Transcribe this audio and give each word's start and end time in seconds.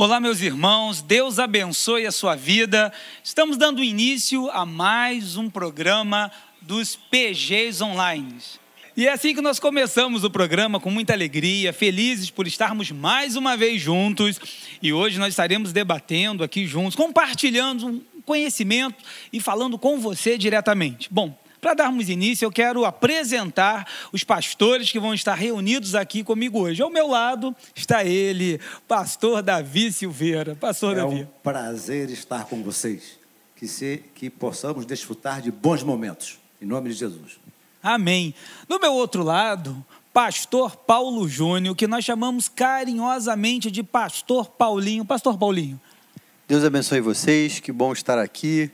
Olá, 0.00 0.20
meus 0.20 0.40
irmãos, 0.42 1.02
Deus 1.02 1.40
abençoe 1.40 2.06
a 2.06 2.12
sua 2.12 2.36
vida. 2.36 2.92
Estamos 3.20 3.56
dando 3.56 3.82
início 3.82 4.48
a 4.50 4.64
mais 4.64 5.36
um 5.36 5.50
programa 5.50 6.30
dos 6.62 6.94
PGs 6.94 7.82
Online. 7.82 8.36
E 8.96 9.08
é 9.08 9.12
assim 9.12 9.34
que 9.34 9.40
nós 9.40 9.58
começamos 9.58 10.22
o 10.22 10.30
programa 10.30 10.78
com 10.78 10.88
muita 10.88 11.14
alegria, 11.14 11.72
felizes 11.72 12.30
por 12.30 12.46
estarmos 12.46 12.92
mais 12.92 13.34
uma 13.34 13.56
vez 13.56 13.82
juntos. 13.82 14.38
E 14.80 14.92
hoje 14.92 15.18
nós 15.18 15.30
estaremos 15.30 15.72
debatendo 15.72 16.44
aqui 16.44 16.64
juntos, 16.64 16.94
compartilhando 16.94 17.88
um 17.88 18.22
conhecimento 18.24 19.02
e 19.32 19.40
falando 19.40 19.76
com 19.76 19.98
você 19.98 20.38
diretamente. 20.38 21.08
Bom, 21.10 21.36
para 21.60 21.74
darmos 21.74 22.08
início, 22.08 22.44
eu 22.46 22.52
quero 22.52 22.84
apresentar 22.84 23.86
os 24.12 24.24
pastores 24.24 24.90
que 24.90 24.98
vão 24.98 25.12
estar 25.12 25.34
reunidos 25.34 25.94
aqui 25.94 26.22
comigo 26.22 26.60
hoje. 26.60 26.82
Ao 26.82 26.90
meu 26.90 27.08
lado 27.08 27.54
está 27.74 28.04
ele, 28.04 28.60
pastor 28.86 29.42
Davi 29.42 29.92
Silveira. 29.92 30.54
Pastor 30.56 30.92
é 30.92 31.00
Davi. 31.00 31.22
um 31.22 31.26
prazer 31.42 32.10
estar 32.10 32.44
com 32.44 32.62
vocês. 32.62 33.18
Que, 33.56 33.66
se, 33.66 34.04
que 34.14 34.30
possamos 34.30 34.86
desfrutar 34.86 35.42
de 35.42 35.50
bons 35.50 35.82
momentos. 35.82 36.38
Em 36.62 36.64
nome 36.64 36.90
de 36.90 36.96
Jesus. 36.96 37.40
Amém. 37.82 38.32
Do 38.68 38.78
meu 38.78 38.92
outro 38.92 39.24
lado, 39.24 39.84
pastor 40.12 40.76
Paulo 40.76 41.28
Júnior, 41.28 41.74
que 41.74 41.86
nós 41.88 42.04
chamamos 42.04 42.48
carinhosamente 42.48 43.70
de 43.70 43.82
pastor 43.82 44.48
Paulinho. 44.48 45.04
Pastor 45.04 45.36
Paulinho. 45.36 45.80
Deus 46.46 46.64
abençoe 46.64 47.00
vocês, 47.00 47.60
que 47.60 47.70
bom 47.70 47.92
estar 47.92 48.18
aqui. 48.18 48.70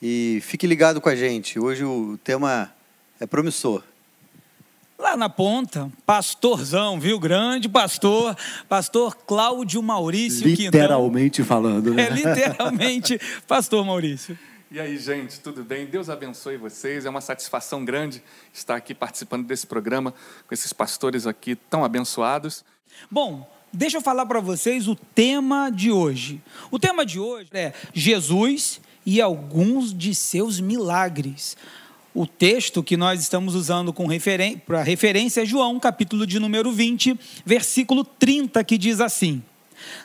E 0.00 0.40
fique 0.42 0.66
ligado 0.66 1.00
com 1.00 1.08
a 1.08 1.16
gente. 1.16 1.58
Hoje 1.58 1.84
o 1.84 2.18
tema 2.22 2.72
é 3.18 3.26
promissor. 3.26 3.82
Lá 4.98 5.16
na 5.16 5.28
ponta, 5.28 5.90
pastorzão, 6.06 6.98
viu? 6.98 7.18
Grande 7.18 7.68
pastor, 7.68 8.36
pastor 8.68 9.14
Cláudio 9.14 9.82
Maurício 9.82 10.46
Literalmente 10.46 11.42
Quintão. 11.42 11.44
falando, 11.46 11.92
né? 11.92 12.06
É 12.06 12.10
literalmente 12.10 13.20
pastor 13.46 13.84
Maurício. 13.84 14.38
E 14.70 14.80
aí, 14.80 14.98
gente, 14.98 15.38
tudo 15.40 15.62
bem? 15.62 15.86
Deus 15.86 16.08
abençoe 16.08 16.56
vocês. 16.56 17.04
É 17.06 17.10
uma 17.10 17.20
satisfação 17.20 17.84
grande 17.84 18.22
estar 18.52 18.74
aqui 18.74 18.94
participando 18.94 19.46
desse 19.46 19.66
programa 19.66 20.12
com 20.46 20.54
esses 20.54 20.72
pastores 20.72 21.26
aqui 21.26 21.54
tão 21.54 21.84
abençoados. 21.84 22.64
Bom, 23.10 23.48
deixa 23.72 23.98
eu 23.98 24.02
falar 24.02 24.26
para 24.26 24.40
vocês 24.40 24.88
o 24.88 24.96
tema 24.96 25.70
de 25.70 25.92
hoje. 25.92 26.42
O 26.70 26.78
tema 26.78 27.04
de 27.04 27.20
hoje 27.20 27.48
é 27.52 27.72
Jesus 27.92 28.80
e 29.06 29.20
alguns 29.20 29.96
de 29.96 30.14
seus 30.14 30.58
milagres. 30.58 31.56
O 32.12 32.26
texto 32.26 32.82
que 32.82 32.96
nós 32.96 33.20
estamos 33.20 33.54
usando 33.54 33.92
com 33.92 34.06
referen 34.06 34.58
para 34.58 34.82
referência 34.82 35.42
é 35.42 35.46
João, 35.46 35.78
capítulo 35.78 36.26
de 36.26 36.40
número 36.40 36.72
20, 36.72 37.16
versículo 37.44 38.04
30, 38.04 38.64
que 38.64 38.76
diz 38.76 39.00
assim: 39.00 39.42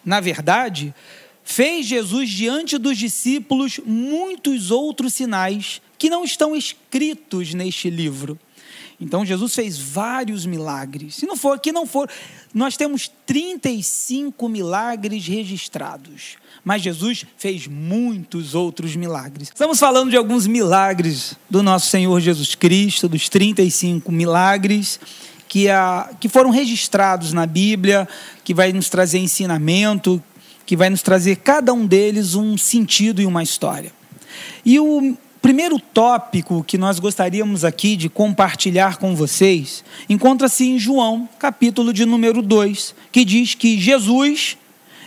Na 0.05 0.19
verdade, 0.19 0.93
fez 1.43 1.87
Jesus 1.87 2.29
diante 2.29 2.77
dos 2.77 2.97
discípulos 2.97 3.79
muitos 3.83 4.69
outros 4.69 5.13
sinais 5.13 5.81
que 5.97 6.09
não 6.09 6.23
estão 6.23 6.55
escritos 6.55 7.53
neste 7.53 7.89
livro. 7.89 8.37
Então 9.01 9.25
Jesus 9.25 9.53
fez 9.53 9.77
vários 9.77 10.45
milagres. 10.45 11.15
Se 11.15 11.25
não 11.25 11.35
for, 11.35 11.59
que 11.59 11.71
não 11.71 11.85
for, 11.85 12.09
nós 12.53 12.77
temos 12.77 13.11
35 13.25 14.47
milagres 14.47 15.27
registrados 15.27 16.39
mas 16.63 16.81
Jesus 16.81 17.25
fez 17.37 17.67
muitos 17.67 18.53
outros 18.53 18.95
milagres. 18.95 19.49
Estamos 19.49 19.79
falando 19.79 20.11
de 20.11 20.17
alguns 20.17 20.45
milagres 20.45 21.35
do 21.49 21.63
nosso 21.63 21.89
Senhor 21.89 22.19
Jesus 22.19 22.55
Cristo, 22.55 23.09
dos 23.09 23.27
35 23.29 24.11
milagres 24.11 24.99
que, 25.47 25.69
a, 25.69 26.11
que 26.19 26.29
foram 26.29 26.51
registrados 26.51 27.33
na 27.33 27.45
Bíblia, 27.45 28.07
que 28.43 28.53
vai 28.53 28.71
nos 28.71 28.89
trazer 28.89 29.17
ensinamento, 29.17 30.21
que 30.65 30.77
vai 30.77 30.89
nos 30.89 31.01
trazer 31.01 31.37
cada 31.37 31.73
um 31.73 31.85
deles 31.85 32.35
um 32.35 32.57
sentido 32.57 33.21
e 33.21 33.25
uma 33.25 33.41
história. 33.41 33.91
E 34.63 34.79
o 34.79 35.17
primeiro 35.41 35.79
tópico 35.79 36.63
que 36.63 36.77
nós 36.77 36.99
gostaríamos 36.99 37.65
aqui 37.65 37.95
de 37.95 38.07
compartilhar 38.07 38.97
com 38.97 39.15
vocês 39.15 39.83
encontra-se 40.07 40.67
em 40.67 40.77
João, 40.77 41.27
capítulo 41.39 41.91
de 41.91 42.05
número 42.05 42.41
2, 42.41 42.93
que 43.11 43.25
diz 43.25 43.55
que 43.55 43.79
Jesus 43.79 44.57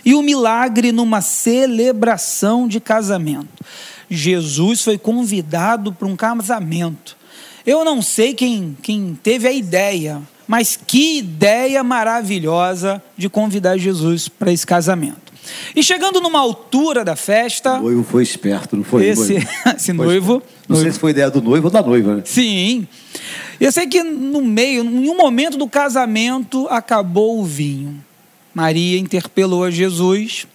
e 0.03 0.13
o 0.13 0.21
milagre 0.21 0.91
numa 0.91 1.21
celebração 1.21 2.67
de 2.67 2.79
casamento. 2.79 3.63
Jesus 4.09 4.81
foi 4.81 4.97
convidado 4.97 5.91
para 5.91 6.07
um 6.07 6.15
casamento. 6.15 7.17
Eu 7.65 7.83
não 7.83 8.01
sei 8.01 8.35
quem, 8.35 8.77
quem 8.81 9.17
teve 9.23 9.47
a 9.47 9.51
ideia, 9.51 10.21
mas 10.47 10.77
que 10.77 11.17
ideia 11.17 11.83
maravilhosa 11.83 13.01
de 13.17 13.27
convidar 13.29 13.77
Jesus 13.77 14.27
para 14.27 14.51
esse 14.51 14.67
casamento. 14.67 15.24
E 15.75 15.83
chegando 15.83 16.19
numa 16.21 16.39
altura 16.39 17.03
da 17.03 17.15
festa. 17.15 17.75
O 17.75 17.83
noivo 17.83 18.03
foi 18.03 18.23
esperto, 18.23 18.75
não 18.75 18.83
foi? 18.83 19.07
Esse 19.07 19.33
noivo, 19.33 19.49
esse 19.75 19.93
noivo 19.93 20.43
Não 20.67 20.77
sei 20.77 20.91
se 20.91 20.99
foi 20.99 21.11
ideia 21.11 21.29
do 21.29 21.41
noivo 21.41 21.67
ou 21.67 21.71
da 21.71 21.81
noiva, 21.81 22.15
né? 22.15 22.21
Sim. 22.25 22.87
Eu 23.59 23.71
sei 23.71 23.87
que 23.87 24.03
no 24.03 24.41
meio, 24.41 24.83
em 24.83 25.09
um 25.09 25.17
momento 25.17 25.57
do 25.57 25.67
casamento, 25.67 26.67
acabou 26.69 27.39
o 27.39 27.45
vinho. 27.45 28.03
Maria 28.53 28.97
interpelou 28.97 29.63
a 29.63 29.71
Jesus 29.71 30.47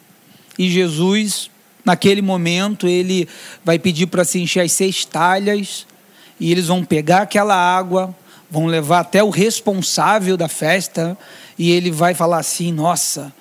e 0.58 0.68
Jesus, 0.68 1.50
naquele 1.84 2.22
momento, 2.22 2.86
ele 2.86 3.28
vai 3.64 3.78
pedir 3.78 4.06
para 4.06 4.24
se 4.24 4.38
encher 4.40 4.60
as 4.60 4.72
seis 4.72 5.04
talhas 5.04 5.86
e 6.38 6.50
eles 6.50 6.66
vão 6.66 6.82
pegar 6.84 7.22
aquela 7.22 7.54
água, 7.54 8.14
vão 8.50 8.66
levar 8.66 9.00
até 9.00 9.22
o 9.22 9.30
responsável 9.30 10.36
da 10.36 10.48
festa 10.48 11.16
e 11.58 11.70
ele 11.70 11.90
vai 11.90 12.14
falar 12.14 12.38
assim: 12.38 12.72
Nossa, 12.72 13.32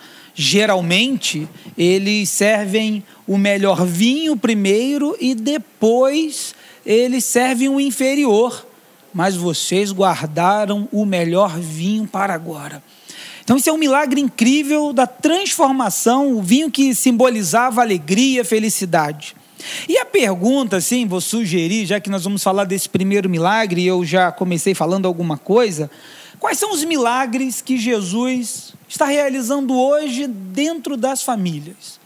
geralmente 0.41 1.45
eles 1.77 2.29
servem 2.29 3.03
o 3.27 3.37
melhor 3.37 3.85
vinho 3.85 4.37
primeiro 4.37 5.13
e 5.19 5.35
depois 5.35 6.55
eles 6.85 7.25
servem 7.25 7.67
o 7.67 7.77
inferior, 7.77 8.65
mas 9.13 9.35
vocês 9.35 9.91
guardaram 9.91 10.87
o 10.93 11.05
melhor 11.05 11.59
vinho 11.59 12.07
para 12.07 12.33
agora. 12.33 12.81
Então, 13.43 13.57
isso 13.57 13.69
é 13.69 13.73
um 13.73 13.77
milagre 13.77 14.21
incrível 14.21 14.93
da 14.93 15.05
transformação, 15.05 16.31
o 16.31 16.41
vinho 16.41 16.71
que 16.71 16.95
simbolizava 16.95 17.81
alegria, 17.81 18.45
felicidade. 18.45 19.35
E 19.89 19.97
a 19.97 20.05
pergunta, 20.05 20.77
assim, 20.77 21.05
vou 21.05 21.19
sugerir, 21.19 21.85
já 21.85 21.99
que 21.99 22.09
nós 22.09 22.23
vamos 22.23 22.41
falar 22.41 22.63
desse 22.63 22.87
primeiro 22.87 23.29
milagre, 23.29 23.81
e 23.81 23.87
eu 23.87 24.05
já 24.05 24.31
comecei 24.31 24.73
falando 24.73 25.05
alguma 25.05 25.37
coisa, 25.37 25.91
quais 26.39 26.57
são 26.57 26.71
os 26.71 26.83
milagres 26.83 27.61
que 27.61 27.77
Jesus 27.77 28.73
está 28.87 29.05
realizando 29.05 29.77
hoje 29.77 30.27
dentro 30.27 30.95
das 30.95 31.21
famílias? 31.21 31.99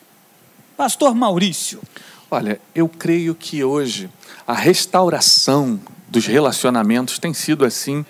Pastor 0.76 1.14
Maurício. 1.14 1.82
Olha, 2.30 2.60
eu 2.74 2.90
creio 2.90 3.36
que 3.36 3.64
hoje 3.64 4.10
a 4.46 4.54
restauração 4.54 5.80
dos 6.10 6.26
relacionamentos 6.26 7.20
tem 7.20 7.34
sido, 7.34 7.64
assim, 7.64 8.04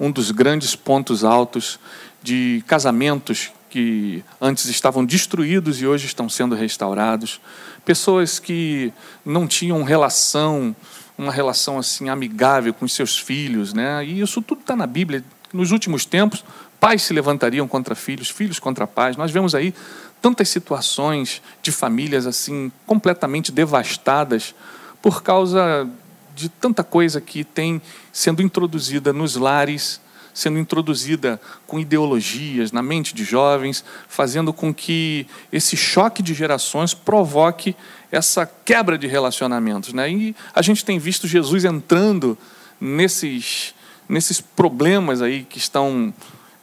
um 0.00 0.10
dos 0.10 0.30
grandes 0.30 0.74
pontos 0.74 1.22
altos 1.22 1.78
de 2.22 2.64
casamentos 2.66 3.52
que 3.68 4.24
antes 4.40 4.64
estavam 4.66 5.04
destruídos 5.04 5.80
e 5.80 5.86
hoje 5.86 6.06
estão 6.06 6.28
sendo 6.28 6.54
restaurados, 6.54 7.40
pessoas 7.84 8.38
que 8.38 8.92
não 9.24 9.46
tinham 9.46 9.82
relação, 9.82 10.74
uma 11.16 11.32
relação 11.32 11.78
assim 11.78 12.08
amigável 12.08 12.72
com 12.72 12.88
seus 12.88 13.18
filhos, 13.18 13.74
né? 13.74 14.04
E 14.04 14.20
isso 14.20 14.40
tudo 14.40 14.62
está 14.62 14.74
na 14.74 14.86
Bíblia. 14.86 15.22
Nos 15.52 15.70
últimos 15.70 16.04
tempos, 16.04 16.44
pais 16.78 17.02
se 17.02 17.12
levantariam 17.12 17.66
contra 17.66 17.94
filhos, 17.94 18.28
filhos 18.28 18.58
contra 18.58 18.86
pais. 18.86 19.16
Nós 19.16 19.30
vemos 19.30 19.54
aí 19.54 19.74
tantas 20.20 20.48
situações 20.48 21.40
de 21.62 21.72
famílias 21.72 22.26
assim 22.26 22.70
completamente 22.86 23.50
devastadas 23.50 24.54
por 25.00 25.22
causa 25.22 25.88
de 26.34 26.48
tanta 26.48 26.84
coisa 26.84 27.20
que 27.20 27.44
tem 27.44 27.80
sendo 28.12 28.42
introduzida 28.42 29.12
nos 29.12 29.36
lares 29.36 30.00
sendo 30.38 30.58
introduzida 30.58 31.40
com 31.66 31.80
ideologias 31.80 32.70
na 32.70 32.80
mente 32.80 33.12
de 33.12 33.24
jovens, 33.24 33.84
fazendo 34.08 34.52
com 34.52 34.72
que 34.72 35.26
esse 35.52 35.76
choque 35.76 36.22
de 36.22 36.32
gerações 36.32 36.94
provoque 36.94 37.74
essa 38.10 38.46
quebra 38.46 38.96
de 38.96 39.08
relacionamentos. 39.08 39.92
Né? 39.92 40.10
E 40.10 40.36
a 40.54 40.62
gente 40.62 40.84
tem 40.84 40.98
visto 40.98 41.26
Jesus 41.26 41.64
entrando 41.64 42.38
nesses, 42.80 43.74
nesses 44.08 44.40
problemas 44.40 45.20
aí 45.20 45.44
que 45.44 45.58
estão 45.58 46.12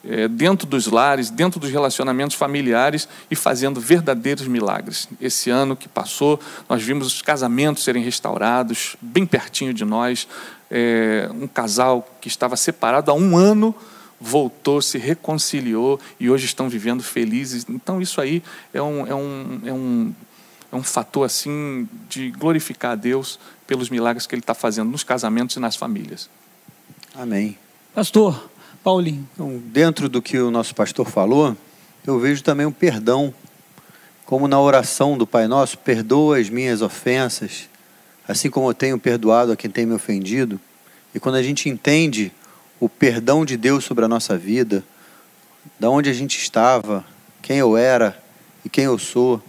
é, 0.08 0.28
dentro 0.28 0.68
dos 0.68 0.88
lares, 0.88 1.30
dentro 1.30 1.60
dos 1.60 1.70
relacionamentos 1.70 2.36
familiares 2.36 3.08
e 3.30 3.36
fazendo 3.36 3.82
verdadeiros 3.82 4.48
milagres. 4.48 5.10
Esse 5.20 5.50
ano 5.50 5.76
que 5.76 5.90
passou, 5.90 6.40
nós 6.70 6.84
vimos 6.84 7.08
os 7.08 7.22
casamentos 7.22 7.84
serem 7.84 8.04
restaurados, 8.04 8.96
bem 9.02 9.26
pertinho 9.26 9.74
de 9.74 9.84
nós. 9.84 10.28
É, 10.70 11.30
um 11.34 11.48
casal 11.48 12.08
que 12.22 12.28
estava 12.28 12.56
separado 12.56 13.12
há 13.12 13.14
um 13.14 13.36
ano 13.36 13.74
voltou, 14.20 14.82
se 14.82 14.98
reconciliou 14.98 16.00
e 16.20 16.30
hoje 16.30 16.46
estão 16.46 16.70
vivendo 16.70 17.04
felizes. 17.04 17.66
Então, 17.70 18.02
isso 18.02 18.22
aí 18.22 18.42
é 18.74 18.82
um, 18.82 19.08
é 19.08 19.16
um, 19.16 19.62
é 19.66 19.74
um, 19.74 20.14
é 20.72 20.76
um 20.76 20.84
fator 20.84 21.26
assim 21.26 21.88
de 22.08 22.32
glorificar 22.32 22.92
a 22.92 22.96
Deus 22.96 23.40
pelos 23.68 23.90
milagres 23.90 24.28
que 24.28 24.36
Ele 24.36 24.42
está 24.42 24.54
fazendo 24.54 24.90
nos 24.90 25.04
casamentos 25.04 25.56
e 25.56 25.60
nas 25.60 25.76
famílias. 25.76 26.30
Amém. 27.18 27.58
Pastor, 27.94 28.50
Paulinho. 28.84 29.26
Então, 29.34 29.58
dentro 29.68 30.10
do 30.10 30.22
que 30.22 30.38
o 30.38 30.52
nosso 30.52 30.76
pastor 30.76 31.10
falou, 31.10 31.56
eu 32.06 32.20
vejo 32.20 32.44
também 32.44 32.66
um 32.66 32.74
perdão 32.74 33.34
como 34.26 34.50
na 34.50 34.60
oração 34.60 35.18
do 35.18 35.26
Pai 35.26 35.48
Nosso, 35.48 35.78
perdoa 35.78 36.40
as 36.40 36.50
minhas 36.50 36.82
ofensas, 36.82 37.70
assim 38.28 38.50
como 38.50 38.70
eu 38.70 38.74
tenho 38.74 39.00
perdoado 39.00 39.54
a 39.54 39.56
quem 39.56 39.72
tem 39.72 39.86
me 39.86 39.94
ofendido. 39.94 40.60
E 41.14 41.20
quando 41.20 41.36
a 41.36 41.44
gente 41.44 41.70
entende 41.70 42.34
o 42.82 42.90
perdão 42.90 43.46
de 43.46 43.56
Deus 43.56 43.86
sobre 43.86 44.04
a 44.04 44.10
nossa 44.10 44.38
vida, 44.38 44.84
da 45.80 45.90
onde 45.90 46.10
a 46.10 46.14
gente 46.14 46.38
estava, 46.38 47.06
quem 47.42 47.60
eu 47.60 47.78
era 47.78 48.22
e 48.66 48.68
quem 48.70 48.84
eu 48.84 49.00
sou, 49.00 49.42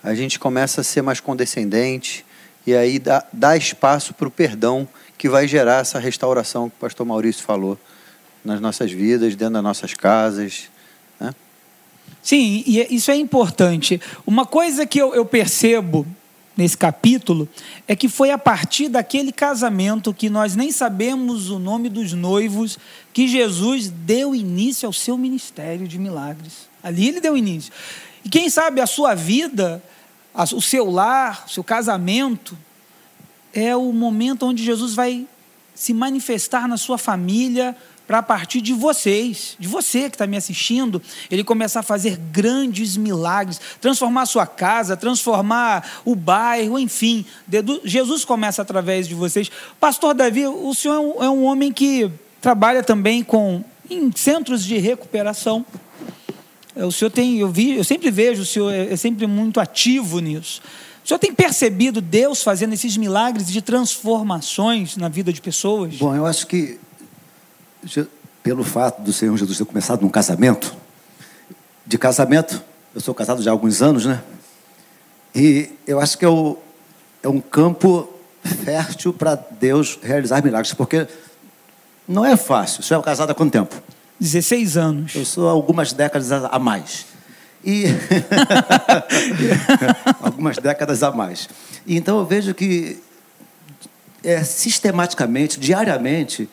a 0.00 0.14
gente 0.14 0.38
começa 0.38 0.82
a 0.82 0.84
ser 0.84 1.02
mais 1.02 1.18
condescendente 1.18 2.24
e 2.68 2.76
aí 2.76 2.98
dá, 2.98 3.24
dá 3.32 3.56
espaço 3.56 4.12
para 4.12 4.28
o 4.28 4.30
perdão 4.30 4.86
que 5.16 5.26
vai 5.26 5.48
gerar 5.48 5.80
essa 5.80 5.98
restauração 5.98 6.68
que 6.68 6.76
o 6.76 6.80
pastor 6.80 7.06
Maurício 7.06 7.42
falou 7.42 7.78
nas 8.44 8.60
nossas 8.60 8.92
vidas, 8.92 9.34
dentro 9.34 9.54
das 9.54 9.62
nossas 9.62 9.94
casas. 9.94 10.68
Né? 11.18 11.34
Sim, 12.22 12.62
e 12.66 12.82
é, 12.82 12.92
isso 12.92 13.10
é 13.10 13.16
importante. 13.16 13.98
Uma 14.26 14.44
coisa 14.44 14.84
que 14.84 14.98
eu, 15.00 15.14
eu 15.14 15.24
percebo 15.24 16.06
nesse 16.54 16.76
capítulo 16.76 17.48
é 17.86 17.96
que 17.96 18.06
foi 18.06 18.30
a 18.32 18.36
partir 18.36 18.90
daquele 18.90 19.32
casamento 19.32 20.12
que 20.12 20.28
nós 20.28 20.54
nem 20.54 20.70
sabemos 20.70 21.48
o 21.48 21.58
nome 21.58 21.88
dos 21.88 22.12
noivos 22.12 22.78
que 23.14 23.26
Jesus 23.26 23.88
deu 23.88 24.34
início 24.34 24.86
ao 24.86 24.92
seu 24.92 25.16
ministério 25.16 25.88
de 25.88 25.98
milagres. 25.98 26.68
Ali 26.82 27.08
ele 27.08 27.18
deu 27.18 27.34
início. 27.34 27.72
E 28.22 28.28
quem 28.28 28.50
sabe 28.50 28.82
a 28.82 28.86
sua 28.86 29.14
vida, 29.14 29.82
o 30.52 30.60
seu 30.60 30.90
lar, 30.90 31.44
o 31.46 31.50
seu 31.50 31.64
casamento, 31.64 32.56
é 33.52 33.74
o 33.74 33.92
momento 33.92 34.46
onde 34.46 34.64
Jesus 34.64 34.94
vai 34.94 35.26
se 35.74 35.92
manifestar 35.94 36.68
na 36.68 36.76
sua 36.76 36.98
família, 36.98 37.76
para 38.08 38.18
a 38.18 38.22
partir 38.22 38.62
de 38.62 38.72
vocês, 38.72 39.54
de 39.60 39.68
você 39.68 40.08
que 40.08 40.14
está 40.14 40.26
me 40.26 40.38
assistindo, 40.38 41.00
ele 41.30 41.44
começar 41.44 41.80
a 41.80 41.82
fazer 41.82 42.16
grandes 42.16 42.96
milagres, 42.96 43.60
transformar 43.82 44.22
a 44.22 44.26
sua 44.26 44.46
casa, 44.46 44.96
transformar 44.96 46.00
o 46.06 46.16
bairro, 46.16 46.78
enfim. 46.78 47.26
Jesus 47.84 48.24
começa 48.24 48.62
através 48.62 49.06
de 49.06 49.14
vocês. 49.14 49.50
Pastor 49.78 50.14
Davi, 50.14 50.46
o 50.46 50.72
senhor 50.74 50.94
é 50.94 51.28
um, 51.28 51.44
é 51.44 51.48
homem 51.48 51.70
que 51.70 52.10
trabalha 52.40 52.82
também 52.82 53.22
com 53.22 53.62
em 53.90 54.10
centros 54.16 54.64
de 54.64 54.78
recuperação. 54.78 55.64
O 56.84 56.92
senhor 56.92 57.10
tem, 57.10 57.38
eu 57.38 57.48
vi, 57.48 57.76
eu 57.76 57.84
sempre 57.84 58.10
vejo 58.10 58.42
o 58.42 58.46
senhor 58.46 58.72
é, 58.72 58.92
é 58.92 58.96
sempre 58.96 59.26
muito 59.26 59.60
ativo 59.60 60.20
nisso. 60.20 60.62
O 61.04 61.08
senhor 61.08 61.18
tem 61.18 61.34
percebido 61.34 62.00
Deus 62.00 62.42
fazendo 62.42 62.74
esses 62.74 62.96
milagres 62.96 63.48
de 63.48 63.62
transformações 63.62 64.96
na 64.96 65.08
vida 65.08 65.32
de 65.32 65.40
pessoas? 65.40 65.96
Bom, 65.96 66.14
eu 66.14 66.26
acho 66.26 66.46
que 66.46 66.78
pelo 68.42 68.62
fato 68.62 69.02
do 69.02 69.12
Senhor 69.12 69.36
Jesus 69.36 69.58
ter 69.58 69.64
começado 69.64 70.02
num 70.02 70.08
casamento, 70.08 70.74
de 71.86 71.96
casamento, 71.96 72.62
eu 72.94 73.00
sou 73.00 73.14
casado 73.14 73.42
já 73.42 73.50
há 73.50 73.52
alguns 73.52 73.80
anos, 73.80 74.04
né? 74.04 74.22
E 75.34 75.70
eu 75.86 76.00
acho 76.00 76.18
que 76.18 76.24
é, 76.24 76.28
o, 76.28 76.58
é 77.22 77.28
um 77.28 77.40
campo 77.40 78.08
fértil 78.42 79.12
para 79.12 79.34
Deus 79.34 79.98
realizar 80.02 80.42
milagres, 80.42 80.74
porque 80.74 81.06
não 82.06 82.24
é 82.24 82.36
fácil. 82.36 82.80
O 82.80 82.82
senhor 82.82 83.00
é 83.00 83.02
casado 83.02 83.30
há 83.30 83.34
quanto 83.34 83.52
tempo? 83.52 83.74
16 84.20 84.76
anos. 84.76 85.14
Eu 85.14 85.24
sou 85.24 85.48
algumas 85.48 85.92
décadas 85.92 86.32
a 86.32 86.58
mais. 86.58 87.06
E 87.64 87.84
algumas 90.20 90.56
décadas 90.58 91.02
a 91.02 91.10
mais. 91.10 91.48
E 91.86 91.96
então 91.96 92.18
eu 92.18 92.26
vejo 92.26 92.54
que 92.54 92.98
é, 94.22 94.42
sistematicamente, 94.42 95.58
diariamente, 95.58 96.48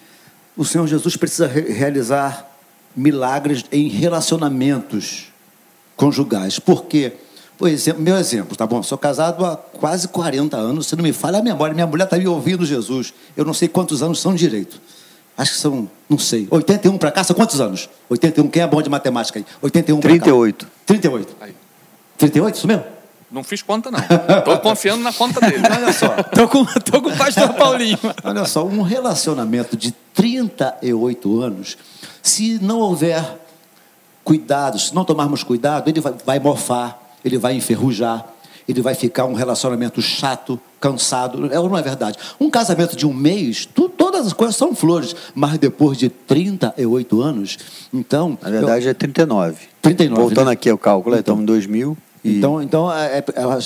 o 0.56 0.64
Senhor 0.64 0.88
Jesus 0.88 1.16
precisa 1.18 1.48
re 1.48 1.62
realizar 1.74 2.50
milagres 2.96 3.66
em 3.72 3.88
relacionamentos 3.90 5.28
conjugais. 5.96 6.60
Por 6.60 6.86
quê? 6.86 7.14
Por 7.58 7.70
exemplo, 7.70 8.02
meu 8.02 8.18
exemplo, 8.18 8.56
tá 8.56 8.68
bom? 8.68 8.84
Sou 8.84 8.98
casado 8.98 9.46
há 9.46 9.56
quase 9.56 10.08
40 10.10 10.58
anos, 10.58 10.88
se 10.88 10.96
não 10.96 11.04
me 11.04 11.14
falha 11.14 11.40
a 11.40 11.42
memória, 11.42 11.74
minha 11.74 11.88
mulher 11.88 12.04
está 12.04 12.18
me 12.18 12.28
ouvindo, 12.28 12.66
Jesus. 12.66 13.14
Eu 13.36 13.46
não 13.46 13.54
sei 13.54 13.68
quantos 13.68 14.04
anos 14.04 14.20
são 14.20 14.36
direito. 14.36 14.82
Acho 15.38 15.52
que 15.52 15.58
são, 15.58 15.90
não 16.10 16.18
sei, 16.18 16.48
81 16.50 16.98
para 16.98 17.12
cá, 17.12 17.24
são 17.24 17.36
quantos 17.36 17.60
anos? 17.60 17.90
81, 18.10 18.48
quem 18.48 18.64
é 18.64 18.68
bom 18.68 18.82
de 18.82 18.90
matemática 18.90 19.40
aí? 19.40 19.46
81 19.62 20.00
para 20.00 20.10
cá. 20.10 20.16
38. 20.24 20.68
38. 20.86 21.36
Aí. 21.42 21.56
38, 22.18 22.56
isso 22.56 22.68
mesmo? 22.68 22.84
Não 23.30 23.44
fiz 23.44 23.62
conta, 23.62 23.92
não. 23.92 24.00
Estou 24.00 24.58
confiando 24.64 25.04
na 25.04 25.12
conta 25.12 25.42
dele. 25.42 25.62
Olha 25.70 25.92
só. 25.92 26.16
Estou 26.18 26.48
com, 26.48 26.64
tô 26.66 27.02
com 27.02 27.10
o 27.10 27.18
pastor 27.18 27.54
Paulinho. 27.54 28.00
Olha 28.24 28.46
só, 28.46 28.66
um 28.66 28.82
relacionamento 28.82 29.76
de 29.76 29.92
38 30.14 31.42
anos, 31.42 31.78
se 32.24 32.58
não 32.62 32.80
houver 32.80 33.24
cuidados, 34.24 34.88
se 34.88 34.96
não 34.96 35.04
tomarmos 35.04 35.44
cuidado, 35.44 35.90
ele 35.90 36.00
vai, 36.00 36.14
vai 36.26 36.40
mofar, 36.40 37.14
ele 37.26 37.38
vai 37.38 37.56
enferrujar, 37.56 38.26
ele 38.68 38.82
vai 38.82 38.96
ficar 38.96 39.26
um 39.26 39.34
relacionamento 39.34 40.02
chato, 40.02 40.60
cansado. 40.80 41.54
É 41.54 41.60
ou 41.60 41.70
não 41.70 41.78
é 41.78 41.82
verdade? 41.82 42.18
Um 42.40 42.50
casamento 42.50 42.96
de 42.96 43.06
um 43.06 43.14
mês, 43.14 43.66
tu, 43.66 43.90
todas 43.90 44.28
as 44.28 44.34
coisas 44.34 44.56
são 44.56 44.76
flores, 44.76 45.16
mas 45.34 45.58
depois 45.58 45.98
de 45.98 46.10
38 46.10 47.22
anos, 47.22 47.58
então. 47.94 48.38
Na 48.42 48.50
verdade 48.50 48.86
eu, 48.86 48.92
é 48.92 48.94
39. 48.94 49.58
39. 49.82 50.22
Voltando 50.22 50.48
né? 50.48 50.54
aqui 50.54 50.70
ao 50.70 50.78
cálculo, 50.78 51.16
então, 51.16 51.20
estamos 51.20 51.44
em 51.44 51.46
2000. 51.46 51.98
Então, 52.28 52.60
então 52.60 52.92
é, 52.92 53.20
é, 53.20 53.24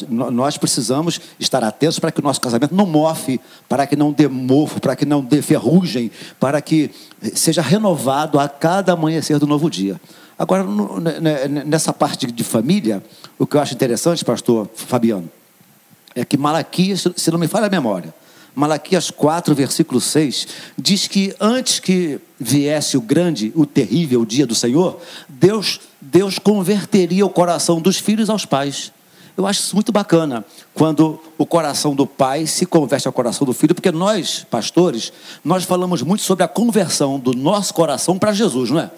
nós 0.09 0.57
precisamos 0.57 1.21
estar 1.39 1.63
atentos 1.63 1.97
para 1.97 2.11
que 2.11 2.19
o 2.19 2.23
nosso 2.23 2.41
casamento 2.41 2.75
não 2.75 2.85
mofe, 2.85 3.39
para 3.69 3.87
que 3.87 3.95
não 3.95 4.11
dê 4.11 4.27
mofo, 4.27 4.81
para 4.81 4.97
que 4.97 5.05
não 5.05 5.23
dê 5.23 5.41
ferrugem, 5.41 6.11
para 6.37 6.61
que 6.61 6.91
seja 7.35 7.61
renovado 7.61 8.37
a 8.37 8.49
cada 8.49 8.91
amanhecer 8.91 9.39
do 9.39 9.47
novo 9.47 9.69
dia. 9.69 9.99
Agora, 10.39 10.65
nessa 11.65 11.91
parte 11.91 12.31
de 12.31 12.43
família, 12.45 13.03
o 13.37 13.45
que 13.45 13.57
eu 13.57 13.61
acho 13.61 13.73
interessante, 13.73 14.23
pastor 14.23 14.69
Fabiano, 14.73 15.29
é 16.15 16.23
que 16.23 16.37
Malaquias, 16.37 17.05
se 17.17 17.29
não 17.29 17.37
me 17.37 17.45
falha 17.45 17.67
a 17.67 17.69
memória, 17.69 18.15
Malaquias 18.55 19.11
4, 19.11 19.53
versículo 19.53 19.99
6, 19.99 20.47
diz 20.77 21.07
que 21.07 21.35
antes 21.41 21.81
que 21.81 22.21
viesse 22.39 22.95
o 22.95 23.01
grande, 23.01 23.51
o 23.53 23.65
terrível 23.65 24.23
dia 24.25 24.47
do 24.47 24.55
Senhor, 24.55 25.01
Deus, 25.27 25.81
Deus 25.99 26.39
converteria 26.39 27.25
o 27.25 27.29
coração 27.29 27.81
dos 27.81 27.97
filhos 27.97 28.29
aos 28.29 28.45
pais. 28.45 28.93
Eu 29.35 29.45
acho 29.45 29.61
isso 29.61 29.75
muito 29.75 29.91
bacana, 29.91 30.45
quando 30.73 31.21
o 31.37 31.45
coração 31.45 31.93
do 31.93 32.07
pai 32.07 32.47
se 32.47 32.65
converte 32.65 33.07
ao 33.07 33.13
coração 33.13 33.45
do 33.45 33.53
filho, 33.53 33.75
porque 33.75 33.91
nós, 33.91 34.45
pastores, 34.49 35.11
nós 35.43 35.65
falamos 35.65 36.01
muito 36.01 36.23
sobre 36.23 36.45
a 36.45 36.47
conversão 36.47 37.19
do 37.19 37.33
nosso 37.33 37.73
coração 37.73 38.17
para 38.17 38.33
Jesus, 38.33 38.69
não 38.71 38.79
é? 38.79 38.91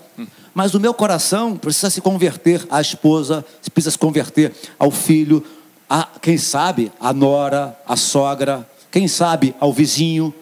Mas 0.53 0.73
o 0.73 0.79
meu 0.79 0.93
coração 0.93 1.55
precisa 1.55 1.89
se 1.89 2.01
converter 2.01 2.65
à 2.69 2.81
esposa, 2.81 3.45
precisa 3.73 3.91
se 3.91 3.97
converter 3.97 4.53
ao 4.77 4.91
filho, 4.91 5.43
a, 5.89 6.07
quem 6.21 6.37
sabe, 6.37 6.91
a 6.99 7.13
nora, 7.13 7.77
a 7.87 7.95
sogra, 7.95 8.67
quem 8.91 9.07
sabe 9.07 9.55
ao 9.59 9.71
vizinho. 9.71 10.33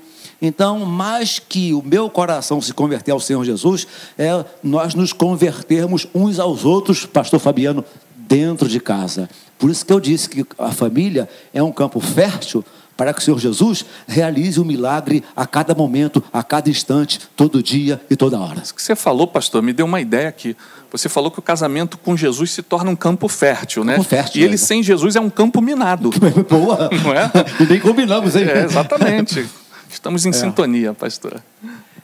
Então, 0.42 0.80
mais 0.86 1.38
que 1.38 1.74
o 1.74 1.84
meu 1.84 2.10
coração 2.10 2.62
se 2.62 2.74
converter 2.74 3.12
ao 3.12 3.20
Senhor 3.20 3.44
Jesus, 3.44 3.86
é 4.18 4.44
nós 4.64 4.96
nos 4.96 5.14
convertermos 5.14 6.08
uns 6.14 6.40
aos 6.40 6.66
outros, 6.66 7.06
pastor 7.06 7.40
Fabiano, 7.40 7.84
dentro 8.16 8.68
de 8.70 8.80
casa. 8.80 9.30
Por 9.58 9.70
isso 9.70 9.86
que 9.86 9.92
eu 9.92 10.00
disse 10.00 10.30
que 10.30 10.46
a 10.58 10.72
família 10.72 11.28
é 11.54 11.62
um 11.62 11.72
campo 11.72 12.00
fértil 12.00 12.64
para 13.00 13.14
que 13.14 13.22
o 13.22 13.24
Senhor 13.24 13.40
Jesus 13.40 13.86
realize 14.06 14.60
o 14.60 14.64
um 14.64 14.66
milagre 14.66 15.24
a 15.34 15.48
cada 15.48 15.74
momento, 15.74 16.22
a 16.34 16.44
cada 16.44 16.70
instante, 16.70 17.22
todo 17.34 17.64
dia 17.64 18.02
e 18.10 18.16
toda 18.18 18.38
hora. 18.38 18.60
Isso 18.62 18.76
que 18.76 18.82
você 18.82 18.94
falou, 18.94 19.26
pastor, 19.26 19.64
me 19.64 19.72
deu 19.72 19.86
uma 19.86 20.02
ideia 20.02 20.28
aqui. 20.28 20.54
Você 20.92 21.08
falou 21.08 21.32
que 21.32 21.40
o 21.40 21.42
casamento 21.42 21.98
com 21.98 22.18
Jesus 22.18 22.52
se 22.52 22.62
torna 22.62 22.92
um 22.92 22.98
campo 22.98 23.30
fértil, 23.30 23.86
né? 23.86 23.96
campo? 23.96 24.10
Fértil, 24.10 24.42
e 24.42 24.44
ele 24.44 24.56
é. 24.56 24.58
sem 24.58 24.84
Jesus 24.84 25.16
é 25.16 25.22
um 25.22 25.30
campo 25.30 25.62
minado. 25.62 26.10
Boa! 26.50 26.90
Não 27.02 27.14
é? 27.14 27.32
E 27.62 27.64
nem 27.72 27.80
combinamos, 27.80 28.36
hein? 28.36 28.44
É, 28.44 28.66
exatamente. 28.66 29.48
Estamos 29.90 30.26
em 30.26 30.32
é. 30.32 30.34
sintonia, 30.34 30.94
pastor. 30.94 31.42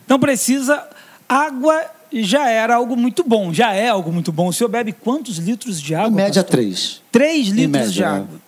Não 0.08 0.18
precisa. 0.18 0.82
Água 1.28 1.78
já 2.14 2.50
era 2.50 2.76
algo 2.76 2.96
muito 2.96 3.22
bom, 3.22 3.54
já 3.54 3.74
é 3.74 3.90
algo 3.90 4.14
muito 4.14 4.32
bom. 4.32 4.48
O 4.48 4.54
senhor 4.54 4.70
bebe 4.70 4.94
quantos 4.94 5.40
litros 5.40 5.82
de 5.82 5.94
água? 5.94 6.10
Em 6.10 6.16
média, 6.16 6.42
pastor? 6.42 6.58
três. 6.58 7.02
Três 7.12 7.48
litros 7.48 7.70
média, 7.70 7.92
de 7.92 8.04
água. 8.06 8.30
É. 8.34 8.40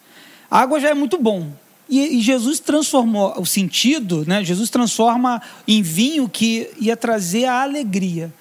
água 0.50 0.80
já 0.80 0.92
é 0.92 0.94
muito 0.94 1.22
bom. 1.22 1.52
E, 1.90 2.18
e, 2.18 2.22
Jesus 2.22 2.60
transformou 2.60 3.34
o 3.40 3.46
sentido, 3.46 4.26
né? 4.28 4.44
Jesus 4.44 4.70
transforma 4.70 5.42
em 5.68 5.82
vinho 5.82 6.28
que 6.28 6.70
ia 6.80 6.98
trazer 6.98 7.46
a 7.46 7.62
alegria. 7.62 8.34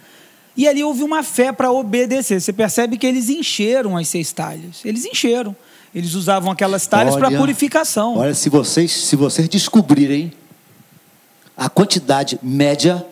E 0.57 0.67
ali 0.67 0.83
houve 0.83 1.03
uma 1.03 1.23
fé 1.23 1.53
para 1.53 1.71
obedecer. 1.71 2.41
Você 2.41 2.53
percebe 2.53 2.97
que 2.97 3.07
eles 3.07 3.29
encheram 3.29 3.97
as 3.97 4.09
seis 4.09 4.33
talhas. 4.33 4.85
Eles 4.85 5.05
encheram. 5.05 5.55
Eles 5.95 6.15
usavam 6.15 6.51
aquelas 6.51 6.87
talhas 6.87 7.15
para 7.15 7.31
purificação. 7.31 8.17
Olha, 8.19 8.35
se 8.35 8.49
vocês, 8.49 8.91
se 8.91 9.17
vocês 9.17 9.49
descobrirem 9.49 10.33
a 11.57 11.69
quantidade 11.69 12.39
média 12.43 13.05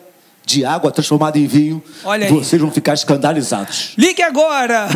de 0.45 0.63
água 0.63 0.91
transformada 0.91 1.39
em 1.39 1.47
vinho, 1.47 1.83
Olha 2.03 2.29
vocês 2.29 2.61
vão 2.61 2.69
ficar 2.69 2.93
escandalizados. 2.93 3.93
Ligue 3.97 4.21
agora! 4.21 4.87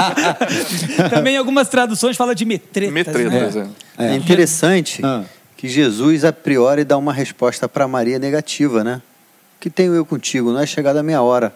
Também 1.10 1.36
algumas 1.36 1.68
traduções 1.68 2.16
falam 2.16 2.34
de 2.34 2.44
metretas. 2.44 2.92
Metretas, 2.92 3.54
né? 3.54 3.68
é. 3.98 4.06
é. 4.06 4.14
interessante 4.14 5.04
ah. 5.04 5.24
que 5.56 5.68
Jesus, 5.68 6.24
a 6.24 6.32
priori, 6.32 6.84
dá 6.84 6.96
uma 6.96 7.12
resposta 7.12 7.68
para 7.68 7.86
Maria 7.86 8.18
negativa, 8.18 8.82
né? 8.82 9.02
Que 9.60 9.68
tenho 9.68 9.94
eu 9.94 10.06
contigo, 10.06 10.50
não 10.50 10.60
é 10.60 10.66
chegada 10.66 11.00
a 11.00 11.02
minha 11.02 11.20
hora. 11.20 11.54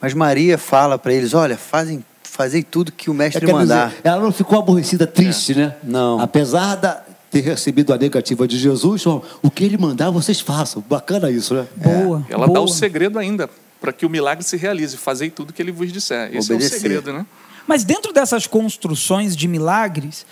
Mas 0.00 0.12
Maria 0.12 0.58
fala 0.58 0.98
para 0.98 1.14
eles: 1.14 1.32
olha, 1.32 1.56
fazem, 1.56 2.04
fazei 2.22 2.62
tudo 2.62 2.90
que 2.90 3.08
o 3.08 3.14
É, 3.14 3.16
mestre 3.16 3.46
quer 3.46 3.52
mandar. 3.52 3.88
dizer, 3.88 4.00
ela 4.04 4.20
não 4.20 4.32
ficou 4.32 4.58
aborrecida, 4.58 5.06
triste, 5.06 5.54
né? 5.54 5.74
Não. 5.82 6.20
Apesar 6.20 6.74
de 6.74 7.13
ter 7.34 7.40
recebido 7.40 7.92
a 7.92 7.98
negativa 7.98 8.46
de 8.46 8.56
Jesus, 8.56 9.04
ó, 9.08 9.20
o 9.42 9.50
que 9.50 9.64
ele 9.64 9.76
mandar, 9.76 10.08
vocês 10.12 10.38
façam. 10.38 10.84
Bacana 10.88 11.32
isso, 11.32 11.52
né? 11.52 11.66
Boa. 11.74 12.24
Ela 12.30 12.46
boa. 12.46 12.60
dá 12.60 12.64
o 12.64 12.68
segredo 12.68 13.18
ainda 13.18 13.50
para 13.80 13.92
que 13.92 14.06
o 14.06 14.10
milagre 14.10 14.44
se 14.44 14.56
realize. 14.56 14.96
Fazei 14.96 15.30
tudo 15.30 15.52
que 15.52 15.60
ele 15.60 15.72
vos 15.72 15.92
disser. 15.92 16.28
Esse 16.32 16.52
Obedecer. 16.52 16.76
é 16.76 16.78
o 16.78 16.80
segredo, 16.80 17.12
né? 17.12 17.26
Mas 17.66 17.82
dentro 17.82 18.12
dessas 18.12 18.46
construções 18.46 19.34
de 19.34 19.48
milagres, 19.48 20.24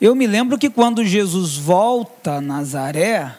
eu 0.00 0.14
me 0.14 0.26
lembro 0.26 0.56
que 0.56 0.70
quando 0.70 1.04
Jesus 1.04 1.58
volta 1.58 2.36
a 2.36 2.40
Nazaré, 2.40 3.34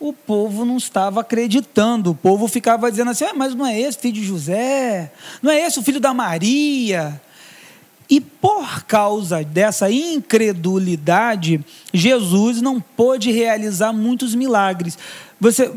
o 0.00 0.14
povo 0.14 0.64
não 0.64 0.78
estava 0.78 1.20
acreditando. 1.20 2.12
O 2.12 2.14
povo 2.14 2.48
ficava 2.48 2.90
dizendo 2.90 3.10
assim: 3.10 3.24
"Ah, 3.24 3.34
mas 3.34 3.54
não 3.54 3.66
é 3.66 3.78
esse 3.78 3.98
filho 3.98 4.14
de 4.14 4.24
José? 4.24 5.12
Não 5.42 5.50
é 5.50 5.60
esse 5.60 5.78
o 5.78 5.82
filho 5.82 6.00
da 6.00 6.14
Maria? 6.14 7.20
E 8.08 8.20
por 8.20 8.84
causa 8.84 9.42
dessa 9.42 9.90
incredulidade, 9.90 11.60
Jesus 11.92 12.62
não 12.62 12.80
pôde 12.80 13.32
realizar 13.32 13.92
muitos 13.92 14.34
milagres. 14.34 14.96
Você, 15.40 15.72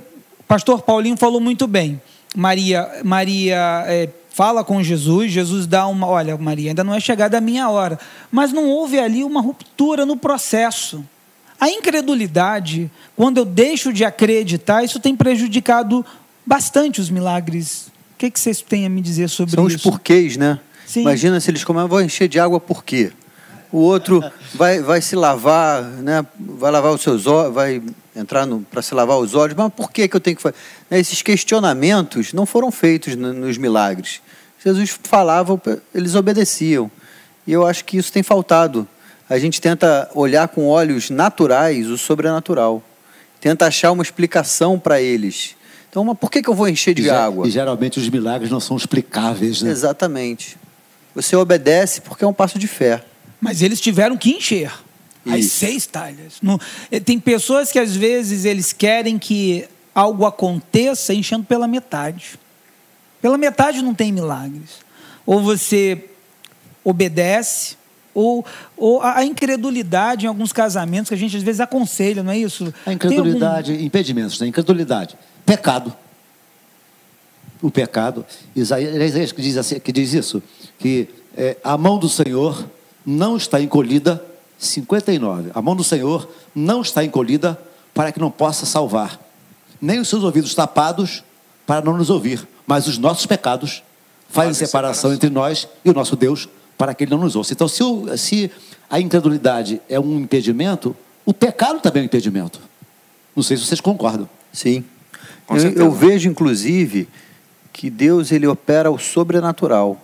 Pastor 0.48 0.82
Paulinho 0.82 1.18
falou 1.18 1.42
muito 1.42 1.66
bem. 1.68 2.00
Maria, 2.36 3.02
Maria 3.04 3.84
é, 3.88 4.10
fala 4.30 4.64
com 4.64 4.82
Jesus, 4.84 5.32
Jesus 5.32 5.66
dá 5.66 5.88
uma, 5.88 6.08
olha, 6.08 6.38
Maria, 6.38 6.70
ainda 6.70 6.84
não 6.84 6.94
é 6.94 7.00
chegada 7.00 7.40
a 7.40 7.42
minha 7.42 7.68
hora, 7.70 8.00
mas 8.32 8.54
não 8.54 8.70
houve 8.70 9.00
ali 9.00 9.24
uma 9.24 9.42
ruptura 9.42 10.06
no 10.06 10.16
processo. 10.16 11.04
A 11.60 11.70
incredulidade, 11.70 12.90
quando 13.18 13.40
eu 13.40 13.46
deixo 13.46 13.92
de 13.92 14.06
acreditar, 14.06 14.84
isso 14.84 15.00
tem 15.00 15.16
prejudicado 15.16 16.06
bastante 16.46 17.02
os 17.02 17.10
milagres. 17.10 17.88
O 18.14 18.20
que, 18.20 18.32
que 18.32 18.40
vocês 18.40 18.62
têm 18.62 18.86
a 18.86 18.90
me 18.90 19.02
dizer 19.02 19.28
sobre 19.28 19.56
São 19.56 19.66
os 19.66 19.74
isso? 19.74 19.90
porquês, 19.90 20.38
né? 20.38 20.60
Sim. 20.90 21.02
Imagina 21.02 21.40
se 21.40 21.52
eles 21.52 21.64
comem, 21.64 21.88
vou 21.88 22.02
encher 22.02 22.28
de 22.28 22.40
água 22.40 22.60
por 22.60 22.84
quê? 22.84 23.12
O 23.72 23.78
outro 23.78 24.24
vai, 24.56 24.82
vai 24.82 25.00
se 25.02 25.16
lavar, 25.16 25.84
né? 25.84 26.26
vai 26.40 26.72
lavar 26.72 26.92
os 26.92 27.02
seus 27.04 27.28
olhos, 27.28 27.54
vai 27.54 27.80
entrar 28.16 28.48
para 28.72 28.82
se 28.82 28.96
lavar 28.96 29.20
os 29.20 29.36
olhos, 29.36 29.56
mas 29.56 29.72
por 29.72 29.92
que, 29.92 30.08
que 30.08 30.16
eu 30.16 30.20
tenho 30.20 30.36
que 30.36 30.42
fazer? 30.42 30.56
Né, 30.90 31.00
Esses 31.00 31.22
questionamentos 31.22 32.34
não 32.34 32.48
foram 32.48 32.72
feitos 32.72 33.16
no- 33.16 33.32
nos 33.32 33.56
milagres. 33.60 34.22
Jesus 34.66 34.98
falava, 35.04 35.62
eles 35.94 36.16
obedeciam. 36.16 36.90
E 37.46 37.52
eu 37.54 37.68
acho 37.68 37.86
que 37.86 37.96
isso 37.98 38.12
tem 38.12 38.24
faltado. 38.24 38.88
A 39.30 39.38
gente 39.38 39.62
tenta 39.62 40.10
olhar 40.16 40.48
com 40.48 40.68
olhos 40.68 41.12
naturais 41.12 41.88
o 41.88 41.98
sobrenatural. 42.00 42.82
Tenta 43.40 43.68
achar 43.68 43.92
uma 43.92 44.02
explicação 44.02 44.80
para 44.80 45.00
eles. 45.00 45.56
Então, 45.90 46.04
mas 46.04 46.18
por 46.18 46.32
que, 46.32 46.42
que 46.42 46.50
eu 46.50 46.56
vou 46.56 46.68
encher 46.68 46.96
de 46.96 47.04
E, 47.04 47.10
água? 47.12 47.48
e 47.48 47.52
geralmente 47.52 48.00
os 48.00 48.10
milagres 48.10 48.50
não 48.50 48.60
são 48.60 48.76
explicáveis, 48.76 49.62
né? 49.62 49.70
Exatamente. 49.70 50.58
Você 51.22 51.36
obedece 51.36 52.02
porque 52.02 52.24
é 52.24 52.28
um 52.28 52.34
passo 52.34 52.58
de 52.58 52.68
fé. 52.68 53.04
Mas 53.42 53.62
eles 53.62 53.80
tiveram 53.82 54.18
que 54.18 54.32
encher 54.32 54.72
as 55.30 55.40
Isso. 55.46 55.58
seis 55.58 55.86
talhas. 55.86 56.36
Não- 56.42 56.60
eh, 56.92 57.00
tem 57.00 57.20
pessoas 57.20 57.72
que 57.72 57.80
às 57.80 57.96
vezes 57.96 58.46
eles 58.46 58.72
querem 58.74 59.18
que 59.20 59.66
algo 59.94 60.26
aconteça 60.26 61.14
enchendo 61.14 61.44
pela 61.44 61.68
metade. 61.68 62.40
Pela 63.22 63.38
metade 63.38 63.82
não 63.82 63.94
tem 63.94 64.12
milagres. 64.12 64.80
Ou 65.26 65.42
você 65.42 66.06
obedece, 66.84 67.76
ou, 68.14 68.46
ou 68.78 69.02
a 69.02 69.24
incredulidade 69.24 70.26
em 70.26 70.30
alguns 70.30 70.52
casamentos 70.54 71.10
que 71.10 71.16
a 71.16 71.18
gente 71.18 71.36
às 71.36 71.44
vezes 71.44 71.60
aconselha, 71.60 72.24
não 72.24 72.32
é 72.32 72.38
isso? 72.38 72.74
A 72.86 72.94
incredulidade, 72.94 73.74
impedimentos, 73.84 74.40
né? 74.40 74.48
Incredulidade. 74.48 75.18
Pecado. 75.46 75.94
O 77.62 77.70
pecado. 77.70 78.26
Isaías, 78.56 78.96
é 78.96 79.06
Isaías 79.06 79.32
que 79.34 79.42
diz, 79.42 79.58
assim- 79.58 79.80
que 79.80 79.92
diz 79.92 80.14
isso, 80.14 80.42
que 80.80 81.08
é, 81.38 81.58
a 81.64 81.78
mão 81.78 82.00
do 82.00 82.10
Senhor 82.10 82.66
não 83.06 83.38
está 83.38 83.62
encolhida, 83.62 84.24
59. 84.58 85.52
A 85.54 85.62
mão 85.62 85.76
do 85.76 85.84
Senhor 85.84 86.28
não 86.56 86.82
está 86.82 87.04
encolhida 87.04 87.60
para 87.94 88.12
que 88.12 88.20
não 88.20 88.32
possa 88.32 88.66
salvar, 88.66 89.20
nem 89.82 90.00
os 90.00 90.08
seus 90.10 90.24
ouvidos 90.24 90.54
tapados 90.56 91.24
para 91.68 91.82
não 91.86 91.96
nos 91.98 92.10
ouvir, 92.10 92.48
mas 92.66 92.88
os 92.88 92.98
nossos 92.98 93.26
pecados 93.26 93.84
fazem 94.30 94.54
separação 94.54 95.12
separação. 95.12 95.14
entre 95.14 95.30
nós 95.30 95.68
e 95.86 95.90
o 95.90 95.94
nosso 95.94 96.16
Deus 96.16 96.50
para 96.78 96.94
que 96.94 97.04
ele 97.04 97.12
não 97.12 97.20
nos 97.20 97.36
ouça. 97.36 97.54
Então, 97.54 97.68
se, 97.68 97.84
o- 97.84 98.18
se 98.18 98.50
a 98.90 99.00
incredulidade 99.00 99.82
é 99.90 100.00
um 100.00 100.20
impedimento, 100.20 100.96
o 101.26 101.34
pecado 101.34 101.80
também 101.80 102.02
é 102.02 102.04
um 102.04 102.06
impedimento. 102.06 102.60
Não 103.36 103.44
sei 103.44 103.58
se 103.58 103.66
vocês 103.66 103.82
concordam. 103.82 104.30
Sim. 104.52 104.84
Eu, 105.50 105.58
eu 105.74 105.92
vejo, 105.92 106.30
inclusive, 106.30 107.08
que 107.74 107.90
Deus 107.90 108.32
ele 108.32 108.48
opera 108.48 108.90
o 108.92 108.98
sobrenatural. 108.98 110.02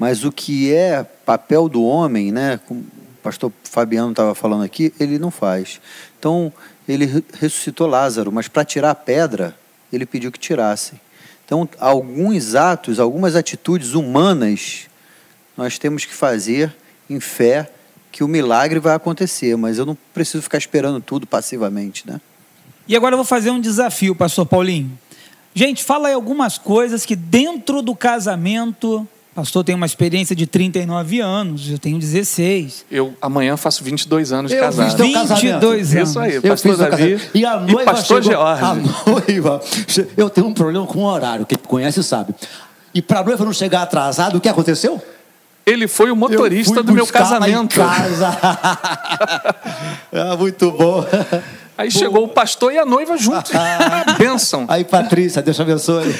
Mas 0.00 0.24
o 0.24 0.32
que 0.32 0.72
é 0.72 1.04
papel 1.26 1.68
do 1.68 1.84
homem, 1.84 2.32
né, 2.32 2.58
como 2.66 2.80
o 2.80 3.22
pastor 3.22 3.52
Fabiano 3.62 4.12
estava 4.12 4.34
falando 4.34 4.64
aqui, 4.64 4.94
ele 4.98 5.18
não 5.18 5.30
faz. 5.30 5.78
Então, 6.18 6.50
ele 6.88 7.04
re- 7.04 7.24
ressuscitou 7.38 7.86
Lázaro, 7.86 8.32
mas 8.32 8.48
para 8.48 8.64
tirar 8.64 8.92
a 8.92 8.94
pedra, 8.94 9.54
ele 9.92 10.06
pediu 10.06 10.32
que 10.32 10.38
tirassem. 10.38 10.98
Então, 11.44 11.68
alguns 11.78 12.54
atos, 12.54 12.98
algumas 12.98 13.36
atitudes 13.36 13.92
humanas, 13.92 14.86
nós 15.54 15.78
temos 15.78 16.06
que 16.06 16.14
fazer 16.14 16.74
em 17.10 17.20
fé 17.20 17.70
que 18.10 18.24
o 18.24 18.28
milagre 18.28 18.80
vai 18.80 18.94
acontecer, 18.94 19.54
mas 19.54 19.76
eu 19.76 19.84
não 19.84 19.98
preciso 20.14 20.42
ficar 20.42 20.56
esperando 20.56 20.98
tudo 21.02 21.26
passivamente, 21.26 22.08
né? 22.08 22.22
E 22.88 22.96
agora 22.96 23.12
eu 23.12 23.18
vou 23.18 23.26
fazer 23.26 23.50
um 23.50 23.60
desafio, 23.60 24.16
pastor 24.16 24.46
Paulinho. 24.46 24.98
Gente, 25.54 25.84
fala 25.84 26.08
aí 26.08 26.14
algumas 26.14 26.56
coisas 26.56 27.04
que 27.04 27.14
dentro 27.14 27.82
do 27.82 27.94
casamento, 27.94 29.06
pastor 29.34 29.64
tem 29.64 29.74
uma 29.74 29.86
experiência 29.86 30.34
de 30.34 30.46
39 30.46 31.20
anos, 31.20 31.70
eu 31.70 31.78
tenho 31.78 31.98
16. 31.98 32.84
Eu 32.90 33.14
amanhã 33.20 33.56
faço 33.56 33.82
22 33.84 34.32
anos 34.32 34.50
de 34.50 34.56
Eu 34.56 34.62
casado. 34.62 34.86
fiz 34.86 34.94
teu 34.94 35.06
22 35.06 35.96
anos. 35.96 36.10
Isso 36.10 36.18
aí, 36.18 36.34
Eu 36.34 36.42
pastor 36.42 36.76
Davi. 36.76 37.20
E 37.34 37.44
a 37.44 37.58
noiva 37.60 37.84
pastor 37.84 38.22
chegou, 38.22 38.38
George. 38.38 38.64
A 38.64 38.74
noiva. 39.10 39.60
Eu 40.16 40.28
tenho 40.28 40.46
um 40.46 40.54
problema 40.54 40.86
com 40.86 41.00
o 41.00 41.06
horário, 41.06 41.46
quem 41.46 41.58
conhece 41.58 42.02
sabe. 42.02 42.34
E 42.92 43.00
para 43.00 43.20
a 43.20 43.24
noiva 43.24 43.44
não 43.44 43.52
chegar 43.52 43.82
atrasada, 43.82 44.36
o 44.36 44.40
que 44.40 44.48
aconteceu? 44.48 45.00
Ele 45.64 45.86
foi 45.86 46.10
o 46.10 46.16
motorista 46.16 46.82
do 46.82 46.92
meu 46.92 47.06
casamento. 47.06 47.76
casa. 47.76 48.36
ah, 50.12 50.36
muito 50.36 50.72
bom. 50.72 51.06
Aí 51.78 51.90
chegou 51.90 52.24
o 52.24 52.28
pastor 52.28 52.72
e 52.72 52.78
a 52.78 52.84
noiva 52.84 53.16
junto. 53.16 53.52
Bênção. 54.18 54.64
Aí, 54.68 54.84
Patrícia, 54.84 55.40
Deus 55.40 55.56
te 55.56 55.62
abençoe. 55.62 56.14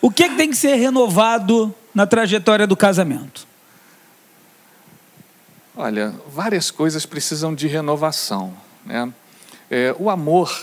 O 0.00 0.10
que, 0.10 0.28
que 0.28 0.36
tem 0.36 0.48
que 0.48 0.56
ser 0.56 0.76
renovado 0.76 1.74
na 1.96 2.06
trajetória 2.06 2.66
do 2.66 2.76
casamento? 2.76 3.46
Olha, 5.74 6.12
várias 6.28 6.70
coisas 6.70 7.06
precisam 7.06 7.54
de 7.54 7.66
renovação. 7.66 8.52
Né? 8.84 9.10
É, 9.70 9.96
o 9.98 10.10
amor, 10.10 10.54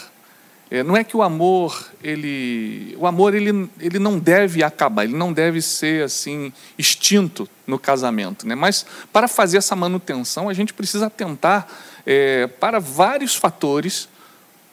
é, 0.70 0.84
não 0.84 0.96
é 0.96 1.04
que 1.04 1.18
o 1.18 1.24
amor 1.24 1.90
ele, 2.04 2.96
o 3.00 3.08
amor 3.08 3.34
ele, 3.34 3.68
ele 3.80 3.98
não 3.98 4.20
deve 4.20 4.62
acabar, 4.62 5.06
ele 5.06 5.16
não 5.16 5.34
deve 5.34 5.60
ser 5.60 6.04
assim 6.04 6.54
extinto 6.78 7.50
no 7.66 7.80
casamento, 7.80 8.48
né? 8.48 8.54
Mas 8.54 8.86
para 9.12 9.28
fazer 9.28 9.58
essa 9.58 9.76
manutenção 9.76 10.50
a 10.50 10.54
gente 10.54 10.72
precisa 10.72 11.08
atentar 11.08 11.68
é, 12.06 12.46
para 12.46 12.80
vários 12.80 13.36
fatores 13.36 14.08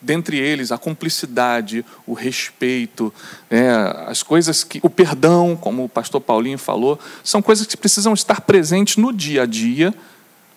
dentre 0.01 0.39
eles 0.39 0.73
a 0.73 0.79
cumplicidade, 0.79 1.85
o 2.07 2.15
respeito, 2.15 3.13
né, 3.51 3.71
as 4.07 4.23
coisas 4.23 4.65
que 4.65 4.81
o 4.83 4.89
perdão, 4.89 5.57
como 5.57 5.85
o 5.85 5.89
pastor 5.89 6.21
Paulinho 6.21 6.59
falou, 6.59 6.99
são 7.23 7.43
coisas 7.43 7.67
que 7.67 7.77
precisam 7.77 8.15
estar 8.15 8.41
presentes 8.41 8.97
no 8.97 9.13
dia 9.13 9.43
a 9.43 9.47
dia 9.47 9.95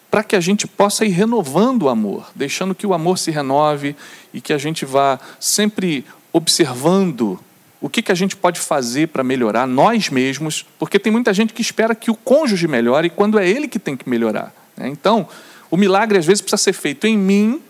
para 0.10 0.24
que 0.24 0.36
a 0.36 0.40
gente 0.40 0.68
possa 0.68 1.04
ir 1.06 1.10
renovando 1.10 1.84
o 1.84 1.90
amor, 1.90 2.32
deixando 2.36 2.76
que 2.76 2.86
o 2.86 2.94
amor 2.94 3.18
se 3.18 3.32
renove 3.32 3.96
e 4.34 4.40
que 4.40 4.54
a 4.54 4.58
gente 4.58 4.86
vá 4.86 5.20
sempre 5.40 6.06
observando 6.32 7.40
o 7.82 7.90
que, 7.90 8.02
que 8.02 8.12
a 8.12 8.16
gente 8.16 8.38
pode 8.38 8.60
fazer 8.60 9.10
para 9.10 9.24
melhorar 9.24 9.68
nós 9.68 10.10
mesmos, 10.10 10.66
porque 10.80 10.98
tem 10.98 11.12
muita 11.12 11.34
gente 11.34 11.52
que 11.52 11.62
espera 11.62 11.94
que 11.94 12.10
o 12.10 12.16
cônjuge 12.16 12.68
melhore 12.68 13.10
quando 13.10 13.38
é 13.38 13.50
ele 13.50 13.68
que 13.68 13.78
tem 13.78 13.98
que 13.98 14.08
melhorar. 14.08 14.54
né? 14.78 14.88
Então, 14.88 15.28
o 15.70 15.76
milagre 15.76 16.18
às 16.18 16.26
vezes 16.26 16.42
precisa 16.42 16.62
ser 16.62 16.74
feito 16.74 17.06
em 17.08 17.18
mim 17.18 17.62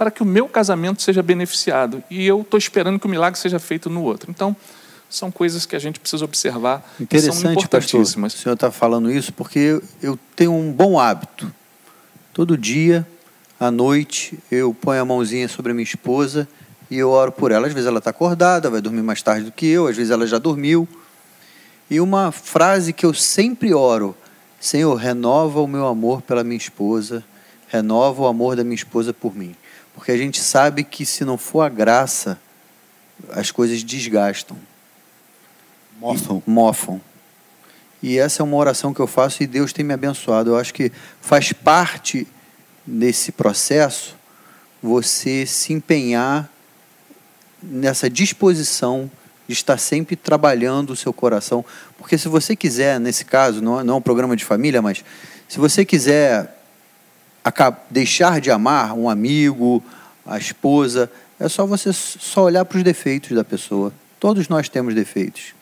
para 0.00 0.10
que 0.10 0.22
o 0.22 0.24
meu 0.24 0.48
casamento 0.48 1.02
seja 1.02 1.22
beneficiado. 1.22 2.02
E 2.08 2.26
eu 2.26 2.40
estou 2.40 2.56
esperando 2.56 2.98
que 2.98 3.04
o 3.04 3.08
milagre 3.10 3.38
seja 3.38 3.58
feito 3.58 3.90
no 3.90 4.02
outro. 4.02 4.30
Então, 4.30 4.56
são 5.10 5.30
coisas 5.30 5.66
que 5.66 5.76
a 5.76 5.78
gente 5.78 6.00
precisa 6.00 6.24
observar 6.24 6.78
e 6.94 6.96
são 6.96 7.04
Interessante, 7.04 7.34
pastor, 7.34 7.48
o 7.48 7.64
importantíssimas. 7.64 8.32
senhor 8.32 8.54
está 8.54 8.70
falando 8.70 9.12
isso 9.12 9.30
porque 9.30 9.58
eu, 9.58 9.82
eu 10.00 10.18
tenho 10.34 10.54
um 10.54 10.72
bom 10.72 10.98
hábito. 10.98 11.52
Todo 12.32 12.56
dia, 12.56 13.06
à 13.60 13.70
noite, 13.70 14.38
eu 14.50 14.72
ponho 14.72 15.02
a 15.02 15.04
mãozinha 15.04 15.46
sobre 15.48 15.72
a 15.72 15.74
minha 15.74 15.84
esposa 15.84 16.48
e 16.90 16.96
eu 16.96 17.10
oro 17.10 17.30
por 17.30 17.52
ela. 17.52 17.66
Às 17.66 17.74
vezes 17.74 17.86
ela 17.86 17.98
está 17.98 18.08
acordada, 18.08 18.70
vai 18.70 18.80
dormir 18.80 19.02
mais 19.02 19.20
tarde 19.20 19.44
do 19.44 19.52
que 19.52 19.66
eu, 19.66 19.86
às 19.86 19.98
vezes 19.98 20.10
ela 20.10 20.26
já 20.26 20.38
dormiu. 20.38 20.88
E 21.90 22.00
uma 22.00 22.32
frase 22.32 22.94
que 22.94 23.04
eu 23.04 23.12
sempre 23.12 23.74
oro: 23.74 24.16
Senhor, 24.58 24.94
renova 24.94 25.60
o 25.60 25.66
meu 25.66 25.86
amor 25.86 26.22
pela 26.22 26.42
minha 26.42 26.56
esposa, 26.56 27.22
renova 27.68 28.22
o 28.22 28.26
amor 28.26 28.56
da 28.56 28.64
minha 28.64 28.74
esposa 28.74 29.12
por 29.12 29.36
mim. 29.36 29.54
Porque 29.94 30.12
a 30.12 30.16
gente 30.16 30.40
sabe 30.40 30.84
que 30.84 31.04
se 31.04 31.24
não 31.24 31.36
for 31.36 31.62
a 31.62 31.68
graça, 31.68 32.38
as 33.30 33.50
coisas 33.50 33.82
desgastam 33.82 34.56
Mofam. 36.00 36.42
mofam. 36.46 37.00
E 38.02 38.18
essa 38.18 38.42
é 38.42 38.44
uma 38.44 38.56
oração 38.56 38.94
que 38.94 39.00
eu 39.00 39.06
faço 39.06 39.42
e 39.42 39.46
Deus 39.46 39.72
tem 39.72 39.84
me 39.84 39.92
abençoado. 39.92 40.50
Eu 40.50 40.56
acho 40.56 40.72
que 40.72 40.90
faz 41.20 41.52
parte 41.52 42.26
desse 42.86 43.30
processo 43.30 44.16
você 44.82 45.44
se 45.44 45.74
empenhar 45.74 46.48
nessa 47.62 48.08
disposição 48.08 49.10
de 49.46 49.52
estar 49.52 49.76
sempre 49.76 50.16
trabalhando 50.16 50.90
o 50.90 50.96
seu 50.96 51.12
coração. 51.12 51.62
Porque 51.98 52.16
se 52.16 52.28
você 52.28 52.56
quiser, 52.56 52.98
nesse 52.98 53.26
caso, 53.26 53.60
não 53.60 53.80
é, 53.80 53.84
não 53.84 53.94
é 53.94 53.96
um 53.98 54.02
programa 54.02 54.34
de 54.34 54.44
família, 54.44 54.80
mas 54.80 55.04
se 55.46 55.58
você 55.58 55.84
quiser 55.84 56.59
deixar 57.90 58.40
de 58.40 58.50
amar 58.50 58.92
um 58.94 59.08
amigo, 59.08 59.82
a 60.26 60.38
esposa, 60.38 61.10
é 61.38 61.48
só 61.48 61.66
você 61.66 61.92
só 61.92 62.44
olhar 62.44 62.64
para 62.64 62.78
os 62.78 62.84
defeitos 62.84 63.34
da 63.34 63.42
pessoa. 63.42 63.92
Todos 64.18 64.48
nós 64.48 64.68
temos 64.68 64.94
defeitos. 64.94 65.54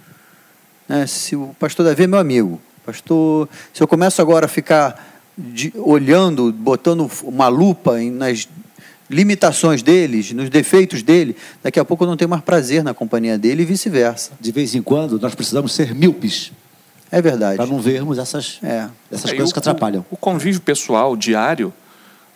Né? 0.89 1.07
Se 1.07 1.37
o 1.37 1.55
pastor 1.59 1.87
Davi 1.87 2.05
é 2.05 2.07
meu 2.07 2.19
amigo, 2.19 2.61
pastor, 2.85 3.49
se 3.73 3.83
eu 3.83 3.87
começo 3.87 4.21
agora 4.21 4.47
a 4.47 4.49
ficar 4.49 5.23
de, 5.37 5.73
olhando, 5.77 6.53
botando 6.53 7.09
uma 7.23 7.47
lupa 7.49 8.01
em, 8.03 8.11
nas 8.11 8.49
limitações 9.09 9.83
deles, 9.83 10.33
nos 10.33 10.51
defeitos 10.51 11.03
dele, 11.03 11.37
daqui 11.63 11.79
a 11.79 11.85
pouco 11.85 12.05
eu 12.05 12.09
não 12.09 12.17
tenho 12.17 12.29
mais 12.29 12.43
prazer 12.43 12.83
na 12.83 12.93
companhia 12.93 13.39
dele 13.39 13.63
e 13.63 13.67
vice-versa. 13.67 14.33
De 14.41 14.51
vez 14.51 14.75
em 14.75 14.83
quando, 14.83 15.19
nós 15.21 15.35
precisamos 15.35 15.73
ser 15.73 15.95
míopes. 15.95 16.53
É 17.11 17.23
verdade. 17.23 17.57
Para 17.57 17.67
não 17.67 17.81
vermos 17.81 18.19
essas, 18.19 18.59
é. 18.63 18.89
essas 19.11 19.31
é, 19.31 19.35
coisas 19.35 19.51
o, 19.51 19.53
que 19.53 19.59
atrapalham. 19.59 20.05
O, 20.11 20.15
o 20.15 20.17
convívio 20.17 20.61
pessoal 20.61 21.17
diário 21.17 21.73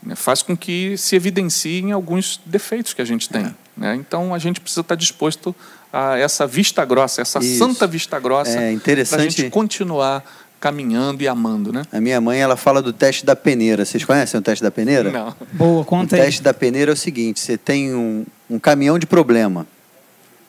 né, 0.03 0.15
faz 0.15 0.43
com 0.43 0.57
que 0.57 0.97
se 0.97 1.15
evidenciem 1.15 1.93
alguns 1.93 2.41
defeitos 2.45 2.95
que 2.95 3.03
a 3.03 3.05
gente 3.05 3.29
tem. 3.29 3.47
É. 3.47 3.55
Né? 3.77 3.95
Então 3.97 4.35
a 4.35 4.39
gente 4.39 4.61
precisa 4.61 4.81
estar 4.81 4.95
disposto 4.95 5.55
a 5.93 6.19
essa 6.19 6.47
vista 6.47 6.85
grossa, 6.85 7.21
essa 7.21 7.39
Isso. 7.39 7.59
santa 7.59 7.87
vista 7.87 8.19
grossa, 8.19 8.59
é 8.59 8.73
interessante. 8.73 9.19
para 9.19 9.27
a 9.27 9.29
gente 9.29 9.51
continuar 9.51 10.25
caminhando 10.59 11.23
e 11.23 11.29
amando, 11.29 11.73
né? 11.73 11.83
A 11.93 12.01
minha 12.01 12.21
mãe, 12.21 12.41
ela 12.41 12.57
fala 12.57 12.81
do 12.81 12.93
teste 12.93 13.27
da 13.27 13.35
peneira. 13.35 13.85
Vocês 13.85 14.05
conhecem 14.05 14.39
o 14.39 14.43
teste 14.43 14.63
da 14.63 14.71
peneira? 14.71 15.11
Não. 15.11 15.35
Boa, 15.53 15.85
conta 15.85 16.15
o 16.15 16.19
aí. 16.19 16.23
O 16.23 16.25
teste 16.25 16.43
da 16.43 16.55
peneira 16.55 16.93
é 16.93 16.95
o 16.95 16.97
seguinte, 16.97 17.41
você 17.41 17.59
tem 17.59 17.93
um, 17.93 18.25
um 18.49 18.61
caminhão 18.61 18.97
de 18.97 19.05
problema. 19.05 19.67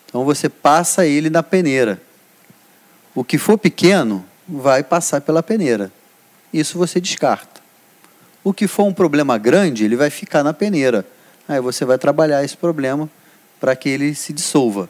Então 0.08 0.24
você 0.24 0.48
passa 0.48 1.06
ele 1.06 1.32
na 1.32 1.42
peneira. 1.42 2.00
O 3.16 3.24
que 3.24 3.38
for 3.38 3.58
pequeno 3.58 4.26
vai 4.48 4.84
passar 4.84 5.22
pela 5.22 5.44
peneira. 5.44 5.92
Isso 6.52 6.78
você 6.78 7.00
descarta. 7.00 7.62
O 8.44 8.54
que 8.54 8.68
for 8.68 8.84
um 8.84 8.94
problema 8.94 9.38
grande, 9.38 9.86
ele 9.86 9.96
vai 9.96 10.10
ficar 10.10 10.44
na 10.44 10.54
peneira. 10.54 11.06
Aí 11.48 11.60
você 11.60 11.86
vai 11.86 11.98
trabalhar 11.98 12.44
esse 12.44 12.58
problema 12.58 13.10
para 13.60 13.76
que 13.76 13.88
ele 13.88 14.14
se 14.16 14.34
dissolva. 14.34 14.90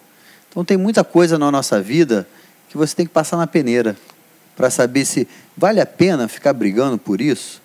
Então 0.49 0.63
tem 0.63 0.77
muita 0.77 1.03
coisa 1.03 1.37
na 1.37 1.51
nossa 1.51 1.81
vida 1.81 2.27
que 2.69 2.77
você 2.77 2.95
tem 2.95 3.05
que 3.05 3.11
passar 3.11 3.37
na 3.37 3.47
peneira 3.47 3.95
para 4.55 4.69
saber 4.69 5.05
se 5.05 5.27
vale 5.57 5.79
a 5.79 5.85
pena 5.85 6.27
ficar 6.27 6.53
brigando 6.53 6.97
por 6.97 7.21
isso? 7.21 7.61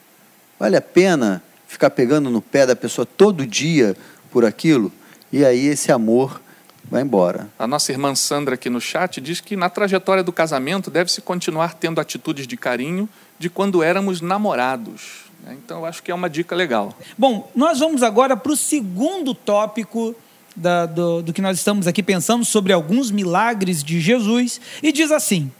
Vale 0.58 0.76
a 0.76 0.82
pena 0.82 1.42
ficar 1.66 1.90
pegando 1.90 2.30
no 2.30 2.42
pé 2.42 2.66
da 2.66 2.74
pessoa 2.74 3.06
todo 3.06 3.46
dia 3.46 3.96
por 4.30 4.44
aquilo? 4.44 4.92
E 5.32 5.44
aí 5.44 5.66
esse 5.66 5.92
amor 5.92 6.40
vai 6.90 7.02
embora. 7.02 7.48
A 7.58 7.66
nossa 7.66 7.92
irmã 7.92 8.14
Sandra 8.14 8.54
aqui 8.54 8.70
no 8.70 8.80
chat 8.80 9.20
diz 9.20 9.40
que 9.40 9.56
na 9.56 9.68
trajetória 9.68 10.22
do 10.22 10.32
casamento 10.32 10.90
deve-se 10.90 11.20
continuar 11.20 11.74
tendo 11.74 12.00
atitudes 12.00 12.46
de 12.46 12.56
carinho 12.56 13.08
de 13.38 13.50
quando 13.50 13.82
éramos 13.82 14.20
namorados. 14.20 15.28
Então, 15.50 15.78
eu 15.78 15.86
acho 15.86 16.02
que 16.02 16.10
é 16.10 16.14
uma 16.14 16.28
dica 16.28 16.54
legal. 16.54 16.94
Bom, 17.16 17.50
nós 17.54 17.78
vamos 17.78 18.02
agora 18.02 18.36
para 18.36 18.52
o 18.52 18.56
segundo 18.56 19.34
tópico 19.34 20.14
da, 20.56 20.86
do, 20.86 21.22
do 21.22 21.32
que 21.32 21.40
nós 21.40 21.56
estamos 21.56 21.86
aqui 21.86 22.02
pensando 22.02 22.44
sobre 22.44 22.72
alguns 22.72 23.10
milagres 23.10 23.82
de 23.82 24.00
Jesus. 24.00 24.60
E 24.82 24.92
diz 24.92 25.10
assim: 25.10 25.50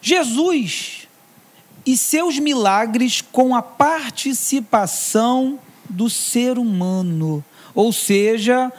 Jesus 0.00 1.06
e 1.84 1.96
seus 1.96 2.38
milagres 2.38 3.20
com 3.20 3.54
a 3.54 3.62
participação 3.62 5.58
do 5.88 6.08
ser 6.08 6.58
humano, 6.58 7.44
ou 7.74 7.92
seja, 7.92 8.72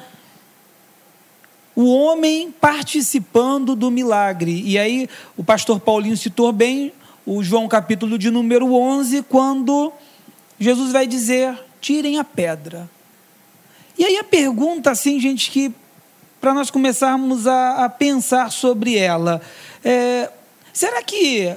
o 1.75 1.85
homem 1.85 2.51
participando 2.51 3.75
do 3.75 3.89
milagre. 3.89 4.61
E 4.65 4.77
aí 4.77 5.09
o 5.37 5.43
pastor 5.43 5.79
Paulinho 5.79 6.17
citou 6.17 6.51
bem 6.51 6.93
o 7.25 7.43
João 7.43 7.67
capítulo 7.67 8.17
de 8.17 8.29
número 8.29 8.73
11, 8.73 9.23
quando 9.23 9.91
Jesus 10.59 10.91
vai 10.91 11.07
dizer: 11.07 11.57
tirem 11.79 12.19
a 12.19 12.23
pedra. 12.23 12.89
E 13.97 14.05
aí 14.05 14.17
a 14.17 14.23
pergunta, 14.23 14.91
assim, 14.91 15.19
gente, 15.19 15.51
que 15.51 15.73
para 16.39 16.53
nós 16.53 16.71
começarmos 16.71 17.45
a, 17.45 17.85
a, 17.85 17.89
pensar 17.89 18.51
sobre 18.51 18.97
ela, 18.97 19.39
é, 19.83 20.29
Será 20.73 21.03
que 21.03 21.53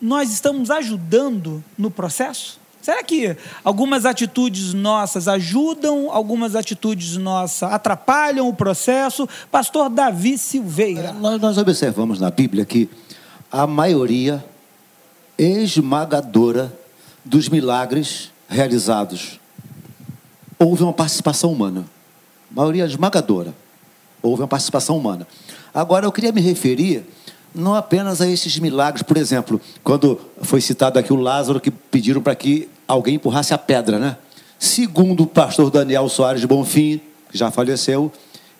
nós 0.00 0.32
estamos 0.32 0.70
ajudando 0.70 1.62
no 1.76 1.90
processo? 1.90 2.57
Será 2.88 3.04
que 3.04 3.36
algumas 3.62 4.06
atitudes 4.06 4.72
nossas 4.72 5.28
ajudam, 5.28 6.10
algumas 6.10 6.56
atitudes 6.56 7.18
nossas 7.18 7.70
atrapalham 7.70 8.48
o 8.48 8.54
processo? 8.54 9.28
Pastor 9.50 9.90
Davi 9.90 10.38
Silveira. 10.38 11.12
Nós, 11.12 11.38
nós 11.38 11.58
observamos 11.58 12.18
na 12.18 12.30
Bíblia 12.30 12.64
que 12.64 12.88
a 13.52 13.66
maioria 13.66 14.42
esmagadora 15.36 16.72
dos 17.22 17.50
milagres 17.50 18.32
realizados 18.48 19.38
houve 20.58 20.82
uma 20.82 20.94
participação 20.94 21.52
humana. 21.52 21.84
A 22.50 22.54
maioria 22.54 22.86
esmagadora 22.86 23.52
houve 24.22 24.40
uma 24.40 24.48
participação 24.48 24.96
humana. 24.96 25.28
Agora 25.74 26.06
eu 26.06 26.12
queria 26.12 26.32
me 26.32 26.40
referir 26.40 27.04
não 27.54 27.74
apenas 27.74 28.22
a 28.22 28.26
esses 28.26 28.58
milagres. 28.58 29.02
Por 29.02 29.18
exemplo, 29.18 29.60
quando 29.84 30.18
foi 30.40 30.62
citado 30.62 30.98
aqui 30.98 31.12
o 31.12 31.16
Lázaro, 31.16 31.60
que 31.60 31.70
pediram 31.70 32.22
para 32.22 32.34
que 32.34 32.66
alguém 32.88 33.16
empurrasse 33.16 33.52
a 33.52 33.58
pedra, 33.58 33.98
né? 33.98 34.16
Segundo 34.58 35.24
o 35.24 35.26
pastor 35.26 35.70
Daniel 35.70 36.08
Soares 36.08 36.40
de 36.40 36.46
Bonfim, 36.46 37.00
que 37.30 37.36
já 37.36 37.50
faleceu, 37.50 38.10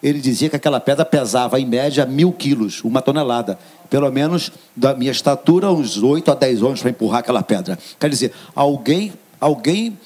ele 0.02 0.20
dizia 0.20 0.48
que 0.48 0.54
aquela 0.54 0.78
pedra 0.78 1.04
pesava, 1.04 1.58
em 1.58 1.66
média, 1.66 2.06
mil 2.06 2.30
quilos, 2.30 2.84
uma 2.84 3.02
tonelada. 3.02 3.58
Pelo 3.90 4.12
menos 4.12 4.52
da 4.76 4.94
minha 4.94 5.10
estatura, 5.10 5.72
uns 5.72 6.00
8 6.00 6.30
a 6.30 6.34
10 6.34 6.62
anos 6.62 6.80
para 6.80 6.90
empurrar 6.90 7.20
aquela 7.20 7.42
pedra. 7.42 7.78
Quer 7.98 8.08
dizer, 8.10 8.32
alguém, 8.54 9.12
alguém 9.40 9.98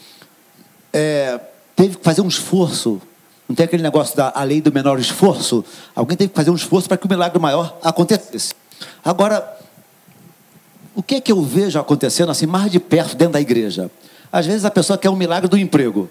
é, 0.93 1.39
teve 1.77 1.97
que 1.97 2.05
fazer 2.05 2.23
um 2.23 2.29
esforço. 2.29 3.03
Não 3.47 3.55
tem 3.55 3.65
aquele 3.65 3.83
negócio 3.83 4.17
da 4.17 4.33
lei 4.45 4.63
do 4.63 4.73
menor 4.73 4.99
esforço? 4.99 5.63
Alguém 5.95 6.17
teve 6.17 6.31
que 6.31 6.37
fazer 6.37 6.51
um 6.51 6.55
esforço 6.55 6.89
para 6.89 6.97
que 6.97 7.05
o 7.05 7.09
milagre 7.09 7.39
maior 7.39 7.77
acontecesse. 7.83 8.55
Agora, 9.05 9.59
o 10.95 11.03
que 11.03 11.17
é 11.17 11.21
que 11.21 11.33
eu 11.33 11.43
vejo 11.43 11.79
acontecendo 11.79 12.31
assim 12.31 12.47
mais 12.47 12.71
de 12.71 12.79
perto 12.79 13.15
dentro 13.17 13.35
da 13.35 13.41
igreja? 13.41 13.91
Às 14.33 14.47
vezes 14.47 14.65
a 14.65 14.71
pessoa 14.71 14.99
quer 14.99 15.11
um 15.11 15.17
milagre 15.17 15.49
do 15.49 15.59
emprego, 15.59 16.09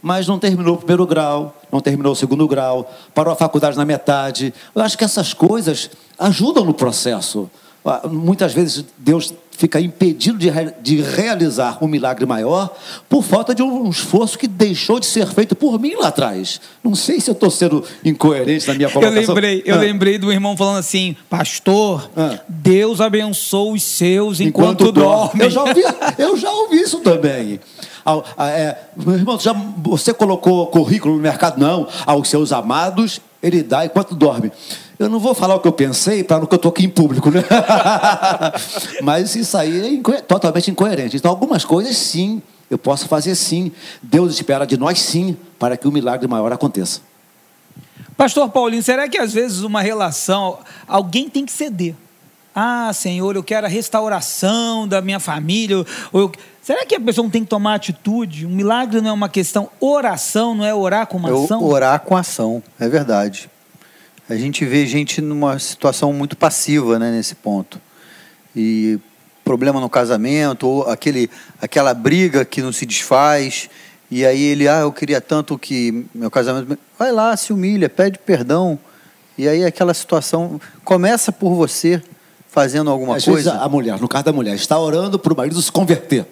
mas 0.00 0.28
não 0.28 0.38
terminou 0.38 0.76
o 0.76 0.78
primeiro 0.78 1.04
grau, 1.06 1.60
não 1.70 1.80
terminou 1.80 2.12
o 2.12 2.16
segundo 2.16 2.46
grau, 2.46 2.90
parou 3.12 3.32
a 3.32 3.36
faculdade 3.36 3.76
na 3.76 3.84
metade. 3.84 4.54
Eu 4.74 4.82
acho 4.82 4.96
que 4.96 5.04
essas 5.04 5.34
coisas 5.34 5.90
ajudam 6.18 6.64
no 6.64 6.72
processo. 6.72 7.50
Ah, 7.84 8.06
muitas 8.06 8.52
vezes 8.52 8.84
Deus 8.96 9.34
fica 9.60 9.78
impedido 9.78 10.38
de, 10.38 10.50
de 10.80 11.02
realizar 11.02 11.76
um 11.84 11.86
milagre 11.86 12.24
maior 12.24 12.74
por 13.10 13.22
falta 13.22 13.54
de 13.54 13.62
um 13.62 13.90
esforço 13.90 14.38
que 14.38 14.48
deixou 14.48 14.98
de 14.98 15.04
ser 15.04 15.26
feito 15.26 15.54
por 15.54 15.78
mim 15.78 15.94
lá 15.96 16.08
atrás. 16.08 16.58
Não 16.82 16.94
sei 16.94 17.20
se 17.20 17.28
eu 17.28 17.34
estou 17.34 17.50
sendo 17.50 17.84
incoerente 18.02 18.66
na 18.66 18.74
minha 18.74 18.88
colocação. 18.88 19.20
Eu 19.20 19.28
lembrei, 19.28 19.62
eu 19.66 19.74
ah. 19.74 19.78
lembrei 19.78 20.18
do 20.18 20.32
irmão 20.32 20.56
falando 20.56 20.78
assim, 20.78 21.14
pastor, 21.28 22.10
ah. 22.16 22.38
Deus 22.48 23.02
abençoa 23.02 23.74
os 23.74 23.82
seus 23.82 24.40
enquanto, 24.40 24.84
enquanto 24.84 24.92
dorme. 24.92 25.44
Eu 25.44 25.50
já, 25.50 25.62
ouvi, 25.62 25.82
eu 26.16 26.36
já 26.38 26.50
ouvi 26.50 26.80
isso 26.80 27.00
também. 27.00 27.60
É, 28.38 28.76
meu 28.96 29.14
irmão, 29.14 29.38
já, 29.38 29.52
você 29.52 30.14
colocou 30.14 30.68
currículo 30.68 31.16
no 31.16 31.20
mercado? 31.20 31.60
Não. 31.60 31.86
Aos 32.06 32.30
seus 32.30 32.50
amados, 32.50 33.20
ele 33.42 33.62
dá 33.62 33.84
enquanto 33.84 34.14
dorme. 34.14 34.50
Eu 35.00 35.08
não 35.08 35.18
vou 35.18 35.34
falar 35.34 35.54
o 35.54 35.60
que 35.60 35.66
eu 35.66 35.72
pensei 35.72 36.22
para 36.22 36.40
não 36.40 36.46
que 36.46 36.52
eu 36.52 36.56
estou 36.56 36.68
aqui 36.68 36.84
em 36.84 36.88
público, 36.90 37.30
né? 37.30 37.42
Mas 39.02 39.34
isso 39.34 39.56
aí 39.56 39.80
é 39.80 39.88
inco 39.88 40.12
totalmente 40.20 40.70
incoerente. 40.70 41.16
Então, 41.16 41.30
algumas 41.30 41.64
coisas 41.64 41.96
sim, 41.96 42.42
eu 42.68 42.76
posso 42.76 43.08
fazer 43.08 43.34
sim. 43.34 43.72
Deus 44.02 44.34
espera 44.34 44.66
de 44.66 44.76
nós 44.76 45.00
sim, 45.00 45.38
para 45.58 45.74
que 45.78 45.88
o 45.88 45.90
milagre 45.90 46.28
maior 46.28 46.52
aconteça. 46.52 47.00
Pastor 48.14 48.50
Paulinho, 48.50 48.82
será 48.82 49.08
que 49.08 49.16
às 49.16 49.32
vezes 49.32 49.62
uma 49.62 49.80
relação, 49.80 50.58
alguém 50.86 51.30
tem 51.30 51.46
que 51.46 51.52
ceder? 51.52 51.94
Ah, 52.54 52.92
Senhor, 52.92 53.34
eu 53.34 53.42
quero 53.42 53.64
a 53.66 53.70
restauração 53.70 54.86
da 54.86 55.00
minha 55.00 55.18
família. 55.18 55.82
Eu... 56.12 56.30
Será 56.60 56.84
que 56.84 56.94
a 56.94 57.00
pessoa 57.00 57.22
não 57.22 57.30
tem 57.30 57.42
que 57.42 57.48
tomar 57.48 57.76
atitude? 57.76 58.44
Um 58.44 58.50
milagre 58.50 59.00
não 59.00 59.08
é 59.08 59.12
uma 59.14 59.30
questão 59.30 59.70
oração, 59.80 60.54
não 60.54 60.66
é 60.66 60.74
orar 60.74 61.06
com 61.06 61.16
uma 61.16 61.32
ação? 61.44 61.64
orar 61.64 62.00
com 62.00 62.14
ação, 62.14 62.62
é 62.78 62.86
verdade 62.86 63.48
a 64.30 64.36
gente 64.36 64.64
vê 64.64 64.86
gente 64.86 65.20
numa 65.20 65.58
situação 65.58 66.12
muito 66.12 66.36
passiva 66.36 66.98
né, 66.98 67.10
nesse 67.10 67.34
ponto. 67.34 67.80
E 68.54 68.98
problema 69.44 69.80
no 69.80 69.90
casamento, 69.90 70.68
ou 70.68 70.88
aquele, 70.88 71.28
aquela 71.60 71.92
briga 71.92 72.44
que 72.44 72.62
não 72.62 72.70
se 72.70 72.86
desfaz, 72.86 73.68
e 74.08 74.24
aí 74.24 74.40
ele, 74.40 74.68
ah, 74.68 74.80
eu 74.80 74.92
queria 74.92 75.20
tanto 75.20 75.58
que 75.58 76.06
meu 76.14 76.30
casamento. 76.30 76.78
Vai 76.96 77.10
lá, 77.10 77.36
se 77.36 77.52
humilha, 77.52 77.88
pede 77.88 78.18
perdão. 78.18 78.78
E 79.36 79.48
aí 79.48 79.64
aquela 79.64 79.92
situação 79.92 80.60
começa 80.84 81.32
por 81.32 81.54
você. 81.54 82.00
fazendo 82.48 82.90
alguma 82.90 83.16
Às 83.16 83.24
coisa. 83.24 83.50
vezes 83.50 83.64
a 83.64 83.68
mulher, 83.68 84.00
no 84.00 84.08
caso 84.08 84.24
da 84.24 84.32
mulher, 84.32 84.54
está 84.54 84.78
orando 84.78 85.18
para 85.18 85.32
o 85.32 85.36
marido 85.36 85.60
se 85.62 85.70
converter. 85.70 86.26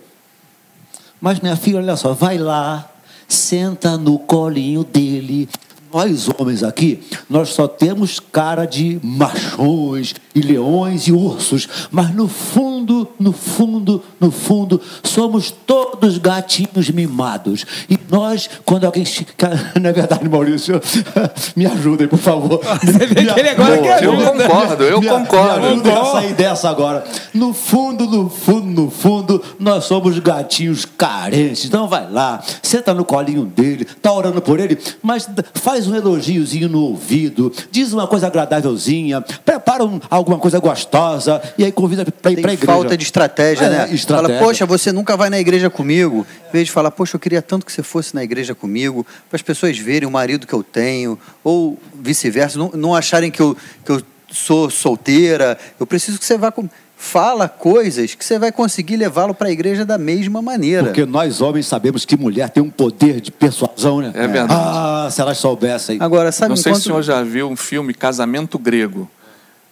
Mas 1.21 1.41
minha 1.41 1.57
filha, 1.57 1.79
olha 1.79 1.97
só, 1.97 2.13
vai 2.13 2.39
lá, 2.39 2.91
senta 3.29 3.97
no 3.97 4.19
colinho 4.19 4.85
dele. 4.85 5.49
Nós 5.93 6.29
homens 6.39 6.63
aqui, 6.63 7.01
nós 7.31 7.49
só 7.51 7.67
temos 7.67 8.21
cara 8.21 8.67
de 8.67 9.01
machões 9.03 10.15
e 10.35 10.41
leões 10.41 11.09
e 11.09 11.13
ursos, 11.13 11.67
mas 11.91 12.15
no 12.15 12.29
fundo, 12.29 13.09
no 13.19 13.33
fundo, 13.33 14.03
no 14.21 14.31
fundo, 14.31 14.81
somos 15.03 15.51
todos 15.51 16.19
gatinhos 16.19 16.91
mimados. 16.91 17.65
E 17.89 17.99
nós, 18.11 18.51
quando 18.67 18.85
alguém 18.85 19.05
não 19.81 19.89
é 19.89 19.93
verdade, 19.93 20.29
Maurício? 20.29 20.79
Me 21.57 21.65
ajudem, 21.65 22.07
por 22.07 22.19
favor. 22.19 22.61
Você 22.85 23.07
vê 23.07 23.15
que 23.25 23.41
ele 23.41 23.49
agora 23.49 23.77
Me 23.77 23.83
quer 23.83 24.05
Eu 24.05 24.13
concordo, 24.17 24.85
eu 24.85 25.01
me, 25.01 25.09
concordo. 25.09 25.61
Me 25.61 25.67
ajudem 25.69 25.93
a 25.93 26.05
sair 26.05 26.35
dessa 26.35 26.69
agora. 26.69 27.03
No 27.33 27.55
fundo, 27.55 28.07
no 28.07 28.29
fundo, 28.29 28.83
no 28.83 28.91
fundo, 28.91 29.43
nós 29.59 29.85
somos 29.85 30.19
gatinhos 30.19 30.85
carentes. 30.85 31.65
Então 31.65 31.89
vai 31.89 32.11
lá, 32.11 32.43
senta 32.63 32.93
no 32.93 33.05
colinho 33.05 33.47
dele, 33.47 33.87
tá 34.03 34.13
orando 34.13 34.43
por 34.43 34.61
ele, 34.61 34.79
mas 35.03 35.25
d- 35.27 35.43
faz 35.79 35.87
um 35.87 35.95
elogiozinho 35.95 36.69
no 36.69 36.81
ouvido, 36.81 37.53
diz 37.71 37.93
uma 37.93 38.07
coisa 38.09 38.27
agradávelzinha, 38.27 39.21
prepara 39.21 39.85
um- 39.85 40.01
alguma 40.11 40.37
coisa 40.39 40.59
gostosa 40.59 41.41
e 41.57 41.65
aí 41.65 41.71
convida 41.71 42.05
para 42.05 42.33
ir 42.33 42.41
para 42.41 42.51
a 42.51 42.55
igreja. 42.55 42.73
falta 42.73 42.97
de 42.97 43.05
estratégia, 43.05 43.65
É, 43.67 43.71
né? 43.71 43.95
estratégia. 43.95 44.35
Fala, 44.39 44.45
poxa, 44.47 44.67
você 44.67 44.91
nunca 44.91 45.17
vai 45.17 45.31
na 45.31 45.39
igreja 45.39 45.71
comigo. 45.71 46.27
Em 46.49 46.53
vez 46.53 46.67
de 46.67 46.73
falar, 46.73 46.91
poxa, 46.91 47.15
eu 47.15 47.21
queria 47.21 47.41
tanto 47.41 47.65
que 47.65 47.71
você 47.73 47.83
fosse 47.83 48.13
na 48.15 48.25
igreja 48.25 48.55
comigo, 48.57 49.07
para 49.29 49.37
as 49.37 49.43
pessoas 49.43 49.79
verem 49.79 50.09
o 50.09 50.11
marido 50.11 50.47
que 50.49 50.53
eu 50.53 50.65
tenho, 50.65 51.17
ou 51.45 51.79
vice-versa, 51.95 52.59
não, 52.59 52.71
não 52.75 52.95
acharem 52.95 53.31
que 53.31 53.41
eu, 53.41 53.57
que 53.85 53.93
eu 53.93 54.03
sou 54.33 54.69
solteira. 54.69 55.57
Eu 55.79 55.87
preciso 55.87 56.19
que 56.19 56.25
você 56.25 56.37
vá 56.37 56.51
com. 56.51 56.69
Fala 57.01 57.49
coisas 57.49 58.17
que 58.17 58.25
você 58.25 58.41
vai 58.41 58.51
conseguir 58.51 58.97
levá-lo 58.97 59.33
para 59.33 59.47
a 59.47 59.51
igreja 59.53 59.85
da 59.85 59.97
mesma 59.97 60.43
maneira. 60.43 60.83
Porque 60.83 61.07
nós 61.07 61.41
homens 61.41 61.67
sabemos 61.69 62.05
que 62.05 62.17
mulher 62.17 62.51
tem 62.51 62.61
um 62.61 62.69
poder 62.71 63.21
de 63.21 63.31
persuasão, 63.31 64.01
né? 64.01 64.11
É 64.15 64.27
verdade. 64.27 64.53
Ah, 64.53 65.09
se 65.09 65.21
elas 65.21 65.39
soubessem. 65.39 65.99
Agora, 66.01 66.33
sabe 66.33 66.49
Não 66.51 66.57
sei 66.57 66.65
se 66.65 66.69
o 66.69 66.71
enquanto- 66.73 66.83
senhor 66.85 67.03
já 67.03 67.23
viu 67.23 67.49
um 67.49 67.55
filme 67.55 67.95
Casamento 67.95 68.59
Grego. 68.59 69.09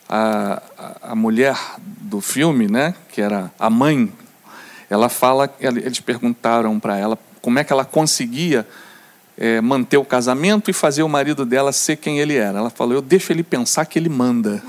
A, 0.08 0.62
a, 0.78 1.12
a 1.12 1.14
mulher 1.16 1.58
do 2.00 2.20
filme, 2.20 2.68
né, 2.68 2.94
que 3.12 3.20
era 3.20 3.50
a 3.58 3.68
mãe, 3.68 4.10
ela 4.88 5.08
fala, 5.08 5.52
eles 5.60 5.98
perguntaram 5.98 6.78
para 6.78 6.96
ela 6.96 7.18
como 7.42 7.58
é 7.58 7.64
que 7.64 7.72
ela 7.72 7.84
conseguia 7.84 8.64
eh, 9.36 9.60
manter 9.60 9.96
o 9.96 10.04
casamento 10.04 10.70
e 10.70 10.72
fazer 10.72 11.02
o 11.02 11.08
marido 11.08 11.44
dela 11.44 11.72
ser 11.72 11.96
quem 11.96 12.20
ele 12.20 12.36
era. 12.36 12.58
Ela 12.58 12.70
falou: 12.70 12.94
eu 12.94 13.02
deixo 13.02 13.32
ele 13.32 13.42
pensar 13.42 13.84
que 13.84 13.98
ele 13.98 14.08
manda. 14.08 14.62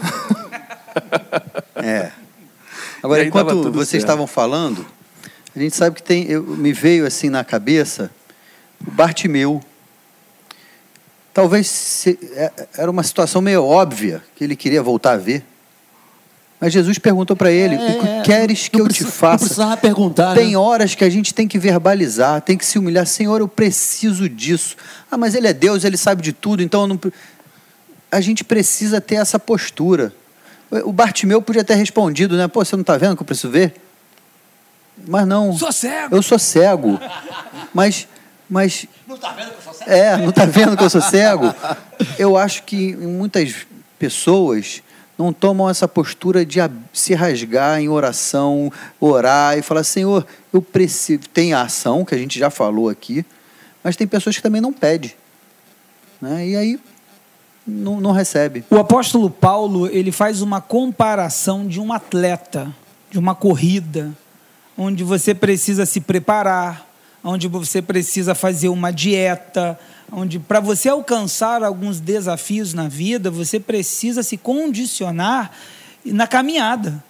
É. 1.76 2.10
Agora, 3.08 3.26
enquanto 3.26 3.72
vocês 3.72 3.89
certo. 3.89 4.04
estavam 4.04 4.28
falando, 4.28 4.86
a 5.56 5.60
gente 5.60 5.76
sabe 5.76 5.96
que 5.96 6.04
tem. 6.04 6.26
Eu, 6.26 6.43
me 6.43 6.74
veio 6.74 7.06
assim 7.06 7.30
na 7.30 7.43
cabeça 7.43 8.12
o 8.86 8.91
Bartimeu. 8.91 9.62
Talvez 11.34 11.67
se- 11.67 12.20
é- 12.34 12.52
era 12.78 12.91
uma 12.91 13.04
situação 13.04 13.41
meio 13.41 13.63
óbvia 13.63 14.24
que 14.36 14.43
ele 14.43 14.56
queria 14.56 14.82
voltar 14.84 15.13
a 15.13 15.17
ver. 15.17 15.43
Mas 16.60 16.74
Jesus 16.74 16.98
perguntou 16.98 17.36
para 17.36 17.52
ele: 17.52 17.76
É, 17.76 17.78
O 17.78 18.00
que 18.02 18.08
é, 18.08 18.22
queres 18.24 18.67
que 18.67 18.82
eu 18.82 18.88
te 18.88 19.04
faça? 19.04 19.32
Não 19.32 19.38
precisava 19.38 19.78
perguntar. 19.78 20.36
Tem 20.36 20.52
né? 20.52 20.58
horas 20.58 20.96
que 20.96 21.04
a 21.04 21.10
gente 21.10 21.34
tem 21.34 21.48
que 21.48 21.58
verbalizar, 21.60 22.41
tem 22.41 22.58
que 22.58 22.65
se 22.65 22.78
humilhar. 22.80 23.06
Senhor, 23.06 23.39
eu 23.39 23.48
preciso 23.48 24.28
disso. 24.28 24.76
Ah, 25.10 25.17
mas 25.17 25.36
Ele 25.36 25.48
é 25.48 25.54
Deus, 25.54 25.84
Ele 25.84 25.96
sabe 25.98 26.22
de 26.22 26.34
tudo, 26.34 26.62
então 26.63 26.82
eu 26.82 26.88
não. 26.88 27.00
A 28.12 28.20
gente 28.20 28.43
precisa 28.43 29.00
ter 29.00 29.15
essa 29.15 29.38
postura. 29.39 30.13
O 30.70 30.92
Bartimeu 30.92 31.42
podia 31.42 31.64
ter 31.64 31.76
respondido, 31.76 32.36
né? 32.36 32.48
Pô, 32.48 32.64
você 32.64 32.76
não 32.76 32.82
está 32.82 32.98
vendo 32.98 33.16
que 33.16 33.22
eu 33.22 33.26
preciso 33.26 33.50
ver? 33.50 33.76
Mas 35.08 35.28
não. 35.28 35.54
Sou 35.58 35.72
cego. 35.72 36.16
Eu 36.16 36.22
sou 36.22 36.40
cego. 36.40 37.00
Mas. 37.74 38.08
mas 38.50 38.86
não 39.08 39.16
está 39.16 39.32
vendo 39.32 39.52
que 39.52 39.58
eu 39.58 39.62
sou 39.62 39.74
cego? 39.74 39.92
É, 39.92 40.18
não 40.18 40.30
está 40.30 40.46
vendo 40.46 40.78
que 40.78 40.84
eu 40.84 40.90
sou 40.90 41.02
cego? 41.02 41.56
Eu 42.18 42.38
acho 42.38 42.64
que 42.64 42.96
muitas 42.96 43.68
pessoas 43.98 44.82
não 45.18 45.34
tomam 45.34 45.70
essa 45.70 45.88
postura 45.88 46.46
de 46.46 46.60
se 46.94 47.14
rasgar 47.14 47.80
em 47.80 47.90
oração, 47.90 48.72
orar 49.00 49.58
e 49.58 49.62
falar: 49.62 49.84
Senhor, 49.84 50.26
eu 50.54 50.62
preciso. 50.62 51.22
Tem 51.34 51.54
a 51.54 51.62
ação, 51.62 52.04
que 52.04 52.14
a 52.14 52.18
gente 52.18 52.38
já 52.38 52.50
falou 52.50 52.90
aqui, 52.90 53.26
mas 53.84 53.96
tem 53.96 54.06
pessoas 54.06 54.36
que 54.36 54.44
também 54.44 54.62
não 54.62 54.74
pedem. 54.74 55.14
Né? 56.22 56.48
E 56.48 56.56
aí 56.56 56.80
não, 57.68 58.00
não 58.00 58.12
recebe. 58.12 58.64
O 58.70 58.78
apóstolo 58.78 59.30
Paulo, 59.30 59.88
ele 59.88 60.12
faz 60.12 60.42
uma 60.42 60.62
comparação 60.62 61.68
de 61.68 61.80
um 61.80 61.92
atleta, 61.92 62.74
de 63.12 63.20
uma 63.20 63.36
corrida, 63.36 64.12
onde 64.78 65.04
você 65.04 65.36
precisa 65.36 65.86
se 65.86 66.00
preparar, 66.00 66.88
onde 67.24 67.48
você 67.48 67.82
precisa 67.82 68.34
fazer 68.34 68.70
uma 68.70 68.92
dieta, 68.92 69.78
onde 70.12 70.40
para 70.40 70.60
você 70.60 70.88
alcançar 70.88 71.64
alguns 71.64 72.00
desafios 72.00 72.74
na 72.74 72.88
vida, 72.88 73.30
você 73.30 73.60
precisa 73.60 74.24
se 74.24 74.38
condicionar 74.38 75.52
na 76.06 76.26
caminhada. 76.26 77.04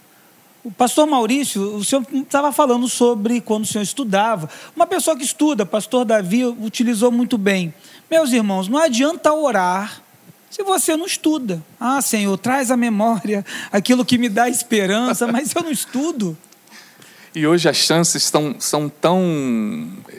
O 0.63 0.71
pastor 0.71 1.05
Maurício, 1.07 1.61
o 1.75 1.83
senhor 1.83 2.05
estava 2.13 2.51
falando 2.51 2.89
sobre 2.89 3.39
quando 3.39 3.63
o 3.63 3.67
senhor 3.67 3.83
estudava. 3.83 4.49
Uma 4.75 4.87
pessoa 4.87 5.15
que 5.15 5.23
estuda, 5.23 5.65
pastor 5.65 6.03
Davi 6.03 6.45
utilizou 6.45 7.11
muito 7.11 7.37
bem. 7.37 7.73
Meus 8.09 8.31
irmãos, 8.31 8.67
não 8.67 8.79
adianta 8.79 9.31
orar 9.31 10.01
se 10.49 10.63
você 10.63 10.95
não 10.95 11.05
estuda. 11.05 11.61
Ah, 11.79 12.01
Senhor, 12.01 12.37
traz 12.37 12.71
à 12.71 12.77
memória 12.77 13.45
aquilo 13.71 14.03
que 14.05 14.17
me 14.17 14.29
dá 14.29 14.49
esperança, 14.49 15.27
mas 15.31 15.53
eu 15.55 15.63
não 15.63 15.71
estudo. 15.71 16.37
E 17.35 17.45
hoje 17.45 17.69
as 17.69 17.77
chances 17.77 18.23
estão, 18.23 18.55
são 18.59 18.89
tão. 18.89 19.21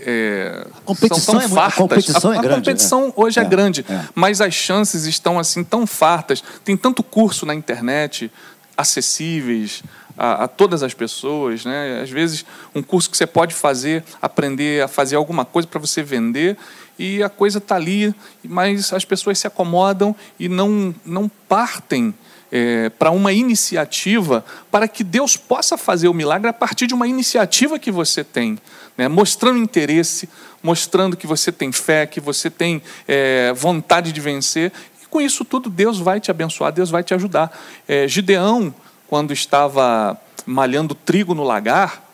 É, 0.06 0.64
competição 0.84 1.18
são 1.20 1.34
tão 1.34 1.40
é 1.42 1.48
muito- 1.48 1.58
a 1.58 1.62
fartas. 1.62 1.78
competição 1.78 2.30
a, 2.30 2.34
é 2.34 2.38
a 2.38 2.42
grande, 2.42 2.60
competição 2.60 3.08
é. 3.08 3.12
hoje 3.16 3.40
é, 3.40 3.42
É, 3.42 3.46
grande, 3.46 3.84
é. 3.88 4.04
mas 4.14 4.40
as 4.40 4.54
chances 4.54 5.04
estão 5.04 5.38
assim 5.38 5.64
tão 5.64 5.84
fartas. 5.86 6.44
Tem 6.64 6.76
tanto 6.76 7.02
curso 7.02 7.44
na 7.44 7.54
internet 7.54 8.30
acessíveis 8.76 9.82
a, 10.16 10.44
a 10.44 10.48
todas 10.48 10.82
as 10.84 10.94
pessoas, 10.94 11.64
né? 11.64 12.00
Às 12.02 12.10
vezes 12.10 12.44
um 12.74 12.82
curso 12.82 13.10
que 13.10 13.16
você 13.16 13.26
pode 13.26 13.52
fazer, 13.54 14.04
aprender 14.22 14.82
a 14.82 14.88
fazer 14.88 15.16
alguma 15.16 15.44
coisa 15.44 15.66
para 15.66 15.80
você 15.80 16.02
vender 16.02 16.56
e 16.98 17.22
a 17.22 17.28
coisa 17.28 17.58
está 17.58 17.76
ali, 17.76 18.14
mas 18.44 18.92
as 18.92 19.04
pessoas 19.04 19.38
se 19.38 19.46
acomodam 19.46 20.14
e 20.38 20.48
não 20.48 20.94
não 21.04 21.30
partem 21.48 22.14
é, 22.50 22.88
para 22.90 23.11
uma 23.11 23.32
iniciativa 23.32 24.44
para 24.70 24.88
que 24.88 25.04
Deus 25.04 25.37
possa 25.37 25.76
fazer 25.76 26.08
o 26.08 26.14
milagre 26.14 26.48
a 26.48 26.52
partir 26.52 26.87
de 26.87 26.94
uma 26.94 27.06
iniciativa 27.06 27.78
que 27.78 27.90
você 27.90 28.24
tem, 28.24 28.58
né? 28.96 29.08
mostrando 29.08 29.58
interesse, 29.58 30.28
mostrando 30.62 31.16
que 31.16 31.26
você 31.26 31.52
tem 31.52 31.70
fé, 31.72 32.06
que 32.06 32.20
você 32.20 32.50
tem 32.50 32.82
é, 33.06 33.52
vontade 33.52 34.12
de 34.12 34.20
vencer. 34.20 34.72
E 35.02 35.06
com 35.06 35.20
isso 35.20 35.44
tudo, 35.44 35.70
Deus 35.70 35.98
vai 35.98 36.20
te 36.20 36.30
abençoar, 36.30 36.72
Deus 36.72 36.90
vai 36.90 37.02
te 37.02 37.14
ajudar. 37.14 37.56
É, 37.87 38.08
Gideão, 38.08 38.74
quando 39.06 39.32
estava 39.32 40.18
malhando 40.46 40.94
trigo 40.94 41.34
no 41.34 41.44
lagar, 41.44 42.08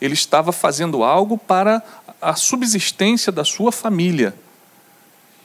ele 0.00 0.14
estava 0.14 0.52
fazendo 0.52 1.02
algo 1.02 1.36
para 1.36 1.82
a 2.20 2.34
subsistência 2.34 3.30
da 3.32 3.44
sua 3.44 3.70
família. 3.72 4.34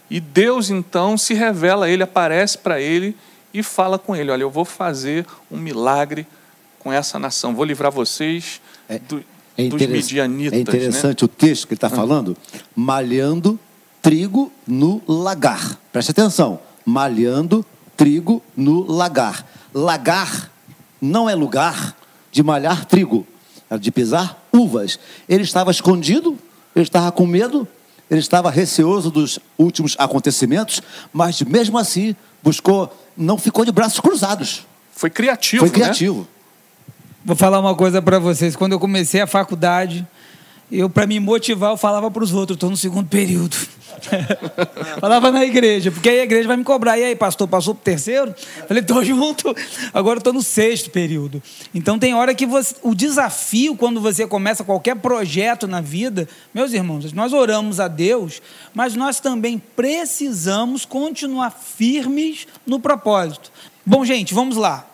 E 0.09 0.19
Deus 0.19 0.69
então 0.69 1.17
se 1.17 1.33
revela 1.33 1.85
a 1.85 1.89
ele, 1.89 2.03
aparece 2.03 2.57
para 2.57 2.79
ele 2.81 3.15
e 3.53 3.63
fala 3.63 3.97
com 3.97 4.15
ele: 4.15 4.31
Olha, 4.31 4.41
eu 4.43 4.49
vou 4.49 4.65
fazer 4.65 5.25
um 5.51 5.57
milagre 5.57 6.27
com 6.79 6.91
essa 6.91 7.17
nação, 7.17 7.55
vou 7.55 7.63
livrar 7.65 7.91
vocês 7.91 8.59
do- 9.07 9.23
É, 9.57 9.67
dos 9.69 9.79
midianitas. 9.87 10.57
é 10.57 10.61
interessante 10.61 11.23
o 11.23 11.27
texto 11.27 11.67
que 11.67 11.73
ele 11.73 11.77
está 11.77 11.89
falando. 11.89 12.35
Malhando 12.75 13.59
trigo 14.01 14.51
no 14.67 15.01
lagar. 15.07 15.79
Preste 15.91 16.11
atenção. 16.11 16.59
Malhando 16.85 17.65
trigo 17.95 18.41
no 18.57 18.91
lagar. 18.91 19.47
Lagar 19.73 20.51
não 21.01 21.29
é 21.29 21.35
lugar 21.35 21.95
de 22.31 22.41
malhar 22.43 22.85
trigo, 22.85 23.25
é 23.69 23.77
de 23.77 23.91
pisar 23.91 24.43
uvas. 24.51 24.99
Ele 25.29 25.43
estava 25.43 25.69
escondido, 25.71 26.37
ele 26.75 26.83
estava 26.83 27.11
com 27.11 27.25
medo, 27.25 27.67
ele 28.09 28.19
estava 28.19 28.49
receoso 28.49 29.09
dos 29.09 29.39
últimos 29.57 29.95
acontecimentos, 29.97 30.81
mas 31.11 31.41
mesmo 31.41 31.77
assim 31.77 32.15
buscou, 32.41 32.95
não 33.15 33.37
ficou 33.37 33.65
de 33.65 33.71
braços 33.71 33.99
cruzados. 33.99 34.59
Né? 34.59 34.65
Foi 34.95 35.09
criativo. 35.09 35.67
Foi 35.67 35.69
né? 35.69 35.83
criativo. 35.85 36.27
Vou 37.25 37.35
falar 37.35 37.59
uma 37.59 37.73
coisa 37.73 38.01
para 38.01 38.19
vocês. 38.19 38.55
Quando 38.55 38.73
eu 38.73 38.79
comecei 38.79 39.21
a 39.21 39.27
faculdade, 39.27 40.05
eu, 40.79 40.89
para 40.89 41.05
me 41.05 41.19
motivar, 41.19 41.71
eu 41.71 41.77
falava 41.77 42.09
para 42.09 42.23
os 42.23 42.33
outros: 42.33 42.55
estou 42.55 42.69
no 42.69 42.77
segundo 42.77 43.07
período. 43.07 43.55
falava 44.99 45.31
na 45.31 45.45
igreja, 45.45 45.91
porque 45.91 46.09
aí 46.09 46.19
a 46.19 46.23
igreja 46.23 46.47
vai 46.47 46.57
me 46.57 46.63
cobrar. 46.63 46.97
E 46.97 47.03
aí, 47.03 47.15
pastor, 47.15 47.47
passou 47.47 47.75
para 47.75 47.81
o 47.81 47.83
terceiro? 47.83 48.33
Falei: 48.67 48.81
estou 48.81 49.03
junto. 49.05 49.55
Agora 49.93 50.17
estou 50.17 50.33
no 50.33 50.41
sexto 50.41 50.89
período. 50.89 51.41
Então 51.73 51.99
tem 51.99 52.15
hora 52.15 52.33
que 52.33 52.45
você, 52.45 52.75
o 52.81 52.95
desafio, 52.95 53.75
quando 53.75 54.01
você 54.01 54.25
começa 54.25 54.63
qualquer 54.63 54.95
projeto 54.95 55.67
na 55.67 55.79
vida, 55.79 56.27
meus 56.53 56.73
irmãos, 56.73 57.13
nós 57.13 57.33
oramos 57.33 57.79
a 57.79 57.87
Deus, 57.87 58.41
mas 58.73 58.95
nós 58.95 59.19
também 59.19 59.61
precisamos 59.75 60.85
continuar 60.85 61.51
firmes 61.51 62.47
no 62.65 62.79
propósito. 62.79 63.51
Bom, 63.85 64.03
gente, 64.03 64.33
vamos 64.33 64.57
lá. 64.57 64.92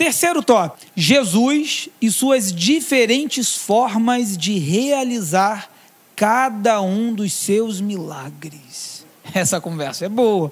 Terceiro 0.00 0.42
tópico: 0.42 0.90
Jesus 0.96 1.90
e 2.00 2.10
suas 2.10 2.50
diferentes 2.50 3.54
formas 3.54 4.34
de 4.34 4.58
realizar 4.58 5.70
cada 6.16 6.80
um 6.80 7.12
dos 7.12 7.34
seus 7.34 7.82
milagres. 7.82 9.04
Essa 9.34 9.60
conversa 9.60 10.06
é 10.06 10.08
boa. 10.08 10.50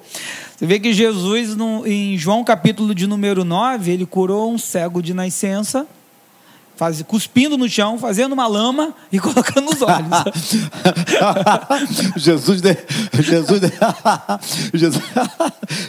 Você 0.55 0.67
vê 0.67 0.79
que 0.79 0.93
Jesus, 0.93 1.57
em 1.87 2.15
João 2.15 2.43
capítulo 2.43 2.93
de 2.93 3.07
número 3.07 3.43
9, 3.43 3.91
ele 3.91 4.05
curou 4.05 4.53
um 4.53 4.57
cego 4.59 5.01
de 5.01 5.15
nascença 5.15 5.87
faz, 6.79 7.01
cuspindo 7.01 7.57
no 7.57 7.67
chão, 7.67 7.99
fazendo 7.99 8.31
uma 8.31 8.47
lama 8.47 8.93
e 9.11 9.19
colocando 9.19 9.65
nos 9.65 9.81
olhos. 9.81 10.07
Jesus, 12.15 12.61
de, 12.61 12.77
Jesus, 13.21 13.59
de, 13.59 13.69
Jesus, 14.73 15.03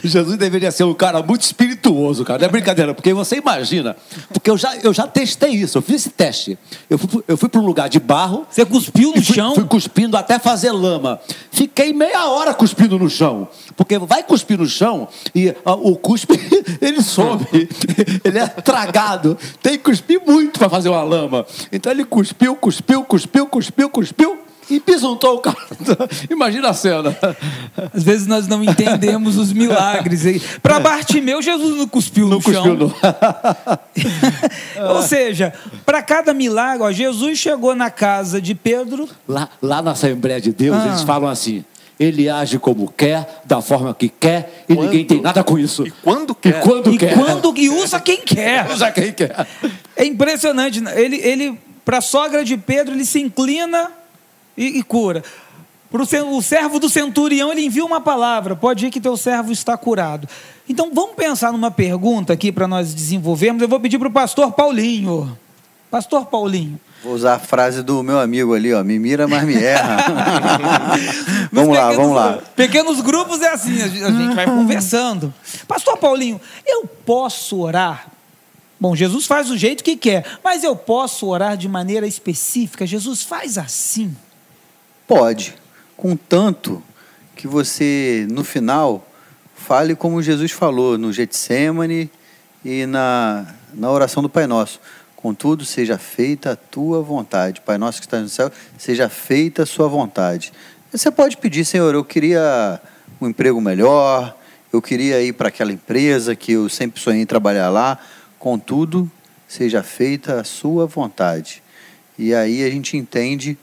Jesus 0.03 0.37
deveria 0.37 0.69
ser 0.69 0.83
um 0.83 0.93
cara 0.93 1.23
muito 1.23 1.43
espirituoso, 1.43 2.25
cara. 2.25 2.39
Não 2.39 2.45
é 2.47 2.49
brincadeira, 2.49 2.93
porque 2.93 3.13
você 3.13 3.37
imagina, 3.37 3.95
porque 4.33 4.49
eu 4.49 4.57
já, 4.57 4.75
eu 4.77 4.93
já 4.93 5.07
testei 5.07 5.51
isso, 5.51 5.77
eu 5.77 5.81
fiz 5.81 6.01
esse 6.01 6.09
teste. 6.09 6.59
Eu 6.89 6.97
fui, 6.97 7.23
eu 7.25 7.37
fui 7.37 7.47
para 7.47 7.61
um 7.61 7.65
lugar 7.65 7.87
de 7.87 7.99
barro. 7.99 8.45
Você 8.49 8.65
cuspiu 8.65 9.13
no 9.15 9.23
fui, 9.23 9.35
chão? 9.35 9.55
Fui 9.55 9.63
cuspindo 9.63 10.17
até 10.17 10.39
fazer 10.39 10.73
lama. 10.73 11.21
Fiquei 11.51 11.93
meia 11.93 12.25
hora 12.25 12.53
cuspindo 12.53 12.99
no 12.99 13.09
chão. 13.09 13.47
Porque 13.77 13.97
vai 13.97 14.23
cuspir 14.23 14.57
no 14.57 14.67
chão 14.67 15.07
e 15.33 15.55
o 15.65 15.95
cuspe, 15.95 16.37
ele 16.81 17.01
some. 17.01 17.47
ele 18.25 18.39
é 18.39 18.47
tragado. 18.47 19.37
Tem 19.61 19.73
que 19.73 19.85
cuspir 19.85 20.21
muito 20.25 20.59
para 20.59 20.69
fazer 20.69 20.80
fazer 20.81 20.89
uma 20.89 21.03
lama. 21.03 21.45
Então 21.71 21.91
ele 21.91 22.03
cuspiu, 22.03 22.55
cuspiu, 22.55 23.03
cuspiu, 23.03 23.45
cuspiu, 23.45 23.89
cuspiu 23.89 24.39
e 24.69 24.79
pisuntou 24.79 25.35
o 25.35 25.39
cara. 25.39 25.57
Imagina 26.29 26.69
a 26.69 26.73
cena. 26.73 27.15
Às 27.93 28.03
vezes 28.03 28.25
nós 28.25 28.47
não 28.47 28.63
entendemos 28.63 29.37
os 29.37 29.53
milagres. 29.53 30.23
Para 30.61 30.79
Bartimeu, 30.79 31.41
Jesus 31.41 31.77
não 31.77 31.87
cuspiu 31.87 32.27
não 32.27 32.37
no 32.37 32.43
cuspiu 32.43 32.63
chão. 32.63 32.75
No... 32.75 32.93
Ou 34.95 35.03
seja, 35.03 35.53
para 35.85 36.01
cada 36.01 36.33
milagre, 36.33 36.83
ó, 36.83 36.91
Jesus 36.91 37.37
chegou 37.37 37.75
na 37.75 37.91
casa 37.91 38.41
de 38.41 38.55
Pedro. 38.55 39.07
Lá, 39.27 39.49
lá 39.61 39.81
na 39.81 39.91
Assembleia 39.91 40.41
de 40.41 40.51
Deus, 40.51 40.77
ah. 40.77 40.87
eles 40.87 41.03
falam 41.03 41.29
assim: 41.29 41.63
ele 42.01 42.27
age 42.27 42.57
como 42.57 42.91
quer, 42.91 43.43
da 43.45 43.61
forma 43.61 43.93
que 43.93 44.09
quer, 44.09 44.65
e 44.67 44.73
quando, 44.73 44.87
ninguém 44.87 45.05
tem 45.05 45.21
nada 45.21 45.43
com 45.43 45.59
isso. 45.59 45.85
E 45.85 45.91
quando 45.91 46.33
quer. 46.33 46.59
E 46.59 46.61
quando 46.61 46.91
e 46.91 46.97
quer. 46.97 47.13
Quando, 47.13 47.53
e 47.55 47.69
usa 47.69 47.99
quem 47.99 48.17
quer. 48.17 48.67
usa 48.73 48.91
quem 48.91 49.13
quer. 49.13 49.47
É 49.95 50.05
impressionante. 50.05 50.81
Né? 50.81 50.99
Ele, 50.99 51.17
ele 51.17 51.59
para 51.83 51.97
a 51.97 52.01
sogra 52.01 52.43
de 52.43 52.57
Pedro, 52.57 52.93
ele 52.93 53.05
se 53.05 53.19
inclina 53.19 53.91
e, 54.55 54.79
e 54.79 54.83
cura. 54.83 55.23
Para 55.91 56.03
o 56.03 56.41
servo 56.41 56.79
do 56.79 56.89
centurião, 56.89 57.51
ele 57.51 57.65
envia 57.65 57.83
uma 57.83 57.99
palavra: 57.99 58.55
pode 58.55 58.85
ir 58.85 58.89
que 58.89 59.01
teu 59.01 59.17
servo 59.17 59.51
está 59.51 59.75
curado. 59.77 60.27
Então 60.67 60.89
vamos 60.93 61.15
pensar 61.15 61.51
numa 61.51 61.69
pergunta 61.69 62.31
aqui 62.31 62.49
para 62.51 62.65
nós 62.67 62.93
desenvolvermos. 62.93 63.61
Eu 63.61 63.67
vou 63.67 63.79
pedir 63.79 63.99
para 63.99 64.07
o 64.07 64.11
pastor 64.11 64.53
Paulinho. 64.53 65.37
Pastor 65.89 66.25
Paulinho. 66.27 66.79
Vou 67.03 67.13
usar 67.13 67.33
a 67.33 67.39
frase 67.39 67.83
do 67.83 68.01
meu 68.03 68.19
amigo 68.19 68.53
ali, 68.53 68.73
ó. 68.73 68.81
Me 68.83 68.97
mira, 68.97 69.27
mas 69.27 69.43
me 69.43 69.55
erra. 69.55 69.97
vamos 71.51 71.75
lá, 71.75 71.91
vamos 71.91 72.15
lá. 72.15 72.39
Pequenos 72.55 73.01
grupos 73.01 73.41
é 73.41 73.49
assim, 73.49 73.81
a 73.81 73.87
gente 73.87 74.33
vai 74.33 74.45
conversando. 74.47 75.33
Pastor 75.67 75.97
Paulinho, 75.97 76.39
eu 76.65 76.85
posso 76.87 77.59
orar? 77.59 78.07
Bom, 78.81 78.95
Jesus 78.95 79.27
faz 79.27 79.47
do 79.47 79.57
jeito 79.57 79.83
que 79.83 79.95
quer, 79.95 80.39
mas 80.43 80.63
eu 80.63 80.75
posso 80.75 81.27
orar 81.27 81.55
de 81.55 81.69
maneira 81.69 82.07
específica? 82.07 82.85
Jesus 82.85 83.21
faz 83.21 83.57
assim? 83.57 84.15
Pode, 85.07 85.55
contanto 85.95 86.81
que 87.35 87.47
você, 87.47 88.27
no 88.29 88.43
final, 88.43 89.07
fale 89.55 89.95
como 89.95 90.21
Jesus 90.21 90.51
falou 90.51 90.97
no 90.97 91.13
Getsemane 91.13 92.09
e 92.65 92.85
na, 92.87 93.53
na 93.73 93.91
oração 93.91 94.23
do 94.23 94.29
Pai 94.29 94.47
Nosso 94.47 94.79
Contudo, 95.21 95.63
seja 95.63 95.99
feita 95.99 96.53
a 96.53 96.55
tua 96.55 96.99
vontade. 96.99 97.61
Pai 97.61 97.77
nosso 97.77 97.99
que 97.99 98.07
está 98.07 98.19
no 98.19 98.27
céu, 98.27 98.51
seja 98.75 99.07
feita 99.07 99.63
a 99.63 99.65
sua 99.67 99.87
vontade. 99.87 100.51
Você 100.91 101.11
pode 101.11 101.37
pedir, 101.37 101.63
Senhor, 101.63 101.93
eu 101.93 102.03
queria 102.03 102.81
um 103.19 103.27
emprego 103.27 103.61
melhor, 103.61 104.35
eu 104.73 104.81
queria 104.81 105.21
ir 105.21 105.33
para 105.33 105.49
aquela 105.49 105.71
empresa 105.71 106.35
que 106.35 106.53
eu 106.53 106.67
sempre 106.67 106.99
sonhei 106.99 107.23
trabalhar 107.23 107.69
lá. 107.69 107.99
Contudo, 108.41 109.09
seja 109.47 109.83
feita 109.83 110.41
a 110.41 110.43
sua 110.43 110.87
vontade. 110.87 111.61
E 112.17 112.33
aí 112.33 112.63
a 112.63 112.71
gente 112.71 112.97
entende 112.97 113.55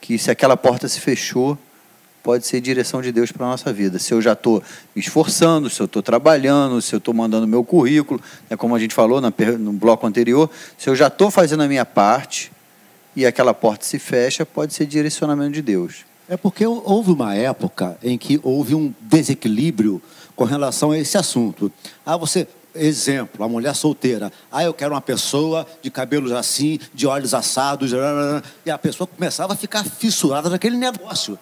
que 0.00 0.16
se 0.16 0.30
aquela 0.30 0.56
porta 0.56 0.88
se 0.88 0.98
fechou, 0.98 1.58
pode 2.22 2.46
ser 2.46 2.58
direção 2.62 3.02
de 3.02 3.12
Deus 3.12 3.30
para 3.30 3.44
a 3.44 3.50
nossa 3.50 3.70
vida. 3.70 3.98
Se 3.98 4.14
eu 4.14 4.22
já 4.22 4.32
estou 4.32 4.62
me 4.96 5.02
esforçando, 5.02 5.68
se 5.68 5.78
eu 5.78 5.84
estou 5.84 6.02
trabalhando, 6.02 6.80
se 6.80 6.94
eu 6.94 6.96
estou 6.96 7.12
mandando 7.12 7.46
meu 7.46 7.62
currículo, 7.62 8.18
né, 8.48 8.56
como 8.56 8.74
a 8.74 8.78
gente 8.78 8.94
falou 8.94 9.20
no 9.20 9.72
bloco 9.74 10.06
anterior, 10.06 10.50
se 10.78 10.88
eu 10.88 10.96
já 10.96 11.08
estou 11.08 11.30
fazendo 11.30 11.62
a 11.62 11.68
minha 11.68 11.84
parte 11.84 12.50
e 13.14 13.26
aquela 13.26 13.52
porta 13.52 13.84
se 13.84 13.98
fecha, 13.98 14.46
pode 14.46 14.72
ser 14.72 14.86
direcionamento 14.86 15.52
de 15.52 15.60
Deus. 15.60 16.06
É 16.30 16.38
porque 16.38 16.66
houve 16.66 17.10
uma 17.10 17.34
época 17.34 17.98
em 18.02 18.16
que 18.16 18.40
houve 18.42 18.74
um 18.74 18.90
desequilíbrio 19.02 20.00
com 20.34 20.44
relação 20.44 20.92
a 20.92 20.98
esse 20.98 21.18
assunto. 21.18 21.70
Ah, 22.06 22.16
você, 22.16 22.48
exemplo, 22.74 23.44
a 23.44 23.48
mulher 23.48 23.74
solteira. 23.74 24.32
Ah, 24.50 24.64
eu 24.64 24.74
quero 24.74 24.94
uma 24.94 25.00
pessoa 25.00 25.66
de 25.82 25.90
cabelos 25.90 26.32
assim, 26.32 26.78
de 26.92 27.06
olhos 27.06 27.34
assados, 27.34 27.92
e 28.64 28.70
a 28.70 28.78
pessoa 28.78 29.06
começava 29.06 29.52
a 29.52 29.56
ficar 29.56 29.84
fissurada 29.84 30.50
naquele 30.50 30.76
negócio. 30.76 31.38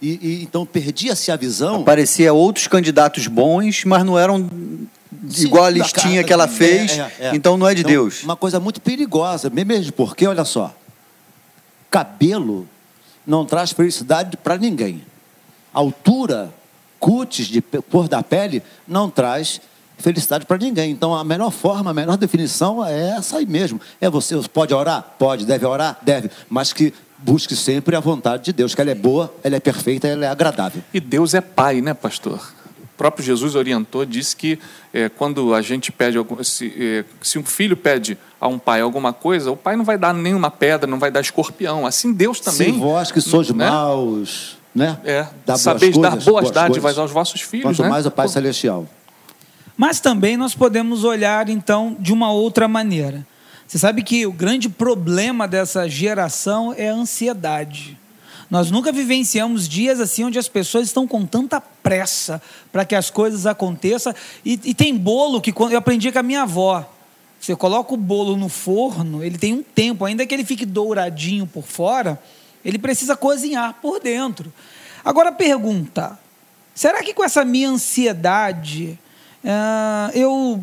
E, 0.00 0.18
e 0.22 0.42
então 0.42 0.64
perdia-se 0.66 1.30
a 1.32 1.36
visão. 1.36 1.80
Aparecia 1.80 2.32
outros 2.32 2.66
candidatos 2.66 3.26
bons, 3.26 3.84
mas 3.84 4.04
não 4.04 4.18
eram 4.18 4.48
Sim, 5.28 5.46
igual 5.46 5.64
a 5.64 5.70
listinha 5.70 6.22
que 6.22 6.32
ela 6.32 6.46
fez, 6.46 6.92
é, 6.92 7.00
é, 7.00 7.26
é. 7.28 7.30
então 7.34 7.56
não 7.56 7.66
é 7.66 7.74
de 7.74 7.80
então, 7.80 7.90
Deus. 7.90 8.22
Uma 8.22 8.36
coisa 8.36 8.60
muito 8.60 8.80
perigosa, 8.80 9.50
mesmo 9.50 9.92
porque, 9.92 10.26
olha 10.26 10.44
só, 10.44 10.74
cabelo 11.90 12.68
não 13.26 13.44
traz 13.44 13.72
felicidade 13.72 14.36
para 14.36 14.56
ninguém. 14.56 15.02
Altura, 15.72 16.52
cutis 17.00 17.46
de 17.46 17.60
cor 17.62 18.08
da 18.08 18.22
pele 18.22 18.62
não 18.86 19.10
traz 19.10 19.48
felicidade 19.48 19.75
para 20.46 20.58
ninguém. 20.58 20.90
Então 20.90 21.14
a 21.14 21.24
melhor 21.24 21.50
forma, 21.50 21.90
a 21.90 21.94
melhor 21.94 22.16
definição 22.16 22.84
é 22.84 23.16
essa 23.16 23.38
aí 23.38 23.46
mesmo. 23.46 23.80
É 24.00 24.08
você 24.08 24.36
pode 24.52 24.72
orar, 24.74 25.14
pode, 25.18 25.44
deve 25.44 25.66
orar, 25.66 25.98
deve, 26.02 26.30
mas 26.48 26.72
que 26.72 26.92
busque 27.18 27.56
sempre 27.56 27.96
a 27.96 28.00
vontade 28.00 28.44
de 28.44 28.52
Deus, 28.52 28.74
que 28.74 28.80
ela 28.80 28.90
é 28.90 28.94
boa, 28.94 29.32
ela 29.42 29.56
é 29.56 29.60
perfeita, 29.60 30.06
ela 30.06 30.24
é 30.26 30.28
agradável. 30.28 30.82
E 30.92 31.00
Deus 31.00 31.34
é 31.34 31.40
Pai, 31.40 31.80
né, 31.80 31.94
pastor? 31.94 32.52
O 32.82 32.96
próprio 32.96 33.24
Jesus 33.24 33.54
orientou, 33.54 34.04
disse 34.06 34.34
que 34.34 34.58
é, 34.92 35.08
quando 35.08 35.54
a 35.54 35.60
gente 35.60 35.92
pede, 35.92 36.18
se, 36.42 36.72
é, 36.78 37.04
se 37.20 37.38
um 37.38 37.44
filho 37.44 37.76
pede 37.76 38.16
a 38.40 38.48
um 38.48 38.58
pai 38.58 38.80
alguma 38.80 39.12
coisa, 39.12 39.50
o 39.50 39.56
pai 39.56 39.76
não 39.76 39.84
vai 39.84 39.98
dar 39.98 40.14
nenhuma 40.14 40.50
pedra, 40.50 40.86
não 40.86 40.98
vai 40.98 41.10
dar 41.10 41.20
escorpião. 41.20 41.86
Assim 41.86 42.12
Deus 42.12 42.40
também. 42.40 42.72
Se 42.72 42.78
vós 42.78 43.12
que 43.12 43.20
sois 43.20 43.50
né? 43.50 43.68
maus, 43.68 44.56
né? 44.74 44.98
É, 45.04 45.26
sabeis 45.56 45.98
dar 45.98 46.10
boas, 46.10 46.24
boas 46.24 46.50
dádivas 46.50 46.82
coisas, 46.82 46.98
aos 46.98 47.10
vossos 47.10 47.40
filhos. 47.42 47.64
Quanto 47.64 47.82
né? 47.82 47.88
mais 47.88 48.06
o 48.06 48.10
Pai 48.10 48.28
Celestial. 48.28 48.86
Mas 49.76 50.00
também 50.00 50.36
nós 50.36 50.54
podemos 50.54 51.04
olhar, 51.04 51.48
então, 51.48 51.96
de 52.00 52.12
uma 52.12 52.32
outra 52.32 52.66
maneira. 52.66 53.26
Você 53.66 53.78
sabe 53.78 54.02
que 54.02 54.24
o 54.26 54.32
grande 54.32 54.68
problema 54.68 55.46
dessa 55.46 55.88
geração 55.88 56.72
é 56.76 56.88
a 56.88 56.94
ansiedade. 56.94 57.98
Nós 58.48 58.70
nunca 58.70 58.92
vivenciamos 58.92 59.68
dias 59.68 60.00
assim 60.00 60.24
onde 60.24 60.38
as 60.38 60.48
pessoas 60.48 60.86
estão 60.86 61.06
com 61.06 61.26
tanta 61.26 61.60
pressa 61.60 62.40
para 62.70 62.84
que 62.84 62.94
as 62.94 63.10
coisas 63.10 63.44
aconteçam. 63.44 64.14
E, 64.44 64.58
e, 64.64 64.72
tem 64.72 64.96
bolo 64.96 65.40
que 65.40 65.52
eu 65.52 65.76
aprendi 65.76 66.12
com 66.12 66.20
a 66.20 66.22
minha 66.22 66.42
avó. 66.42 66.88
Você 67.40 67.54
coloca 67.56 67.92
o 67.92 67.96
bolo 67.96 68.36
no 68.36 68.48
forno, 68.48 69.22
ele 69.22 69.36
tem 69.36 69.52
um 69.52 69.62
tempo, 69.62 70.04
ainda 70.04 70.24
que 70.24 70.34
ele 70.34 70.44
fique 70.44 70.64
douradinho 70.64 71.46
por 71.46 71.64
fora, 71.64 72.20
ele 72.64 72.78
precisa 72.78 73.16
cozinhar 73.16 73.74
por 73.82 74.00
dentro. 74.00 74.52
Agora 75.04 75.30
pergunta: 75.30 76.18
será 76.74 77.02
que 77.02 77.12
com 77.12 77.22
essa 77.22 77.44
minha 77.44 77.68
ansiedade 77.68 78.98
uh, 79.46 80.10
eu 80.12 80.62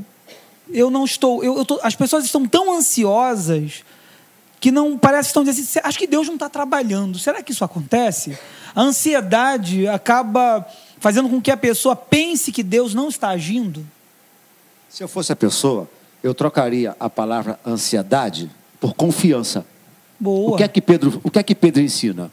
eu 0.72 0.90
não 0.90 1.06
estou. 1.06 1.44
Eu, 1.44 1.58
eu 1.58 1.66
tô, 1.66 1.80
as 1.84 1.96
pessoas 1.96 2.26
estão 2.26 2.46
tão 2.46 2.76
ansiosas 2.76 3.84
que 4.60 4.72
não 4.72 4.98
parece 4.98 5.28
que 5.28 5.32
estão 5.32 5.44
dizendo 5.44 5.66
assim, 5.66 5.80
acho 5.84 6.00
que 6.00 6.08
Deus 6.08 6.28
não 6.28 6.36
está 6.36 6.50
trabalhando. 6.50 7.20
Será 7.20 7.44
que 7.44 7.52
isso 7.52 7.64
acontece? 7.64 8.38
A 8.74 8.82
ansiedade 8.82 9.88
acaba 9.88 10.66
fazendo 11.00 11.28
com 11.28 11.42
que 11.42 11.52
a 11.52 11.58
pessoa 11.58 11.96
pense 11.96 12.52
que 12.52 12.64
Deus 12.64 12.94
não 12.94 13.10
está 13.10 13.30
agindo. 13.30 13.86
Se 14.90 15.04
eu 15.04 15.08
fosse 15.08 15.34
a 15.34 15.36
pessoa, 15.36 15.90
eu 16.24 16.34
trocaria 16.34 16.96
a 17.00 17.10
palavra 17.10 17.60
ansiedade 17.66 18.50
por 18.80 18.94
confiança. 18.94 19.66
Boa. 20.18 20.54
O 20.54 20.56
que 20.56 20.64
é 20.64 20.68
que 20.68 20.82
Pedro, 20.82 21.20
o 21.24 21.30
que 21.30 21.40
é 21.40 21.44
que 21.44 21.54
Pedro 21.54 21.82
ensina? 21.82 22.32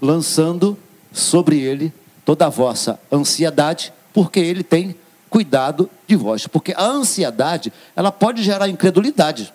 Lançando 0.00 0.78
sobre 1.10 1.58
ele 1.58 1.92
toda 2.24 2.46
a 2.46 2.48
vossa 2.48 3.00
ansiedade, 3.10 3.92
porque 4.12 4.38
ele 4.38 4.62
tem 4.62 4.94
cuidado 5.32 5.88
de 6.06 6.14
vós, 6.14 6.46
porque 6.46 6.74
a 6.76 6.84
ansiedade 6.84 7.72
ela 7.96 8.12
pode 8.12 8.42
gerar 8.42 8.68
incredulidade. 8.68 9.52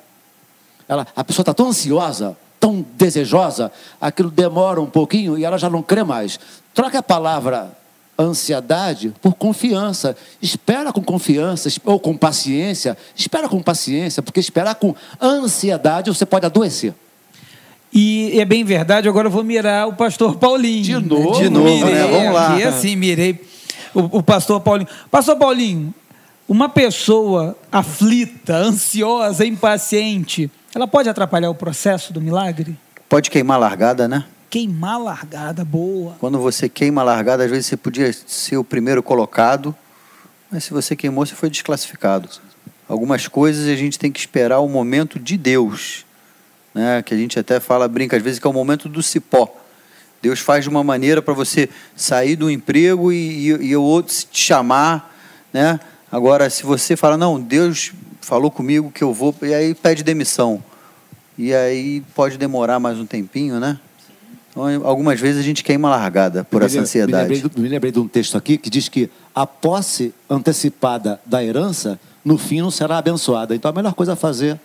Ela, 0.89 1.05
a 1.15 1.23
pessoa 1.23 1.43
está 1.43 1.53
tão 1.53 1.67
ansiosa, 1.67 2.35
tão 2.59 2.83
desejosa, 2.95 3.71
aquilo 4.01 4.31
demora 4.31 4.81
um 4.81 4.87
pouquinho 4.87 5.37
e 5.37 5.45
ela 5.45 5.59
já 5.59 5.69
não 5.69 5.83
crê 5.83 6.03
mais. 6.03 6.39
Troca 6.73 6.97
a 6.97 7.03
palavra 7.03 7.77
ansiedade 8.17 9.13
por 9.21 9.35
confiança. 9.35 10.17
Espera 10.41 10.91
com 10.91 11.03
confiança 11.03 11.69
ou 11.85 11.99
com 11.99 12.17
paciência. 12.17 12.97
Espera 13.15 13.47
com 13.47 13.61
paciência, 13.61 14.23
porque 14.23 14.39
esperar 14.39 14.73
com 14.75 14.95
ansiedade 15.21 16.09
você 16.09 16.25
pode 16.25 16.47
adoecer. 16.47 16.91
E 17.93 18.39
é 18.39 18.45
bem 18.45 18.63
verdade, 18.63 19.07
agora 19.07 19.27
eu 19.27 19.31
vou 19.31 19.43
mirar 19.43 19.87
o 19.87 19.93
pastor 19.93 20.37
Paulinho. 20.37 20.83
De 20.83 20.99
novo? 20.99 21.39
De 21.39 21.49
novo, 21.49 21.85
mirei 21.85 21.93
né? 21.93 22.07
Vamos 22.07 22.33
lá. 22.33 22.53
Aqui, 22.53 22.63
assim, 22.63 22.95
mirei 22.95 23.39
o, 23.97 24.19
o 24.19 24.23
pastor 24.23 24.61
Paulinho. 24.61 24.87
Pastor 25.09 25.35
Paulinho, 25.35 25.93
uma 26.47 26.69
pessoa 26.69 27.57
aflita, 27.71 28.55
ansiosa, 28.55 29.45
impaciente, 29.45 30.51
ela 30.75 30.87
pode 30.87 31.09
atrapalhar 31.09 31.49
o 31.49 31.55
processo 31.55 32.13
do 32.13 32.21
milagre? 32.21 32.77
Pode 33.09 33.31
queimar 33.31 33.57
a 33.57 33.59
largada, 33.59 34.07
né? 34.07 34.25
Queimar 34.49 34.95
a 34.95 34.97
largada, 34.97 35.65
boa. 35.65 36.15
Quando 36.19 36.37
você 36.37 36.69
queima 36.69 37.01
a 37.01 37.03
largada, 37.03 37.43
às 37.43 37.49
vezes 37.49 37.65
você 37.65 37.75
podia 37.75 38.13
ser 38.13 38.57
o 38.57 38.63
primeiro 38.63 39.01
colocado, 39.01 39.75
mas 40.51 40.63
se 40.63 40.71
você 40.71 40.95
queimou, 40.95 41.25
você 41.25 41.35
foi 41.35 41.49
desclassificado. 41.49 42.29
Algumas 42.87 43.27
coisas 43.27 43.67
a 43.67 43.75
gente 43.75 43.99
tem 43.99 44.11
que 44.11 44.19
esperar 44.19 44.59
o 44.59 44.69
momento 44.69 45.19
de 45.19 45.35
Deus, 45.37 46.05
né? 46.73 47.01
que 47.01 47.13
a 47.13 47.17
gente 47.17 47.37
até 47.37 47.59
fala, 47.59 47.87
brinca 47.87 48.15
às 48.15 48.23
vezes, 48.23 48.39
que 48.39 48.47
é 48.47 48.49
o 48.49 48.53
momento 48.53 48.87
do 48.87 49.01
cipó. 49.01 49.53
Deus 50.21 50.39
faz 50.39 50.63
de 50.63 50.69
uma 50.69 50.83
maneira 50.83 51.21
para 51.21 51.33
você 51.33 51.69
sair 51.95 52.35
do 52.35 52.49
emprego 52.49 53.11
e, 53.11 53.49
e, 53.49 53.67
e 53.67 53.75
o 53.75 53.83
outro 53.83 54.15
te 54.31 54.39
chamar, 54.39 55.15
né? 55.53 55.79
Agora, 56.11 56.49
se 56.49 56.63
você 56.63 56.95
fala, 56.95 57.17
não, 57.17 57.39
Deus 57.39 57.91
falou 58.21 58.49
comigo 58.49 58.91
que 58.91 59.03
eu 59.03 59.13
vou, 59.13 59.35
e 59.41 59.53
aí 59.53 59.75
pede 59.75 60.03
demissão. 60.03 60.63
E 61.37 61.53
aí 61.53 62.01
pode 62.15 62.37
demorar 62.37 62.79
mais 62.79 62.97
um 62.97 63.05
tempinho, 63.05 63.59
né? 63.59 63.79
Então, 64.49 64.65
algumas 64.83 65.19
vezes 65.19 65.39
a 65.39 65.43
gente 65.43 65.63
queima 65.63 65.89
largada 65.89 66.43
por 66.43 66.63
essa 66.63 66.79
ansiedade. 66.79 67.29
Me 67.29 67.35
lembrei, 67.35 67.63
me 67.63 67.69
lembrei 67.69 67.91
de 67.91 67.99
um 67.99 68.07
texto 68.07 68.35
aqui 68.37 68.57
que 68.57 68.69
diz 68.69 68.89
que 68.89 69.09
a 69.35 69.45
posse 69.45 70.13
antecipada 70.27 71.21
da 71.25 71.43
herança, 71.43 71.99
no 72.25 72.37
fim, 72.37 72.61
não 72.61 72.71
será 72.71 72.97
abençoada. 72.97 73.53
Então 73.53 73.69
a 73.69 73.73
melhor 73.73 73.93
coisa 73.93 74.13
a 74.13 74.15
fazer 74.15 74.59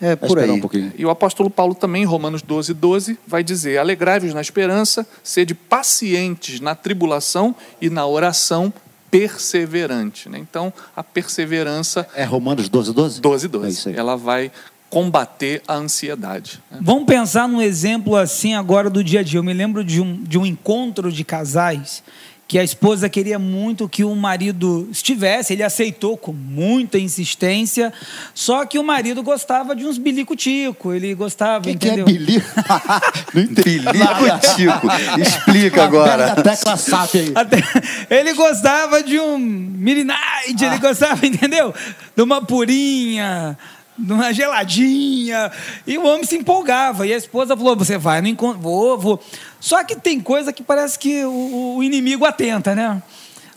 É 0.00 0.12
é 0.12 0.16
por 0.16 0.38
aí. 0.38 0.50
um 0.50 0.60
pouquinho. 0.60 0.92
E 0.96 1.04
o 1.06 1.10
apóstolo 1.10 1.48
Paulo 1.48 1.74
também, 1.74 2.02
em 2.02 2.06
Romanos 2.06 2.42
12, 2.42 2.74
12, 2.74 3.18
vai 3.26 3.42
dizer: 3.42 3.78
Alegrai-vos 3.78 4.34
na 4.34 4.40
esperança, 4.40 5.06
sede 5.22 5.54
pacientes 5.54 6.60
na 6.60 6.74
tribulação 6.74 7.54
e 7.80 7.88
na 7.88 8.06
oração 8.06 8.72
perseverante. 9.10 10.28
né? 10.28 10.38
Então, 10.38 10.72
a 10.94 11.02
perseverança, 11.02 12.06
É 12.14 12.24
Romanos 12.24 12.68
12, 12.68 12.92
12? 12.92 13.20
12, 13.20 13.46
É 13.46 13.48
12, 13.48 13.68
isso 13.70 13.88
aí. 13.88 13.96
ela 13.96 14.16
vai 14.16 14.50
combater 14.88 15.62
a 15.66 15.74
ansiedade. 15.74 16.62
né? 16.70 16.78
Vamos 16.80 17.04
pensar 17.06 17.48
num 17.48 17.60
exemplo 17.60 18.16
assim 18.16 18.54
agora 18.54 18.88
do 18.88 19.02
dia 19.02 19.20
a 19.20 19.22
dia. 19.22 19.38
Eu 19.38 19.42
me 19.44 19.52
lembro 19.52 19.82
de 19.84 20.00
um, 20.00 20.22
de 20.22 20.38
um 20.38 20.46
encontro 20.46 21.10
de 21.10 21.24
casais 21.24 22.02
que 22.48 22.60
a 22.60 22.62
esposa 22.62 23.08
queria 23.08 23.40
muito 23.40 23.88
que 23.88 24.04
o 24.04 24.14
marido 24.14 24.88
estivesse, 24.92 25.52
ele 25.52 25.64
aceitou 25.64 26.16
com 26.16 26.32
muita 26.32 26.96
insistência, 26.96 27.92
só 28.32 28.64
que 28.64 28.78
o 28.78 28.84
marido 28.84 29.20
gostava 29.20 29.74
de 29.74 29.84
uns 29.84 29.98
bilico-tico, 29.98 30.92
ele 30.92 31.12
gostava, 31.14 31.68
O 31.68 31.72
que, 31.72 31.76
que 31.76 31.88
é 31.88 31.92
entendeu? 31.94 32.04
bilico? 32.04 32.46
não 33.34 33.42
entendi. 33.42 33.80
Bilico-tico. 33.80 34.86
Explica 35.20 35.84
agora. 35.84 36.32
A 36.32 36.36
tecla 36.42 36.76
SAP 36.76 37.14
aí. 37.16 37.32
Até- 37.34 37.62
ele 38.08 38.32
gostava 38.34 39.02
de 39.02 39.18
um 39.18 39.36
mirinite, 39.38 40.14
Ah. 40.16 40.66
ele 40.66 40.78
gostava, 40.78 41.26
entendeu? 41.26 41.74
De 42.14 42.22
uma 42.22 42.40
purinha, 42.40 43.58
de 43.98 44.12
uma 44.12 44.32
geladinha. 44.32 45.50
E 45.86 45.96
o 45.98 46.04
homem 46.04 46.24
se 46.24 46.36
empolgava. 46.36 47.06
E 47.06 47.12
a 47.12 47.16
esposa 47.16 47.56
falou: 47.56 47.76
Você 47.76 47.98
vai 47.98 48.20
no 48.20 48.28
encontro? 48.28 48.60
Vou, 48.60 48.98
vou. 48.98 49.22
Só 49.60 49.82
que 49.84 49.96
tem 49.96 50.20
coisa 50.20 50.52
que 50.52 50.62
parece 50.62 50.98
que 50.98 51.24
o, 51.24 51.76
o 51.76 51.82
inimigo 51.82 52.24
atenta, 52.24 52.74
né? 52.74 53.02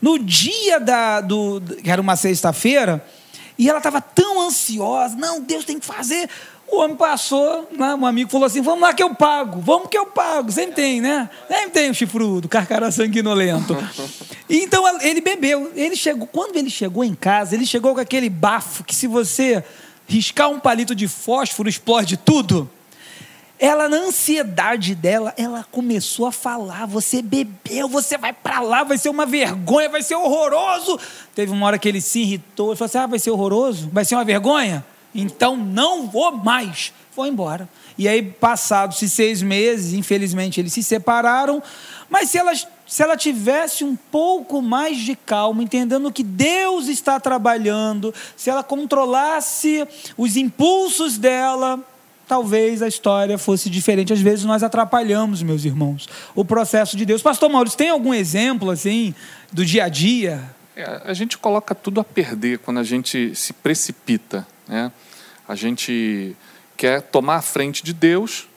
No 0.00 0.18
dia 0.18 0.80
da, 0.80 1.20
do, 1.20 1.60
que 1.82 1.90
era 1.90 2.00
uma 2.00 2.16
sexta-feira, 2.16 3.04
e 3.58 3.68
ela 3.68 3.78
estava 3.78 4.00
tão 4.00 4.40
ansiosa, 4.40 5.14
não, 5.16 5.42
Deus 5.42 5.64
tem 5.64 5.78
que 5.78 5.84
fazer. 5.84 6.28
O 6.66 6.78
homem 6.78 6.96
passou, 6.96 7.68
né, 7.72 7.94
um 7.94 8.06
amigo 8.06 8.30
falou 8.30 8.46
assim: 8.46 8.62
vamos 8.62 8.80
lá 8.80 8.94
que 8.94 9.02
eu 9.02 9.14
pago, 9.14 9.60
vamos 9.60 9.88
que 9.88 9.98
eu 9.98 10.06
pago. 10.06 10.50
Sempre 10.50 10.76
tem, 10.76 11.00
né? 11.00 11.28
Sempre 11.48 11.70
tem 11.70 11.90
o 11.90 11.94
chifrudo, 11.94 12.48
carcara 12.48 12.90
sanguinolento. 12.90 13.76
E 14.48 14.62
então 14.64 14.84
ele 15.02 15.20
bebeu. 15.20 15.70
Ele 15.74 15.96
chegou, 15.96 16.26
quando 16.28 16.56
ele 16.56 16.70
chegou 16.70 17.04
em 17.04 17.14
casa, 17.14 17.54
ele 17.54 17.66
chegou 17.66 17.92
com 17.94 18.00
aquele 18.00 18.30
bafo 18.30 18.84
que 18.84 18.94
se 18.94 19.06
você 19.06 19.64
riscar 20.10 20.50
um 20.50 20.58
palito 20.58 20.94
de 20.94 21.06
fósforo 21.06 21.68
explode 21.68 22.16
tudo. 22.16 22.68
Ela, 23.58 23.88
na 23.88 23.98
ansiedade 23.98 24.94
dela, 24.94 25.34
ela 25.36 25.64
começou 25.70 26.26
a 26.26 26.32
falar: 26.32 26.86
você 26.86 27.22
bebeu, 27.22 27.88
você 27.88 28.18
vai 28.18 28.32
pra 28.32 28.60
lá, 28.60 28.82
vai 28.82 28.98
ser 28.98 29.08
uma 29.08 29.24
vergonha, 29.24 29.88
vai 29.88 30.02
ser 30.02 30.16
horroroso. 30.16 30.98
Teve 31.34 31.52
uma 31.52 31.66
hora 31.66 31.78
que 31.78 31.88
ele 31.88 32.00
se 32.00 32.20
irritou, 32.20 32.70
ele 32.70 32.76
falou 32.76 32.86
assim: 32.86 32.98
ah, 32.98 33.06
vai 33.06 33.18
ser 33.18 33.30
horroroso? 33.30 33.88
Vai 33.92 34.04
ser 34.04 34.16
uma 34.16 34.24
vergonha? 34.24 34.84
Então 35.14 35.56
não 35.56 36.08
vou 36.08 36.32
mais. 36.32 36.92
Foi 37.12 37.28
embora. 37.28 37.68
E 37.98 38.08
aí, 38.08 38.22
passados-se 38.22 39.08
seis 39.10 39.42
meses, 39.42 39.92
infelizmente 39.92 40.58
eles 40.58 40.72
se 40.72 40.82
separaram. 40.82 41.62
Mas 42.08 42.30
se 42.30 42.38
ela, 42.38 42.52
se 42.90 43.04
ela 43.04 43.16
tivesse 43.16 43.84
um 43.84 43.94
pouco 43.94 44.60
mais 44.60 44.98
de 44.98 45.14
calma, 45.14 45.62
entendendo 45.62 46.10
que 46.10 46.24
Deus 46.24 46.88
está 46.88 47.20
trabalhando, 47.20 48.12
se 48.36 48.50
ela 48.50 48.64
controlasse 48.64 49.86
os 50.18 50.36
impulsos 50.36 51.16
dela, 51.16 51.78
talvez 52.26 52.82
a 52.82 52.88
história 52.88 53.38
fosse 53.38 53.70
diferente. 53.70 54.12
Às 54.12 54.20
vezes 54.20 54.44
nós 54.44 54.64
atrapalhamos, 54.64 55.40
meus 55.40 55.64
irmãos, 55.64 56.08
o 56.34 56.44
processo 56.44 56.96
de 56.96 57.06
Deus. 57.06 57.22
Pastor 57.22 57.48
Maurício, 57.48 57.78
tem 57.78 57.90
algum 57.90 58.12
exemplo 58.12 58.72
assim 58.72 59.14
do 59.52 59.64
dia 59.64 59.84
a 59.84 59.88
dia? 59.88 60.42
É, 60.74 61.02
a 61.04 61.14
gente 61.14 61.38
coloca 61.38 61.76
tudo 61.76 62.00
a 62.00 62.04
perder 62.04 62.58
quando 62.58 62.80
a 62.80 62.84
gente 62.84 63.36
se 63.36 63.52
precipita. 63.52 64.44
Né? 64.66 64.90
A 65.46 65.54
gente 65.54 66.34
quer 66.76 67.02
tomar 67.02 67.36
a 67.36 67.42
frente 67.42 67.84
de 67.84 67.92
Deus 67.92 68.48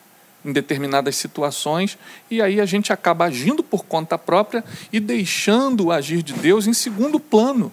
em 0.46 0.52
determinadas 0.52 1.16
situações 1.16 1.98
e 2.30 2.42
aí 2.42 2.60
a 2.60 2.66
gente 2.66 2.92
acaba 2.92 3.26
agindo 3.26 3.64
por 3.64 3.86
conta 3.86 4.18
própria 4.18 4.64
e 4.92 5.00
deixando 5.00 5.86
o 5.86 5.92
agir 5.92 6.22
de 6.22 6.34
Deus 6.34 6.68
em 6.68 6.74
segundo 6.74 7.20
plano. 7.20 7.72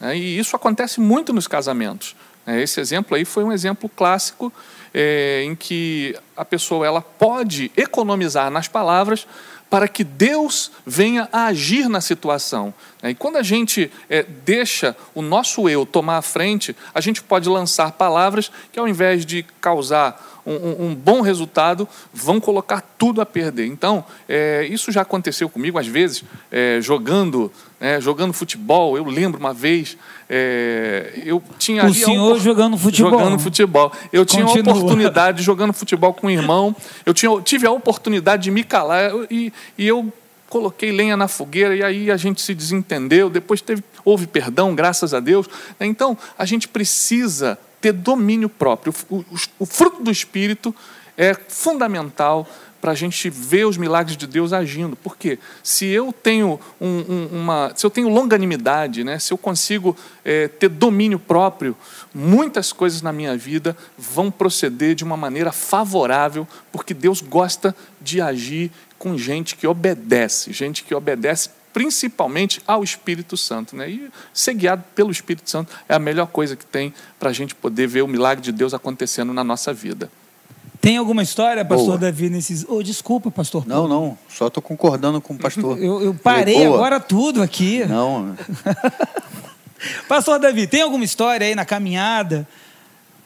né? 0.00 0.16
E 0.16 0.38
isso 0.38 0.56
acontece 0.56 1.00
muito 1.00 1.32
nos 1.32 1.46
casamentos. 1.46 2.16
né? 2.46 2.62
Esse 2.62 2.80
exemplo 2.80 3.16
aí 3.16 3.24
foi 3.24 3.44
um 3.44 3.52
exemplo 3.52 3.88
clássico 3.88 4.52
é, 4.94 5.42
em 5.44 5.54
que 5.54 6.16
a 6.36 6.44
pessoa 6.44 6.86
ela 6.86 7.00
pode 7.00 7.70
economizar 7.76 8.50
nas 8.50 8.68
palavras 8.68 9.26
para 9.72 9.88
que 9.88 10.04
Deus 10.04 10.70
venha 10.84 11.30
a 11.32 11.46
agir 11.46 11.88
na 11.88 12.02
situação. 12.02 12.74
né? 13.02 13.12
E 13.12 13.14
quando 13.14 13.36
a 13.36 13.42
gente 13.42 13.90
é, 14.10 14.22
deixa 14.22 14.94
o 15.14 15.22
nosso 15.22 15.66
eu 15.66 15.86
tomar 15.86 16.18
a 16.18 16.22
frente, 16.22 16.76
a 16.94 17.00
gente 17.00 17.22
pode 17.22 17.48
lançar 17.48 17.92
palavras 17.92 18.52
que, 18.70 18.78
ao 18.78 18.86
invés 18.86 19.24
de 19.24 19.42
causar 19.62 20.31
um, 20.46 20.86
um- 20.86 20.94
bom 20.94 21.20
resultado, 21.20 21.88
vão 22.12 22.40
colocar 22.40 22.80
tudo 22.98 23.20
a 23.20 23.26
perder. 23.26 23.66
Então, 23.66 24.04
é, 24.28 24.66
isso 24.70 24.90
já 24.90 25.02
aconteceu 25.02 25.48
comigo, 25.48 25.78
às 25.78 25.86
vezes, 25.86 26.24
é, 26.50 26.78
jogando, 26.80 27.50
né, 27.80 28.00
jogando 28.00 28.32
futebol. 28.32 28.96
Eu 28.96 29.04
lembro 29.04 29.38
uma 29.38 29.54
vez, 29.54 29.96
é, 30.28 31.12
eu 31.24 31.42
tinha 31.58 31.84
O 31.84 31.86
a 31.86 31.94
senhor 31.94 32.38
jogando 32.40 32.76
futebol. 32.76 33.10
Jogando 33.12 33.38
futebol. 33.38 33.92
Eu 34.12 34.24
tinha 34.24 34.44
uma 34.44 34.52
Continua. 34.52 34.76
oportunidade 34.76 35.42
jogando 35.42 35.72
futebol 35.72 36.12
com 36.12 36.26
o 36.26 36.30
irmão. 36.30 36.74
Eu 37.06 37.14
tinha, 37.14 37.30
tive 37.42 37.66
a 37.66 37.70
oportunidade 37.70 38.42
de 38.44 38.50
me 38.50 38.64
calar 38.64 39.10
e, 39.30 39.52
e 39.78 39.86
eu 39.86 40.12
coloquei 40.48 40.92
lenha 40.92 41.16
na 41.16 41.28
fogueira 41.28 41.74
e 41.74 41.82
aí 41.82 42.10
a 42.10 42.16
gente 42.16 42.42
se 42.42 42.54
desentendeu. 42.54 43.30
Depois 43.30 43.60
teve, 43.62 43.82
houve 44.04 44.26
perdão, 44.26 44.74
graças 44.74 45.14
a 45.14 45.20
Deus. 45.20 45.46
Então, 45.80 46.16
a 46.36 46.44
gente 46.44 46.68
precisa 46.68 47.58
ter 47.82 47.92
domínio 47.92 48.48
próprio. 48.48 48.94
O, 49.10 49.16
o- 49.16 49.24
o 49.58 49.66
fruto 49.66 50.02
do 50.02 50.10
Espírito 50.10 50.74
é 51.18 51.34
fundamental 51.48 52.48
para 52.80 52.90
a 52.92 52.94
gente 52.96 53.30
ver 53.30 53.64
os 53.64 53.76
milagres 53.76 54.16
de 54.16 54.26
Deus 54.26 54.52
agindo. 54.52 54.96
Porque 54.96 55.38
se 55.62 55.86
eu 55.86 56.12
tenho 56.12 56.58
um- 56.80 57.04
um- 57.08 57.28
uma, 57.40 57.72
se 57.76 57.86
eu 57.86 57.90
tenho 57.90 58.08
longanimidade, 58.08 59.04
né, 59.04 59.18
se 59.20 59.32
eu 59.32 59.38
consigo 59.38 59.96
eh, 60.24 60.48
ter 60.48 60.68
domínio 60.68 61.18
próprio, 61.18 61.76
muitas 62.14 62.72
coisas 62.72 63.00
na 63.02 63.12
minha 63.12 63.36
vida 63.36 63.76
vão 63.98 64.30
proceder 64.32 64.94
de 64.96 65.04
uma 65.04 65.16
maneira 65.16 65.52
favorável, 65.52 66.46
porque 66.72 66.92
Deus 66.94 67.20
gosta 67.20 67.74
de 68.00 68.20
agir 68.20 68.70
com 68.98 69.16
gente 69.18 69.54
que 69.56 69.66
obedece, 69.66 70.52
gente 70.52 70.82
que 70.82 70.94
obedece 70.94 71.50
principalmente 71.72 72.60
ao 72.66 72.82
Espírito 72.84 73.36
Santo. 73.36 73.76
Né? 73.76 73.90
E 73.90 74.10
ser 74.32 74.54
guiado 74.54 74.84
pelo 74.94 75.10
Espírito 75.10 75.48
Santo 75.48 75.72
é 75.88 75.94
a 75.94 75.98
melhor 75.98 76.26
coisa 76.26 76.56
que 76.56 76.66
tem 76.66 76.92
para 77.18 77.30
a 77.30 77.32
gente 77.32 77.54
poder 77.54 77.86
ver 77.86 78.02
o 78.02 78.08
milagre 78.08 78.42
de 78.42 78.52
Deus 78.52 78.74
acontecendo 78.74 79.32
na 79.32 79.42
nossa 79.42 79.72
vida. 79.72 80.10
Tem 80.80 80.96
alguma 80.96 81.22
história, 81.22 81.64
pastor 81.64 81.86
Boa. 81.86 81.98
Davi, 81.98 82.28
nesses. 82.28 82.66
Oh, 82.68 82.82
desculpa, 82.82 83.30
pastor. 83.30 83.64
Não, 83.68 83.86
não. 83.86 84.18
Só 84.28 84.48
estou 84.48 84.60
concordando 84.60 85.20
com 85.20 85.34
o 85.34 85.38
pastor. 85.38 85.78
Eu, 85.78 86.02
eu 86.02 86.14
parei 86.14 86.64
boa. 86.64 86.76
agora 86.76 86.98
tudo 86.98 87.40
aqui. 87.40 87.84
Não, 87.84 88.36
Pastor 90.08 90.38
Davi, 90.38 90.66
tem 90.66 90.82
alguma 90.82 91.04
história 91.04 91.46
aí 91.46 91.54
na 91.54 91.64
caminhada 91.64 92.46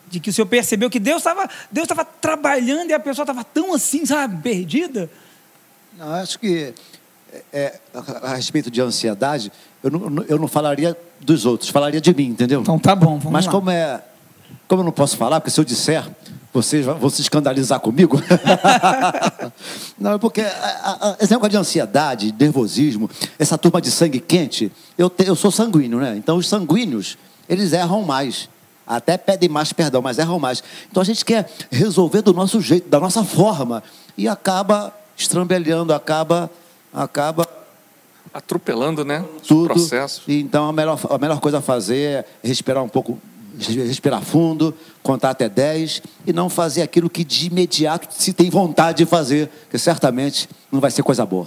de 0.08 0.20
que 0.20 0.30
o 0.30 0.32
senhor 0.32 0.46
percebeu 0.46 0.88
que 0.88 1.00
Deus 1.00 1.18
estava 1.18 1.48
Deus 1.70 1.84
estava 1.84 2.04
trabalhando 2.04 2.90
e 2.90 2.92
a 2.92 3.00
pessoa 3.00 3.24
estava 3.24 3.44
tão 3.44 3.74
assim, 3.74 4.06
sabe, 4.06 4.40
perdida? 4.42 5.10
Não, 5.98 6.12
acho 6.14 6.38
que 6.38 6.72
é, 7.52 7.78
a, 7.94 8.30
a 8.30 8.34
respeito 8.34 8.70
de 8.70 8.80
ansiedade, 8.80 9.52
eu 9.82 9.90
não, 9.90 10.24
eu 10.28 10.38
não 10.38 10.48
falaria 10.48 10.96
dos 11.20 11.46
outros, 11.46 11.70
falaria 11.70 12.00
de 12.00 12.14
mim, 12.14 12.26
entendeu? 12.26 12.60
Então 12.60 12.78
tá 12.78 12.94
bom, 12.94 13.18
vamos 13.18 13.32
Mas 13.32 13.46
lá. 13.46 13.52
como 13.52 13.70
é. 13.70 14.02
Como 14.68 14.80
eu 14.82 14.84
não 14.84 14.92
posso 14.92 15.16
falar, 15.16 15.40
porque 15.40 15.50
se 15.50 15.60
eu 15.60 15.64
disser, 15.64 16.04
vocês 16.52 16.84
vão 16.84 17.10
se 17.10 17.20
escandalizar 17.20 17.78
comigo. 17.80 18.20
não, 19.98 20.14
é 20.14 20.18
porque 20.18 20.40
a, 20.40 21.10
a, 21.10 21.16
esse 21.20 21.30
negócio 21.30 21.50
de 21.50 21.56
ansiedade, 21.56 22.34
nervosismo, 22.38 23.10
essa 23.38 23.58
turma 23.58 23.80
de 23.80 23.90
sangue 23.90 24.18
quente, 24.18 24.72
eu, 24.96 25.10
te, 25.10 25.26
eu 25.26 25.36
sou 25.36 25.50
sanguíneo, 25.50 26.00
né? 26.00 26.16
Então 26.16 26.36
os 26.36 26.48
sanguíneos, 26.48 27.18
eles 27.48 27.72
erram 27.72 28.02
mais. 28.02 28.48
Até 28.86 29.18
pedem 29.18 29.48
mais 29.48 29.72
perdão, 29.72 30.00
mas 30.00 30.18
erram 30.18 30.38
mais. 30.38 30.62
Então 30.90 31.00
a 31.00 31.06
gente 31.06 31.24
quer 31.24 31.50
resolver 31.70 32.22
do 32.22 32.32
nosso 32.32 32.60
jeito, 32.60 32.88
da 32.88 33.00
nossa 33.00 33.22
forma. 33.24 33.82
E 34.16 34.26
acaba 34.26 34.94
estrambelhando, 35.16 35.92
acaba. 35.92 36.50
Acaba 36.96 37.46
Atropelando, 38.36 39.02
né? 39.02 39.24
tudo. 39.46 39.64
O 39.64 39.74
processo. 39.74 40.22
Então 40.28 40.68
a 40.68 40.72
melhor, 40.72 41.00
a 41.08 41.16
melhor 41.16 41.40
coisa 41.40 41.58
a 41.58 41.62
fazer 41.62 41.96
é 41.96 42.24
respirar 42.42 42.82
um 42.84 42.88
pouco, 42.88 43.18
respirar 43.58 44.20
fundo, 44.20 44.74
contar 45.02 45.30
até 45.30 45.48
10 45.48 46.02
e 46.26 46.34
não 46.34 46.50
fazer 46.50 46.82
aquilo 46.82 47.08
que 47.08 47.24
de 47.24 47.46
imediato 47.46 48.08
se 48.10 48.34
tem 48.34 48.50
vontade 48.50 48.98
de 48.98 49.06
fazer, 49.06 49.50
que 49.70 49.78
certamente 49.78 50.50
não 50.70 50.80
vai 50.80 50.90
ser 50.90 51.02
coisa 51.02 51.24
boa. 51.24 51.46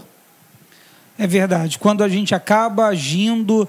É 1.15 1.27
verdade. 1.27 1.77
Quando 1.77 2.03
a 2.03 2.09
gente 2.09 2.33
acaba 2.33 2.87
agindo. 2.87 3.67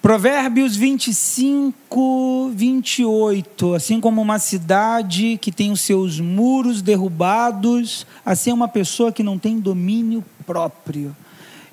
Provérbios 0.00 0.76
25, 0.76 2.52
28. 2.54 3.74
Assim 3.74 4.00
como 4.00 4.22
uma 4.22 4.38
cidade 4.38 5.36
que 5.40 5.50
tem 5.50 5.72
os 5.72 5.80
seus 5.80 6.20
muros 6.20 6.82
derrubados, 6.82 8.06
assim 8.24 8.50
é 8.50 8.54
uma 8.54 8.68
pessoa 8.68 9.10
que 9.10 9.24
não 9.24 9.38
tem 9.38 9.58
domínio 9.58 10.24
próprio. 10.48 11.14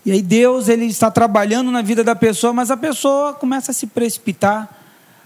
E 0.06 0.12
aí 0.12 0.22
Deus 0.22 0.68
ele 0.68 0.86
está 0.86 1.10
trabalhando 1.10 1.72
na 1.72 1.82
vida 1.82 2.04
da 2.04 2.14
pessoa, 2.14 2.52
mas 2.52 2.70
a 2.70 2.76
pessoa 2.76 3.34
começa 3.34 3.72
a 3.72 3.74
se 3.74 3.88
precipitar. 3.88 4.70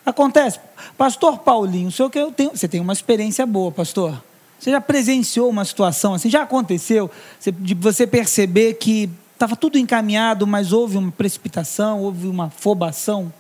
Acontece. 0.05 0.59
Pastor 0.95 1.39
Paulinho, 1.39 1.91
senhor 1.91 2.09
que 2.09 2.19
eu 2.19 2.31
tenho, 2.31 2.51
você 2.51 2.67
tem 2.67 2.79
uma 2.79 2.93
experiência 2.93 3.45
boa, 3.45 3.71
pastor. 3.71 4.23
Você 4.59 4.71
já 4.71 4.79
presenciou 4.79 5.49
uma 5.49 5.65
situação 5.65 6.13
assim? 6.13 6.29
Já 6.29 6.43
aconteceu 6.43 7.09
de 7.59 7.73
você 7.73 8.05
perceber 8.05 8.75
que 8.75 9.09
estava 9.33 9.55
tudo 9.55 9.77
encaminhado, 9.77 10.45
mas 10.45 10.71
houve 10.71 10.97
uma 10.97 11.11
precipitação, 11.11 12.01
houve 12.01 12.27
uma 12.27 12.45
afobação? 12.45 13.33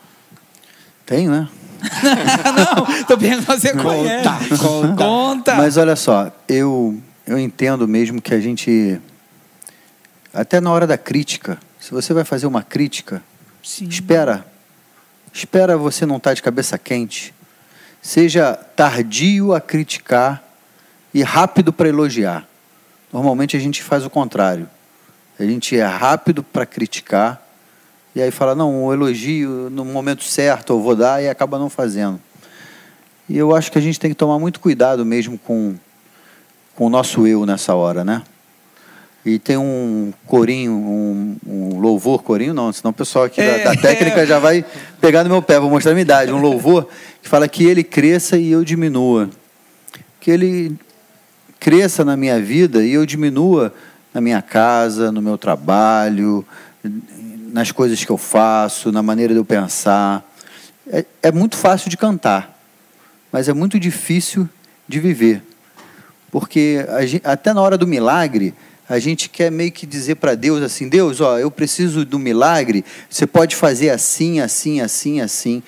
Tenho, 1.05 1.31
né? 1.31 1.47
Não, 2.75 2.95
estou 2.95 3.17
perguntando 3.17 3.59
se 3.59 3.67
você 3.67 3.73
conhece. 3.77 4.57
conta. 4.57 4.95
Conta. 4.95 5.55
Mas 5.55 5.77
olha 5.77 5.95
só, 5.95 6.31
eu, 6.47 6.97
eu 7.25 7.39
entendo 7.39 7.87
mesmo 7.87 8.21
que 8.21 8.33
a 8.33 8.39
gente. 8.39 8.99
Até 10.33 10.59
na 10.61 10.71
hora 10.71 10.85
da 10.85 10.97
crítica, 10.97 11.57
se 11.79 11.91
você 11.91 12.13
vai 12.13 12.23
fazer 12.23 12.45
uma 12.45 12.61
crítica, 12.61 13.23
Sim. 13.63 13.87
espera. 13.87 14.45
Espera 15.33 15.77
você 15.77 16.05
não 16.05 16.17
estar 16.17 16.33
de 16.33 16.41
cabeça 16.41 16.77
quente. 16.77 17.33
Seja 18.01 18.53
tardio 18.53 19.53
a 19.53 19.61
criticar 19.61 20.43
e 21.13 21.23
rápido 21.23 21.73
para 21.73 21.89
elogiar. 21.89 22.47
Normalmente 23.11 23.57
a 23.57 23.59
gente 23.59 23.81
faz 23.81 24.05
o 24.05 24.09
contrário. 24.09 24.69
A 25.39 25.43
gente 25.43 25.77
é 25.77 25.85
rápido 25.85 26.43
para 26.43 26.65
criticar 26.65 27.41
e 28.13 28.21
aí 28.21 28.31
fala, 28.31 28.53
não, 28.53 28.85
o 28.85 28.93
elogio 28.93 29.69
no 29.69 29.85
momento 29.85 30.23
certo 30.23 30.73
eu 30.73 30.81
vou 30.81 30.95
dar 30.95 31.23
e 31.23 31.29
acaba 31.29 31.57
não 31.57 31.69
fazendo. 31.69 32.19
E 33.27 33.37
eu 33.37 33.55
acho 33.55 33.71
que 33.71 33.77
a 33.77 33.81
gente 33.81 33.99
tem 33.99 34.09
que 34.09 34.15
tomar 34.15 34.39
muito 34.39 34.59
cuidado 34.59 35.05
mesmo 35.05 35.37
com, 35.37 35.75
com 36.75 36.85
o 36.87 36.89
nosso 36.89 37.25
eu 37.25 37.45
nessa 37.45 37.75
hora, 37.75 38.03
né? 38.03 38.23
E 39.25 39.37
tem 39.37 39.57
um 39.57 40.13
corinho, 40.25 40.71
um, 40.73 41.35
um 41.45 41.79
louvor, 41.79 42.23
corinho 42.23 42.53
não, 42.53 42.71
senão 42.71 42.91
o 42.91 42.93
pessoal 42.93 43.25
aqui 43.25 43.41
É. 43.41 43.63
da, 43.63 43.73
da 43.73 43.81
técnica 43.81 44.25
já 44.25 44.39
vai 44.39 44.63
pegar 45.01 45.23
no 45.23 45.29
meu 45.29 45.41
pé, 45.41 45.59
vou 45.59 45.69
mostrar 45.69 45.91
a 45.91 45.93
minha 45.93 46.03
idade. 46.03 46.31
Um 46.31 46.39
louvor 46.39 46.87
que 47.21 47.27
fala 47.27 47.47
que 47.47 47.65
ele 47.65 47.83
cresça 47.83 48.37
e 48.37 48.49
eu 48.51 48.63
diminua. 48.63 49.29
Que 50.21 50.31
ele 50.31 50.75
cresça 51.59 52.05
na 52.05 52.15
minha 52.15 52.39
vida 52.41 52.83
e 52.83 52.93
eu 52.93 53.05
diminua 53.05 53.73
na 54.13 54.21
minha 54.21 54.41
casa, 54.41 55.11
no 55.11 55.21
meu 55.21 55.37
trabalho, 55.37 56.45
nas 57.51 57.71
coisas 57.71 58.03
que 58.03 58.09
eu 58.11 58.17
faço, 58.17 58.91
na 58.91 59.03
maneira 59.03 59.33
de 59.33 59.39
eu 59.39 59.45
pensar. 59.45 60.25
É, 60.91 61.05
é 61.23 61.31
muito 61.31 61.57
fácil 61.57 61.89
de 61.89 61.97
cantar, 61.97 62.57
mas 63.31 63.49
é 63.49 63.53
muito 63.53 63.77
difícil 63.79 64.47
de 64.87 64.99
viver. 64.99 65.43
Porque 66.31 66.85
a 66.89 67.05
gen- 67.05 67.21
até 67.23 67.53
na 67.53 67.61
hora 67.61 67.77
do 67.77 67.85
milagre, 67.85 68.53
a 68.89 68.97
gente 68.99 69.29
quer 69.29 69.51
meio 69.51 69.71
que 69.71 69.85
dizer 69.85 70.15
para 70.15 70.33
Deus 70.35 70.61
assim: 70.63 70.89
Deus, 70.89 71.21
ó, 71.21 71.37
eu 71.37 71.51
preciso 71.51 72.03
do 72.03 72.17
milagre, 72.17 72.83
você 73.09 73.27
pode 73.27 73.55
fazer 73.55 73.91
assim, 73.91 74.39
assim, 74.39 74.81
assim, 74.81 75.21
assim. 75.21 75.61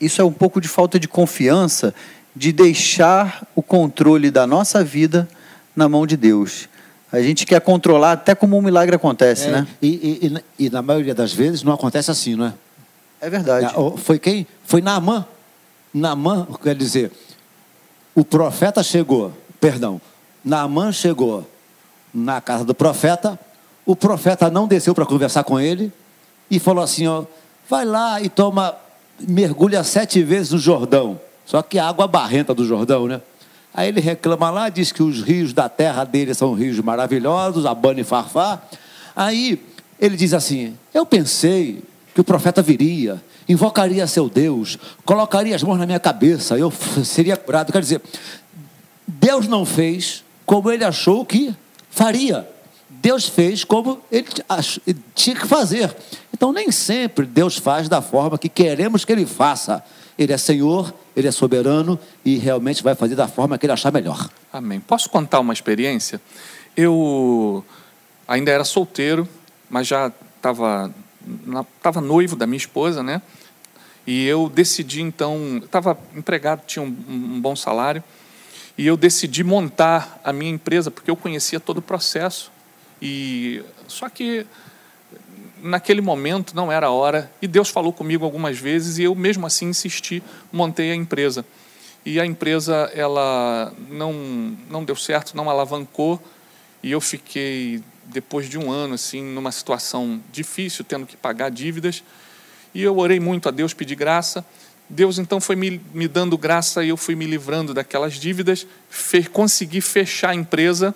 Isso 0.00 0.20
é 0.20 0.24
um 0.24 0.32
pouco 0.32 0.60
de 0.60 0.68
falta 0.68 0.98
de 1.00 1.06
confiança 1.08 1.94
de 2.34 2.52
deixar 2.52 3.46
o 3.54 3.62
controle 3.62 4.30
da 4.30 4.46
nossa 4.46 4.84
vida 4.84 5.26
na 5.74 5.88
mão 5.88 6.06
de 6.06 6.16
Deus. 6.16 6.68
A 7.10 7.22
gente 7.22 7.46
quer 7.46 7.60
controlar 7.62 8.12
até 8.12 8.34
como 8.34 8.58
um 8.58 8.60
milagre 8.62 8.94
acontece, 8.96 9.46
É, 9.46 9.52
né? 9.52 9.66
e, 9.80 9.88
e- 10.58 10.66
e 10.66 10.70
na- 10.70 10.82
maioria 10.82 11.14
das 11.14 11.32
vezes 11.32 11.62
não 11.62 11.72
acontece 11.72 12.10
assim, 12.10 12.34
não 12.34 12.46
é? 12.46 12.52
É 13.22 13.30
verdade. 13.30 13.72
Ah, 13.74 13.80
o- 13.80 13.96
Foi 13.96 14.18
quem? 14.18 14.46
Foi 14.64 14.82
Naamã. 14.82 15.24
Naamã, 15.94 16.46
quer 16.62 16.74
dizer, 16.74 17.10
o 18.14 18.22
profeta 18.24 18.82
chegou, 18.82 19.32
perdão, 19.58 19.98
Naamã 20.44 20.92
chegou 20.92 21.48
na 22.12 22.40
casa 22.40 22.64
do 22.64 22.74
profeta, 22.74 23.38
o 23.84 23.94
profeta 23.94 24.50
não 24.50 24.66
desceu 24.66 24.94
para 24.94 25.06
conversar 25.06 25.44
com 25.44 25.60
ele 25.60 25.92
e 26.50 26.58
falou 26.58 26.82
assim, 26.82 27.06
ó, 27.06 27.24
vai 27.68 27.84
lá 27.84 28.20
e 28.20 28.28
toma, 28.28 28.74
mergulha 29.20 29.82
sete 29.84 30.22
vezes 30.22 30.52
no 30.52 30.58
Jordão, 30.58 31.20
só 31.44 31.62
que 31.62 31.78
a 31.78 31.88
água 31.88 32.06
barrenta 32.06 32.52
do 32.54 32.64
Jordão, 32.64 33.06
né? 33.06 33.20
Aí 33.72 33.88
ele 33.88 34.00
reclama 34.00 34.48
lá, 34.48 34.68
diz 34.70 34.90
que 34.90 35.02
os 35.02 35.20
rios 35.20 35.52
da 35.52 35.68
terra 35.68 36.02
dele 36.02 36.32
são 36.32 36.54
rios 36.54 36.80
maravilhosos, 36.80 37.66
Abana 37.66 38.00
e 38.00 38.04
Farfá. 38.04 38.62
Aí 39.14 39.62
ele 40.00 40.16
diz 40.16 40.32
assim: 40.32 40.74
Eu 40.94 41.04
pensei 41.04 41.82
que 42.14 42.20
o 42.22 42.24
profeta 42.24 42.62
viria, 42.62 43.22
invocaria 43.46 44.06
seu 44.06 44.30
Deus, 44.30 44.78
colocaria 45.04 45.54
as 45.54 45.62
mãos 45.62 45.76
na 45.78 45.84
minha 45.84 46.00
cabeça, 46.00 46.56
eu 46.56 46.72
seria 47.04 47.36
curado. 47.36 47.70
Quer 47.70 47.82
dizer, 47.82 48.00
Deus 49.06 49.46
não 49.46 49.66
fez 49.66 50.24
como 50.46 50.72
ele 50.72 50.82
achou 50.82 51.26
que 51.26 51.54
faria. 51.96 52.46
Deus 52.88 53.26
fez 53.26 53.64
como 53.64 54.00
ele 54.12 54.28
tinha 55.14 55.34
que 55.34 55.46
fazer. 55.46 55.94
Então, 56.32 56.52
nem 56.52 56.70
sempre 56.70 57.24
Deus 57.24 57.56
faz 57.56 57.88
da 57.88 58.02
forma 58.02 58.38
que 58.38 58.48
queremos 58.48 59.04
que 59.04 59.12
ele 59.12 59.24
faça. 59.24 59.82
Ele 60.18 60.32
é 60.32 60.36
Senhor, 60.36 60.94
ele 61.16 61.26
é 61.26 61.30
soberano 61.30 61.98
e 62.24 62.36
realmente 62.36 62.82
vai 62.82 62.94
fazer 62.94 63.14
da 63.14 63.26
forma 63.26 63.56
que 63.56 63.64
ele 63.64 63.72
achar 63.72 63.90
melhor. 63.90 64.28
Amém. 64.52 64.78
Posso 64.78 65.08
contar 65.08 65.40
uma 65.40 65.52
experiência? 65.52 66.20
Eu 66.76 67.64
ainda 68.28 68.50
era 68.50 68.64
solteiro, 68.64 69.26
mas 69.68 69.86
já 69.86 70.12
estava 70.36 70.94
tava 71.82 72.00
noivo 72.00 72.36
da 72.36 72.46
minha 72.46 72.58
esposa, 72.58 73.02
né? 73.02 73.20
E 74.06 74.24
eu 74.26 74.48
decidi 74.48 75.02
então, 75.02 75.60
estava 75.64 75.98
empregado, 76.14 76.62
tinha 76.66 76.84
um, 76.84 76.96
um 77.08 77.40
bom 77.40 77.56
salário, 77.56 78.04
e 78.78 78.86
eu 78.86 78.96
decidi 78.96 79.42
montar 79.42 80.20
a 80.22 80.32
minha 80.32 80.50
empresa 80.50 80.90
porque 80.90 81.10
eu 81.10 81.16
conhecia 81.16 81.58
todo 81.58 81.78
o 81.78 81.82
processo. 81.82 82.50
E 83.00 83.62
só 83.88 84.08
que 84.08 84.46
naquele 85.62 86.00
momento 86.00 86.54
não 86.54 86.70
era 86.70 86.88
a 86.88 86.90
hora 86.90 87.30
e 87.40 87.46
Deus 87.46 87.70
falou 87.70 87.92
comigo 87.92 88.24
algumas 88.24 88.58
vezes 88.58 88.98
e 88.98 89.04
eu 89.04 89.14
mesmo 89.14 89.46
assim 89.46 89.68
insisti, 89.68 90.22
montei 90.52 90.90
a 90.90 90.94
empresa. 90.94 91.44
E 92.04 92.20
a 92.20 92.26
empresa 92.26 92.90
ela 92.94 93.72
não 93.88 94.12
não 94.70 94.84
deu 94.84 94.96
certo, 94.96 95.36
não 95.36 95.48
alavancou 95.48 96.22
e 96.82 96.92
eu 96.92 97.00
fiquei 97.00 97.82
depois 98.04 98.48
de 98.48 98.58
um 98.58 98.70
ano 98.70 98.94
assim 98.94 99.22
numa 99.22 99.50
situação 99.50 100.20
difícil, 100.30 100.84
tendo 100.84 101.06
que 101.06 101.16
pagar 101.16 101.50
dívidas. 101.50 102.04
E 102.74 102.82
eu 102.82 102.96
orei 102.98 103.18
muito 103.18 103.48
a 103.48 103.50
Deus, 103.50 103.72
pedi 103.72 103.94
graça. 103.94 104.44
Deus 104.88 105.18
então 105.18 105.40
foi 105.40 105.56
me, 105.56 105.80
me 105.92 106.06
dando 106.06 106.38
graça 106.38 106.84
e 106.84 106.90
eu 106.90 106.96
fui 106.96 107.14
me 107.14 107.26
livrando 107.26 107.74
daquelas 107.74 108.14
dívidas, 108.14 108.66
fe, 108.88 109.24
consegui 109.24 109.80
fechar 109.80 110.30
a 110.30 110.34
empresa 110.34 110.94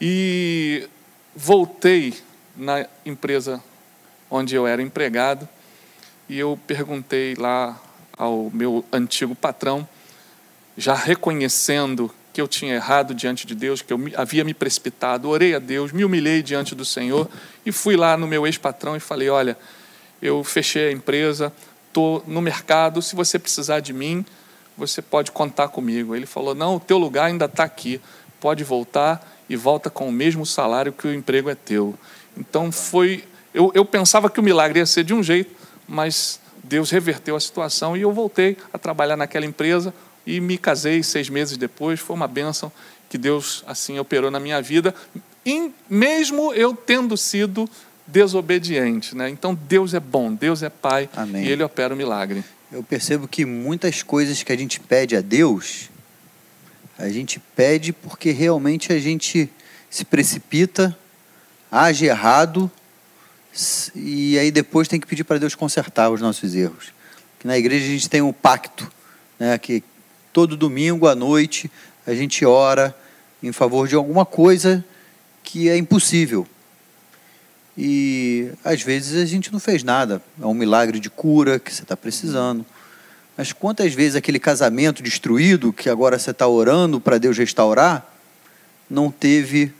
e 0.00 0.88
voltei 1.36 2.14
na 2.56 2.86
empresa 3.04 3.62
onde 4.30 4.54
eu 4.54 4.66
era 4.66 4.80
empregado. 4.80 5.46
E 6.28 6.38
eu 6.38 6.58
perguntei 6.66 7.34
lá 7.34 7.80
ao 8.16 8.50
meu 8.52 8.84
antigo 8.90 9.34
patrão, 9.34 9.86
já 10.76 10.94
reconhecendo 10.94 12.12
que 12.32 12.40
eu 12.40 12.48
tinha 12.48 12.74
errado 12.74 13.14
diante 13.14 13.46
de 13.46 13.54
Deus, 13.54 13.82
que 13.82 13.92
eu 13.92 14.00
havia 14.16 14.42
me 14.42 14.54
precipitado, 14.54 15.28
orei 15.28 15.54
a 15.54 15.58
Deus, 15.58 15.92
me 15.92 16.04
humilhei 16.04 16.42
diante 16.42 16.74
do 16.74 16.84
Senhor 16.84 17.28
e 17.66 17.70
fui 17.70 17.96
lá 17.96 18.16
no 18.16 18.26
meu 18.26 18.46
ex-patrão 18.46 18.96
e 18.96 19.00
falei: 19.00 19.28
Olha, 19.28 19.58
eu 20.22 20.42
fechei 20.42 20.88
a 20.88 20.92
empresa, 20.92 21.52
estou 21.92 22.24
no 22.26 22.40
mercado, 22.40 23.02
se 23.02 23.14
você 23.14 23.38
precisar 23.38 23.80
de 23.80 23.92
mim, 23.92 24.24
você 24.76 25.02
pode 25.02 25.30
contar 25.30 25.68
comigo. 25.68 26.16
Ele 26.16 26.24
falou: 26.24 26.54
Não, 26.54 26.76
o 26.76 26.80
teu 26.80 26.96
lugar 26.96 27.26
ainda 27.26 27.44
está 27.44 27.64
aqui, 27.64 28.00
pode 28.40 28.64
voltar 28.64 29.30
e 29.48 29.54
volta 29.54 29.90
com 29.90 30.08
o 30.08 30.12
mesmo 30.12 30.46
salário 30.46 30.92
que 30.92 31.06
o 31.06 31.14
emprego 31.14 31.50
é 31.50 31.54
teu. 31.54 31.94
Então 32.36 32.72
foi. 32.72 33.24
Eu, 33.52 33.70
eu 33.74 33.84
pensava 33.84 34.30
que 34.30 34.40
o 34.40 34.42
milagre 34.42 34.78
ia 34.78 34.86
ser 34.86 35.04
de 35.04 35.12
um 35.12 35.22
jeito, 35.22 35.54
mas 35.86 36.40
Deus 36.64 36.90
reverteu 36.90 37.36
a 37.36 37.40
situação 37.40 37.94
e 37.94 38.00
eu 38.00 38.10
voltei 38.10 38.56
a 38.72 38.78
trabalhar 38.78 39.16
naquela 39.16 39.44
empresa 39.44 39.92
e 40.26 40.40
me 40.40 40.56
casei 40.56 41.02
seis 41.02 41.28
meses 41.28 41.58
depois. 41.58 42.00
Foi 42.00 42.16
uma 42.16 42.26
bênção 42.26 42.72
que 43.10 43.18
Deus 43.18 43.62
assim 43.66 43.98
operou 43.98 44.30
na 44.30 44.40
minha 44.40 44.62
vida, 44.62 44.94
mesmo 45.90 46.54
eu 46.54 46.74
tendo 46.74 47.14
sido 47.14 47.68
desobediente. 48.12 49.16
Né? 49.16 49.30
Então 49.30 49.54
Deus 49.54 49.94
é 49.94 50.00
bom, 50.00 50.32
Deus 50.32 50.62
é 50.62 50.68
Pai 50.68 51.08
Amém. 51.16 51.44
e 51.44 51.48
Ele 51.48 51.62
opera 51.62 51.94
o 51.94 51.96
milagre. 51.96 52.44
Eu 52.70 52.82
percebo 52.82 53.26
que 53.26 53.44
muitas 53.44 54.02
coisas 54.02 54.42
que 54.42 54.52
a 54.52 54.56
gente 54.56 54.78
pede 54.78 55.16
a 55.16 55.20
Deus, 55.20 55.90
a 56.98 57.08
gente 57.08 57.40
pede 57.56 57.92
porque 57.92 58.30
realmente 58.30 58.92
a 58.92 58.98
gente 58.98 59.50
se 59.90 60.04
precipita, 60.04 60.96
age 61.70 62.06
errado 62.06 62.70
e 63.94 64.38
aí 64.38 64.50
depois 64.50 64.88
tem 64.88 65.00
que 65.00 65.06
pedir 65.06 65.24
para 65.24 65.38
Deus 65.38 65.54
consertar 65.54 66.10
os 66.10 66.20
nossos 66.20 66.54
erros. 66.54 66.92
Que 67.38 67.46
na 67.46 67.58
igreja 67.58 67.84
a 67.84 67.88
gente 67.88 68.08
tem 68.08 68.22
um 68.22 68.32
pacto, 68.32 68.90
né, 69.38 69.58
que 69.58 69.82
todo 70.32 70.56
domingo 70.56 71.06
à 71.06 71.14
noite 71.14 71.70
a 72.06 72.14
gente 72.14 72.44
ora 72.44 72.96
em 73.42 73.52
favor 73.52 73.86
de 73.86 73.94
alguma 73.94 74.24
coisa 74.24 74.84
que 75.42 75.68
é 75.68 75.76
impossível. 75.76 76.46
E 77.76 78.50
às 78.64 78.82
vezes 78.82 79.20
a 79.20 79.26
gente 79.26 79.52
não 79.52 79.58
fez 79.58 79.82
nada. 79.82 80.22
É 80.40 80.46
um 80.46 80.54
milagre 80.54 81.00
de 81.00 81.08
cura 81.08 81.58
que 81.58 81.72
você 81.72 81.82
está 81.82 81.96
precisando. 81.96 82.64
Mas 83.36 83.52
quantas 83.52 83.94
vezes 83.94 84.16
aquele 84.16 84.38
casamento 84.38 85.02
destruído, 85.02 85.72
que 85.72 85.88
agora 85.88 86.18
você 86.18 86.30
está 86.30 86.46
orando 86.46 87.00
para 87.00 87.18
Deus 87.18 87.38
restaurar, 87.38 88.06
não 88.88 89.10
teve 89.10 89.72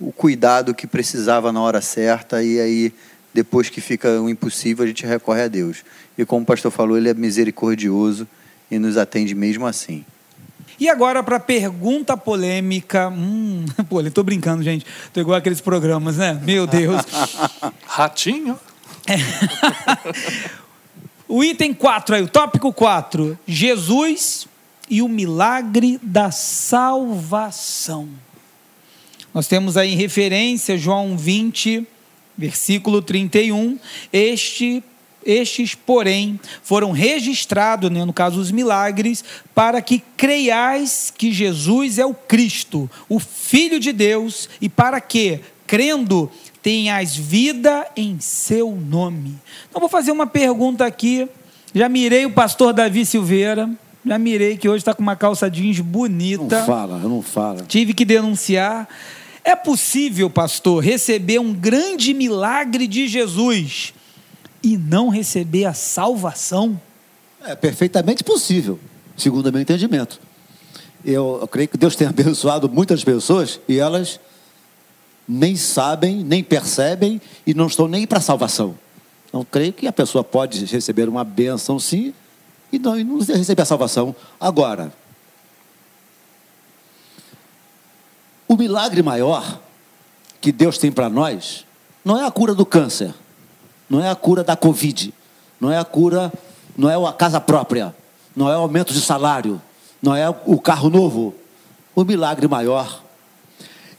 o 0.00 0.12
cuidado 0.12 0.74
que 0.74 0.86
precisava 0.86 1.52
na 1.52 1.60
hora 1.60 1.80
certa 1.80 2.42
e 2.42 2.60
aí 2.60 2.92
depois 3.32 3.70
que 3.70 3.80
fica 3.80 4.20
o 4.20 4.28
impossível 4.28 4.84
a 4.84 4.88
gente 4.88 5.06
recorre 5.06 5.42
a 5.42 5.48
Deus. 5.48 5.84
E 6.18 6.24
como 6.24 6.42
o 6.42 6.46
pastor 6.46 6.72
falou, 6.72 6.96
ele 6.96 7.08
é 7.08 7.14
misericordioso 7.14 8.26
e 8.70 8.78
nos 8.78 8.96
atende 8.96 9.34
mesmo 9.34 9.66
assim. 9.66 10.04
E 10.78 10.88
agora 10.88 11.22
para 11.22 11.36
a 11.36 11.40
pergunta 11.40 12.16
polêmica. 12.16 13.08
Hum, 13.08 13.64
pô, 13.88 14.00
eu 14.00 14.10
tô 14.10 14.22
brincando, 14.22 14.62
gente. 14.62 14.84
Tô 15.12 15.20
igual 15.20 15.38
aqueles 15.38 15.60
programas, 15.60 16.16
né? 16.16 16.40
Meu 16.42 16.66
Deus. 16.66 17.02
Ratinho. 17.86 18.58
O 21.28 21.42
item 21.42 21.74
4 21.74 22.14
aí, 22.14 22.22
o 22.22 22.28
tópico 22.28 22.72
4. 22.72 23.36
Jesus 23.46 24.46
e 24.88 25.02
o 25.02 25.08
milagre 25.08 25.98
da 26.00 26.30
salvação. 26.30 28.08
Nós 29.34 29.48
temos 29.48 29.76
aí 29.76 29.92
em 29.92 29.96
referência 29.96 30.78
João 30.78 31.16
20, 31.16 31.86
versículo 32.38 33.02
31. 33.02 33.78
Este 34.12 34.84
estes, 35.26 35.74
porém, 35.74 36.38
foram 36.62 36.92
registrados, 36.92 37.90
né, 37.90 38.04
no 38.04 38.12
caso 38.12 38.40
os 38.40 38.50
milagres, 38.50 39.24
para 39.54 39.82
que 39.82 40.02
creiais 40.16 41.12
que 41.16 41.32
Jesus 41.32 41.98
é 41.98 42.06
o 42.06 42.14
Cristo, 42.14 42.88
o 43.08 43.18
Filho 43.18 43.80
de 43.80 43.92
Deus, 43.92 44.48
e 44.60 44.68
para 44.68 45.00
que, 45.00 45.40
crendo, 45.66 46.30
tenhas 46.62 47.16
vida 47.16 47.86
em 47.96 48.18
seu 48.20 48.72
nome. 48.72 49.34
Então, 49.68 49.80
vou 49.80 49.88
fazer 49.88 50.12
uma 50.12 50.26
pergunta 50.26 50.86
aqui. 50.86 51.28
Já 51.74 51.88
mirei 51.88 52.24
o 52.24 52.30
pastor 52.30 52.72
Davi 52.72 53.04
Silveira. 53.04 53.68
Já 54.04 54.18
mirei 54.18 54.56
que 54.56 54.68
hoje 54.68 54.78
está 54.78 54.94
com 54.94 55.02
uma 55.02 55.16
calça 55.16 55.50
jeans 55.50 55.80
bonita. 55.80 56.60
Não 56.60 56.66
fala, 56.66 56.98
não 56.98 57.22
fala. 57.22 57.64
Tive 57.66 57.92
que 57.92 58.04
denunciar. 58.04 58.88
É 59.44 59.54
possível, 59.54 60.28
pastor, 60.28 60.82
receber 60.82 61.38
um 61.38 61.52
grande 61.52 62.12
milagre 62.14 62.86
de 62.86 63.06
Jesus 63.06 63.94
e 64.62 64.76
não 64.76 65.08
receber 65.08 65.64
a 65.64 65.74
salvação? 65.74 66.80
É 67.42 67.54
perfeitamente 67.54 68.24
possível, 68.24 68.78
segundo 69.16 69.46
o 69.46 69.52
meu 69.52 69.60
entendimento. 69.60 70.20
Eu, 71.04 71.38
eu 71.40 71.48
creio 71.48 71.68
que 71.68 71.76
Deus 71.76 71.94
tem 71.94 72.06
abençoado 72.08 72.68
muitas 72.68 73.04
pessoas 73.04 73.60
e 73.68 73.78
elas 73.78 74.18
nem 75.28 75.56
sabem, 75.56 76.22
nem 76.24 76.42
percebem 76.42 77.20
e 77.46 77.54
não 77.54 77.66
estão 77.66 77.88
nem 77.88 78.06
para 78.06 78.18
a 78.18 78.22
salvação. 78.22 78.78
Então, 79.28 79.44
creio 79.48 79.72
que 79.72 79.86
a 79.86 79.92
pessoa 79.92 80.22
pode 80.22 80.64
receber 80.64 81.08
uma 81.08 81.24
bênção, 81.24 81.78
sim, 81.78 82.14
e 82.72 82.78
não, 82.78 82.98
e 82.98 83.04
não 83.04 83.18
receber 83.18 83.62
a 83.62 83.66
salvação. 83.66 84.14
Agora, 84.40 84.92
o 88.48 88.56
milagre 88.56 89.02
maior 89.02 89.60
que 90.40 90.52
Deus 90.52 90.78
tem 90.78 90.92
para 90.92 91.08
nós 91.08 91.64
não 92.04 92.18
é 92.18 92.24
a 92.24 92.30
cura 92.30 92.54
do 92.54 92.64
câncer 92.64 93.12
não 93.88 94.02
é 94.02 94.10
a 94.10 94.14
cura 94.14 94.42
da 94.42 94.56
Covid, 94.56 95.12
não 95.60 95.70
é 95.70 95.78
a 95.78 95.84
cura, 95.84 96.32
não 96.76 96.90
é 96.90 97.08
a 97.08 97.12
casa 97.12 97.40
própria, 97.40 97.94
não 98.34 98.50
é 98.50 98.56
o 98.56 98.60
aumento 98.60 98.92
de 98.92 99.00
salário, 99.00 99.60
não 100.02 100.14
é 100.14 100.28
o 100.44 100.60
carro 100.60 100.90
novo. 100.90 101.34
O 101.94 102.04
milagre 102.04 102.46
maior, 102.46 103.02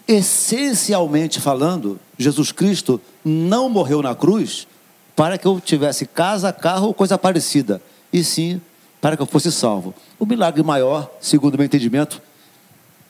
essencialmente 0.08 1.42
falando, 1.42 2.00
Jesus 2.18 2.52
Cristo 2.52 3.02
não 3.26 3.70
morreu 3.70 4.02
na 4.02 4.14
cruz 4.14 4.68
para 5.16 5.38
que 5.38 5.48
eu 5.48 5.60
tivesse 5.60 6.06
casa, 6.06 6.54
carro 6.54 6.88
ou 6.88 6.94
coisa 6.94 7.18
parecida, 7.18 7.82
e 8.14 8.24
sim 8.24 8.62
para 9.02 9.16
que 9.16 9.22
eu 9.22 9.26
fosse 9.26 9.52
salvo. 9.52 9.94
O 10.20 10.26
milagre 10.26 10.62
maior, 10.62 11.10
segundo 11.20 11.56
o 11.56 11.58
meu 11.58 11.66
entendimento, 11.66 12.22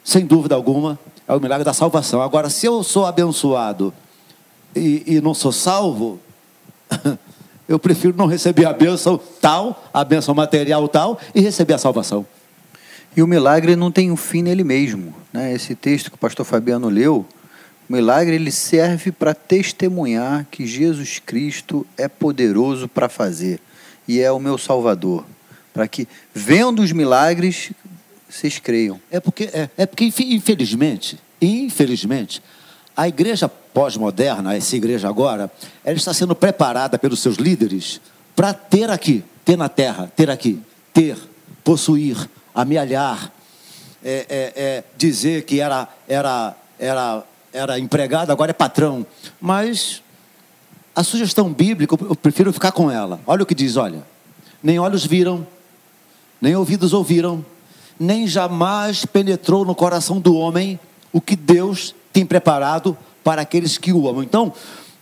sem 0.04 0.26
dúvida 0.26 0.56
alguma, 0.56 0.98
é 1.28 1.34
o 1.34 1.40
milagre 1.40 1.66
da 1.66 1.74
salvação. 1.74 2.22
Agora, 2.22 2.50
se 2.50 2.66
eu 2.66 2.82
sou 2.84 3.06
abençoado 3.06 3.94
e, 4.74 5.04
e 5.06 5.22
não 5.22 5.34
sou 5.34 5.52
salvo, 5.52 6.20
Eu 7.68 7.78
prefiro 7.78 8.16
não 8.16 8.28
receber 8.28 8.66
a 8.66 8.72
bênção 8.72 9.20
tal, 9.42 9.90
a 9.94 10.04
bênção 10.04 10.34
material 10.34 10.88
tal, 10.88 11.20
e 11.36 11.42
receber 11.42 11.74
a 11.74 11.78
salvação. 11.78 12.26
E 13.16 13.22
o 13.22 13.28
milagre 13.28 13.76
não 13.76 13.92
tem 13.92 14.10
um 14.10 14.16
fim 14.16 14.42
nele 14.42 14.64
mesmo. 14.64 15.14
Né? 15.34 15.54
Esse 15.54 15.76
texto 15.76 16.10
que 16.10 16.16
o 16.16 16.20
pastor 16.20 16.46
Fabiano 16.46 16.88
leu, 16.88 17.26
o 17.90 17.94
milagre 17.94 18.36
ele 18.36 18.52
serve 18.52 19.12
para 19.12 19.34
testemunhar 19.34 20.46
que 20.50 20.66
Jesus 20.66 21.20
Cristo 21.20 21.86
é 21.98 22.08
poderoso 22.08 22.88
para 22.88 23.10
fazer 23.10 23.60
e 24.08 24.20
é 24.20 24.32
o 24.32 24.40
meu 24.40 24.58
Salvador. 24.58 25.26
Para 25.74 25.88
que, 25.88 26.08
vendo 26.34 26.82
os 26.82 26.92
milagres, 26.92 27.72
vocês 28.30 28.60
creiam. 28.60 29.00
É 29.12 29.20
porque, 29.20 29.46
é, 29.54 29.70
é 29.78 29.86
porque 29.86 30.06
infelizmente, 30.06 31.20
infelizmente, 31.42 32.42
a 32.98 33.08
igreja 33.08 33.48
pós-moderna, 33.48 34.58
essa 34.58 34.76
igreja 34.76 35.08
agora, 35.08 35.52
ela 35.86 35.96
está 35.96 36.12
sendo 36.16 36.36
preparada 36.36 36.98
pelos 36.98 37.20
seus 37.20 37.36
líderes 37.38 38.02
para 38.36 38.56
ter 38.56 38.90
aqui, 38.90 39.24
ter 39.46 39.56
na 39.56 39.70
terra, 39.70 40.12
ter 40.16 40.32
aqui, 40.32 40.60
ter, 40.92 41.16
possuir, 41.64 42.28
amealhar, 42.56 43.32
é, 44.04 44.26
é, 44.28 44.54
é, 44.56 44.84
dizer 44.98 45.44
que 45.44 45.60
era, 45.60 45.88
era, 46.08 46.56
era, 46.80 47.24
era 47.54 47.80
empregado, 47.80 48.32
agora 48.32 48.50
é 48.50 48.54
patrão. 48.54 49.06
Mas 49.40 50.02
a 50.96 51.04
sugestão 51.04 51.54
bíblica, 51.54 51.96
eu 52.02 52.16
prefiro 52.16 52.52
ficar 52.52 52.72
com 52.72 52.90
ela. 52.90 53.20
Olha 53.28 53.44
o 53.44 53.46
que 53.46 53.54
diz: 53.54 53.76
olha, 53.76 54.02
nem 54.64 54.80
olhos 54.80 55.06
viram, 55.06 55.46
nem 56.42 56.56
ouvidos 56.56 56.94
ouviram, 56.94 57.46
nem 58.00 58.28
jamais 58.28 59.06
penetrou 59.06 59.64
no 59.64 59.76
coração 59.76 60.20
do 60.20 60.36
homem 60.36 60.80
o 61.14 61.22
que 61.22 61.36
Deus 61.36 61.94
tem 62.18 62.26
preparado 62.26 62.98
para 63.24 63.44
aqueles 63.44 63.78
que 63.78 63.94
o 63.94 64.10
amam. 64.10 64.24
Então, 64.24 64.52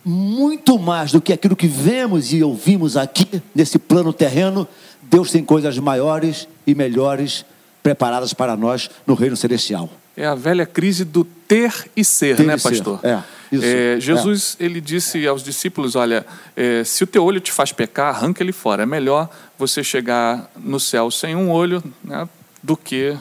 muito 0.04 0.78
mais 0.78 1.12
do 1.12 1.20
que 1.20 1.32
aquilo 1.32 1.56
que 1.56 1.66
vemos 1.66 2.30
e 2.30 2.42
ouvimos 2.42 2.94
aqui 2.94 3.42
nesse 3.54 3.78
plano 3.78 4.12
terreno, 4.12 4.68
Deus 5.00 5.30
tem 5.30 5.42
coisas 5.42 5.78
maiores 5.78 6.46
e 6.66 6.74
melhores 6.74 7.42
preparadas 7.82 8.34
para 8.34 8.54
nós 8.54 8.90
no 9.06 9.14
reino 9.14 9.34
celestial. 9.34 9.88
É 10.14 10.26
a 10.26 10.34
velha 10.34 10.66
crise 10.66 11.06
do 11.06 11.24
ter 11.24 11.90
e 11.96 12.04
ser, 12.04 12.36
ter 12.36 12.44
né, 12.44 12.58
pastor? 12.58 13.00
Ser. 13.00 13.06
É, 13.06 13.22
isso, 13.50 13.64
é, 13.64 13.98
Jesus 13.98 14.58
é. 14.60 14.64
ele 14.66 14.78
disse 14.78 15.26
aos 15.26 15.42
discípulos: 15.42 15.94
olha, 15.94 16.26
é, 16.54 16.84
se 16.84 17.02
o 17.02 17.06
teu 17.06 17.24
olho 17.24 17.40
te 17.40 17.50
faz 17.50 17.72
pecar, 17.72 18.14
arranca 18.14 18.42
ele 18.42 18.52
fora. 18.52 18.82
É 18.82 18.86
melhor 18.86 19.30
você 19.58 19.82
chegar 19.82 20.50
no 20.54 20.78
céu 20.78 21.10
sem 21.10 21.34
um 21.34 21.50
olho, 21.50 21.82
né, 22.04 22.28
do 22.62 22.76
que 22.76 23.16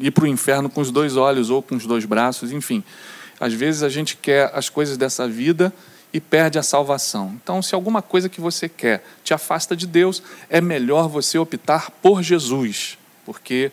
ir 0.00 0.10
para 0.10 0.24
o 0.24 0.26
inferno 0.26 0.68
com 0.68 0.80
os 0.80 0.90
dois 0.90 1.16
olhos 1.16 1.50
ou 1.50 1.62
com 1.62 1.76
os 1.76 1.86
dois 1.86 2.04
braços, 2.04 2.50
enfim. 2.50 2.82
Às 3.40 3.52
vezes 3.52 3.82
a 3.82 3.88
gente 3.88 4.16
quer 4.16 4.50
as 4.54 4.68
coisas 4.68 4.96
dessa 4.96 5.28
vida 5.28 5.72
e 6.12 6.20
perde 6.20 6.58
a 6.58 6.62
salvação. 6.62 7.36
Então, 7.42 7.60
se 7.60 7.74
alguma 7.74 8.00
coisa 8.00 8.28
que 8.28 8.40
você 8.40 8.68
quer 8.68 9.04
te 9.22 9.34
afasta 9.34 9.76
de 9.76 9.86
Deus, 9.86 10.22
é 10.48 10.60
melhor 10.60 11.08
você 11.08 11.38
optar 11.38 11.90
por 12.02 12.22
Jesus, 12.22 12.98
porque 13.24 13.70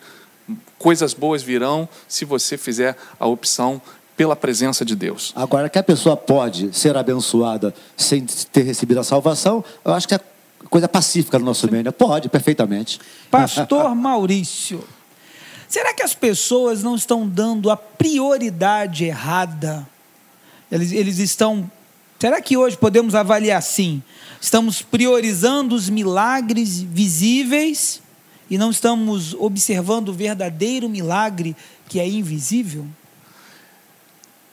coisas 0.78 1.14
boas 1.14 1.42
virão 1.42 1.88
se 2.06 2.24
você 2.24 2.56
fizer 2.56 2.96
a 3.18 3.26
opção 3.26 3.80
pela 4.16 4.36
presença 4.36 4.84
de 4.84 4.94
Deus. 4.96 5.32
Agora, 5.34 5.68
que 5.68 5.78
a 5.78 5.82
pessoa 5.82 6.16
pode 6.16 6.76
ser 6.76 6.96
abençoada 6.96 7.74
sem 7.96 8.24
ter 8.24 8.62
recebido 8.62 9.00
a 9.00 9.04
salvação, 9.04 9.64
eu 9.84 9.92
acho 9.92 10.08
que 10.08 10.14
é 10.14 10.20
coisa 10.70 10.88
pacífica 10.88 11.38
no 11.38 11.44
nosso 11.44 11.70
meio. 11.70 11.84
Né? 11.84 11.90
Pode, 11.90 12.28
perfeitamente. 12.28 12.98
Pastor 13.30 13.92
Maurício. 13.96 14.82
Será 15.68 15.92
que 15.92 16.02
as 16.02 16.14
pessoas 16.14 16.82
não 16.82 16.94
estão 16.94 17.28
dando 17.28 17.70
a 17.70 17.76
prioridade 17.76 19.04
errada? 19.04 19.86
Eles, 20.70 20.92
eles 20.92 21.18
estão 21.18 21.70
Será 22.18 22.40
que 22.40 22.56
hoje 22.56 22.78
podemos 22.78 23.14
avaliar 23.14 23.58
assim? 23.58 24.02
Estamos 24.40 24.80
priorizando 24.80 25.74
os 25.74 25.90
milagres 25.90 26.80
visíveis 26.80 28.00
e 28.48 28.56
não 28.56 28.70
estamos 28.70 29.34
observando 29.34 30.08
o 30.08 30.12
verdadeiro 30.14 30.88
milagre 30.88 31.54
que 31.88 32.00
é 32.00 32.08
invisível? 32.08 32.86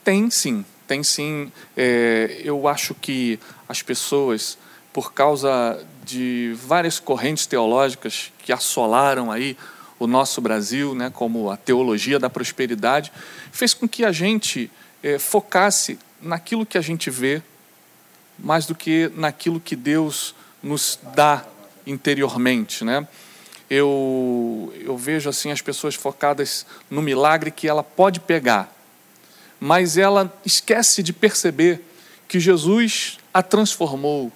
Tem 0.04 0.30
sim, 0.30 0.62
tem 0.86 1.02
sim. 1.02 1.50
É, 1.74 2.42
eu 2.44 2.68
acho 2.68 2.94
que 2.94 3.40
as 3.66 3.80
pessoas, 3.80 4.58
por 4.92 5.14
causa 5.14 5.82
de 6.04 6.54
várias 6.66 7.00
correntes 7.00 7.46
teológicas 7.46 8.30
que 8.40 8.52
assolaram 8.52 9.32
aí 9.32 9.56
o 10.04 10.06
nosso 10.06 10.40
Brasil, 10.40 10.94
né, 10.94 11.10
como 11.10 11.50
a 11.50 11.56
teologia 11.56 12.18
da 12.18 12.30
prosperidade, 12.30 13.12
fez 13.50 13.74
com 13.74 13.88
que 13.88 14.04
a 14.04 14.12
gente 14.12 14.70
é, 15.02 15.18
focasse 15.18 15.98
naquilo 16.20 16.64
que 16.64 16.78
a 16.78 16.80
gente 16.80 17.10
vê, 17.10 17.42
mais 18.38 18.66
do 18.66 18.74
que 18.74 19.10
naquilo 19.14 19.60
que 19.60 19.76
Deus 19.76 20.34
nos 20.62 20.98
dá 21.14 21.44
interiormente, 21.86 22.84
né? 22.84 23.06
Eu, 23.68 24.72
eu 24.80 24.96
vejo 24.96 25.28
assim 25.28 25.50
as 25.50 25.62
pessoas 25.62 25.94
focadas 25.94 26.66
no 26.90 27.00
milagre 27.00 27.50
que 27.50 27.66
ela 27.66 27.82
pode 27.82 28.20
pegar, 28.20 28.74
mas 29.58 29.96
ela 29.96 30.32
esquece 30.44 31.02
de 31.02 31.12
perceber 31.12 31.82
que 32.28 32.38
Jesus 32.38 33.18
a 33.32 33.42
transformou. 33.42 34.30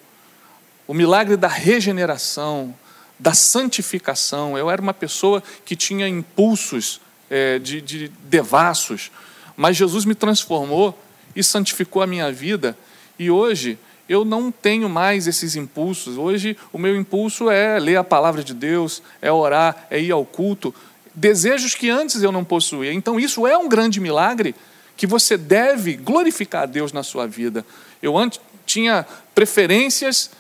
O 0.87 0.95
milagre 0.95 1.37
da 1.37 1.49
regeneração, 1.49 2.75
da 3.19 3.35
santificação. 3.35 4.57
Eu 4.57 4.71
era 4.71 4.81
uma 4.81 4.95
pessoa 4.95 5.43
que 5.65 5.75
tinha 5.75 6.09
impulsos 6.09 7.01
é, 7.31 7.59
de, 7.59 7.81
de 7.81 8.09
devassos, 8.25 9.11
mas 9.57 9.77
Jesus 9.77 10.05
me 10.05 10.15
transformou 10.15 10.99
e 11.35 11.43
santificou 11.43 12.03
a 12.03 12.07
minha 12.07 12.31
vida. 12.31 12.77
E 13.19 13.31
hoje 13.31 13.79
eu 14.09 14.25
não 14.25 14.51
tenho 14.51 14.89
mais 14.89 15.27
esses 15.27 15.57
impulsos. 15.57 16.17
Hoje 16.17 16.57
o 16.73 16.79
meu 16.79 16.97
impulso 16.97 17.51
é 17.51 17.79
ler 17.79 17.97
a 17.97 18.05
palavra 18.05 18.43
de 18.43 18.55
Deus, 18.55 19.03
é 19.21 19.31
orar, 19.31 19.87
é 19.91 20.01
ir 20.01 20.13
ao 20.13 20.25
culto. 20.25 20.75
Desejos 21.15 21.75
que 21.75 21.91
antes 21.91 22.23
eu 22.23 22.33
não 22.33 22.45
possuía. 22.45 22.93
Então 22.93 23.19
isso 23.19 23.47
é 23.47 23.59
um 23.59 23.69
grande 23.69 24.01
milagre 24.01 24.55
que 24.97 25.07
você 25.07 25.37
deve 25.37 25.95
glorificar 25.95 26.63
a 26.63 26.67
Deus 26.67 26.93
na 26.93 27.03
sua 27.03 27.27
vida. 27.27 27.65
Eu 28.03 28.17
antes 28.17 28.41
tinha 28.65 29.07
preferências 29.35 30.31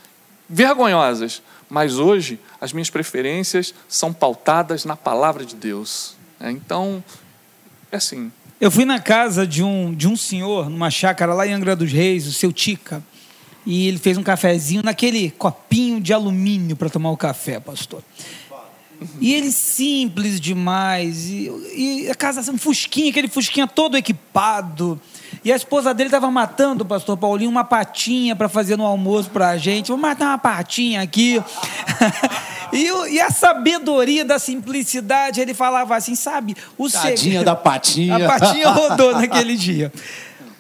vergonhosas, 0.49 1.43
mas 1.69 1.99
hoje 1.99 2.39
as 2.61 2.73
minhas 2.73 2.91
preferências 2.91 3.75
são 3.89 4.13
pautadas 4.13 4.85
na 4.85 4.97
palavra 4.97 5.45
de 5.45 5.55
Deus. 5.55 6.17
É, 6.41 6.51
então, 6.51 7.03
é 7.91 7.97
assim. 7.97 8.33
Eu 8.61 8.71
fui 8.71 8.85
na 8.85 8.99
casa 8.99 9.47
de 9.47 9.63
um, 9.63 9.95
de 9.95 10.09
um 10.09 10.17
senhor, 10.17 10.69
numa 10.69 10.91
chácara 10.91 11.33
lá 11.33 11.47
em 11.47 11.53
Angra 11.53 11.77
dos 11.77 11.93
Reis, 11.93 12.27
o 12.27 12.33
seu 12.33 12.53
Tica, 12.53 13.03
e 13.65 13.87
ele 13.87 13.99
fez 13.99 14.17
um 14.17 14.23
cafezinho 14.23 14.83
naquele 14.83 15.31
copinho 15.31 16.01
de 16.01 16.13
alumínio 16.13 16.75
para 16.75 16.89
tomar 16.89 17.11
o 17.11 17.17
café, 17.17 17.61
pastor. 17.61 18.03
E 19.21 19.35
ele 19.35 19.53
simples 19.53 20.41
demais. 20.41 21.29
E, 21.29 21.51
e 21.77 22.11
a 22.11 22.15
casa, 22.15 22.51
um 22.51 22.59
fusquinha, 22.59 23.11
aquele 23.11 23.29
fusquinha 23.29 23.67
todo 23.67 23.97
equipado. 23.97 25.01
E 25.49 25.53
a 25.53 25.57
esposa 25.57 25.95
dele 25.95 26.09
estava 26.09 26.31
matando 26.31 26.85
o 26.85 26.87
pastor 26.87 27.17
Paulinho 27.17 27.51
uma 27.51 27.65
patinha 27.65 28.37
para 28.37 28.51
fazer 28.51 28.77
no 28.77 28.85
almoço 28.85 29.31
para 29.31 29.49
a 29.49 29.57
gente. 29.57 29.89
Vou 29.89 29.97
matar 29.97 30.27
uma 30.27 30.37
patinha 30.37 31.01
aqui. 31.01 31.43
e, 32.71 33.15
e, 33.15 33.19
a 33.19 33.31
sabedoria 33.31 34.27
da 34.27 34.39
simplicidade, 34.39 35.41
ele 35.41 35.55
falava 35.55 35.97
assim, 35.97 36.15
sabe? 36.15 36.55
O 36.77 36.87
Tadinha 36.91 37.17
segredo... 37.17 37.45
da 37.47 37.57
patinha. 37.57 38.27
A 38.27 38.39
patinha 38.39 38.69
rodou 38.69 39.15
naquele 39.17 39.57
dia. 39.57 39.91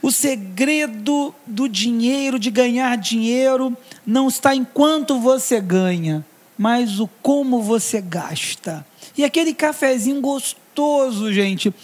O 0.00 0.10
segredo 0.10 1.34
do 1.46 1.68
dinheiro, 1.68 2.38
de 2.38 2.50
ganhar 2.50 2.96
dinheiro, 2.96 3.76
não 4.06 4.26
está 4.26 4.54
em 4.54 4.64
quanto 4.64 5.20
você 5.20 5.60
ganha, 5.60 6.24
mas 6.56 6.98
o 6.98 7.06
como 7.20 7.60
você 7.60 8.00
gasta. 8.00 8.86
E 9.18 9.22
aquele 9.22 9.52
cafezinho 9.52 10.22
gostoso, 10.22 11.30
gente. 11.30 11.74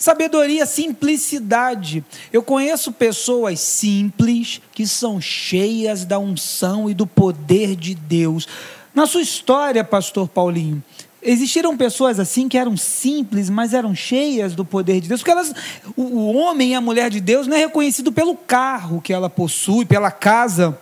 Sabedoria, 0.00 0.64
simplicidade. 0.64 2.02
Eu 2.32 2.42
conheço 2.42 2.90
pessoas 2.90 3.60
simples 3.60 4.58
que 4.72 4.86
são 4.86 5.20
cheias 5.20 6.06
da 6.06 6.18
unção 6.18 6.88
e 6.88 6.94
do 6.94 7.06
poder 7.06 7.76
de 7.76 7.94
Deus. 7.94 8.48
Na 8.94 9.04
sua 9.04 9.20
história, 9.20 9.84
pastor 9.84 10.26
Paulinho, 10.26 10.82
existiram 11.22 11.76
pessoas 11.76 12.18
assim 12.18 12.48
que 12.48 12.56
eram 12.56 12.78
simples, 12.78 13.50
mas 13.50 13.74
eram 13.74 13.94
cheias 13.94 14.54
do 14.54 14.64
poder 14.64 15.02
de 15.02 15.08
Deus, 15.08 15.20
porque 15.20 15.32
elas, 15.32 15.52
o, 15.94 16.32
homem 16.32 16.70
e 16.70 16.74
a 16.74 16.80
mulher 16.80 17.10
de 17.10 17.20
Deus 17.20 17.46
não 17.46 17.54
é 17.54 17.60
reconhecido 17.60 18.10
pelo 18.10 18.34
carro 18.34 19.02
que 19.02 19.12
ela 19.12 19.28
possui, 19.28 19.84
pela 19.84 20.10
casa, 20.10 20.78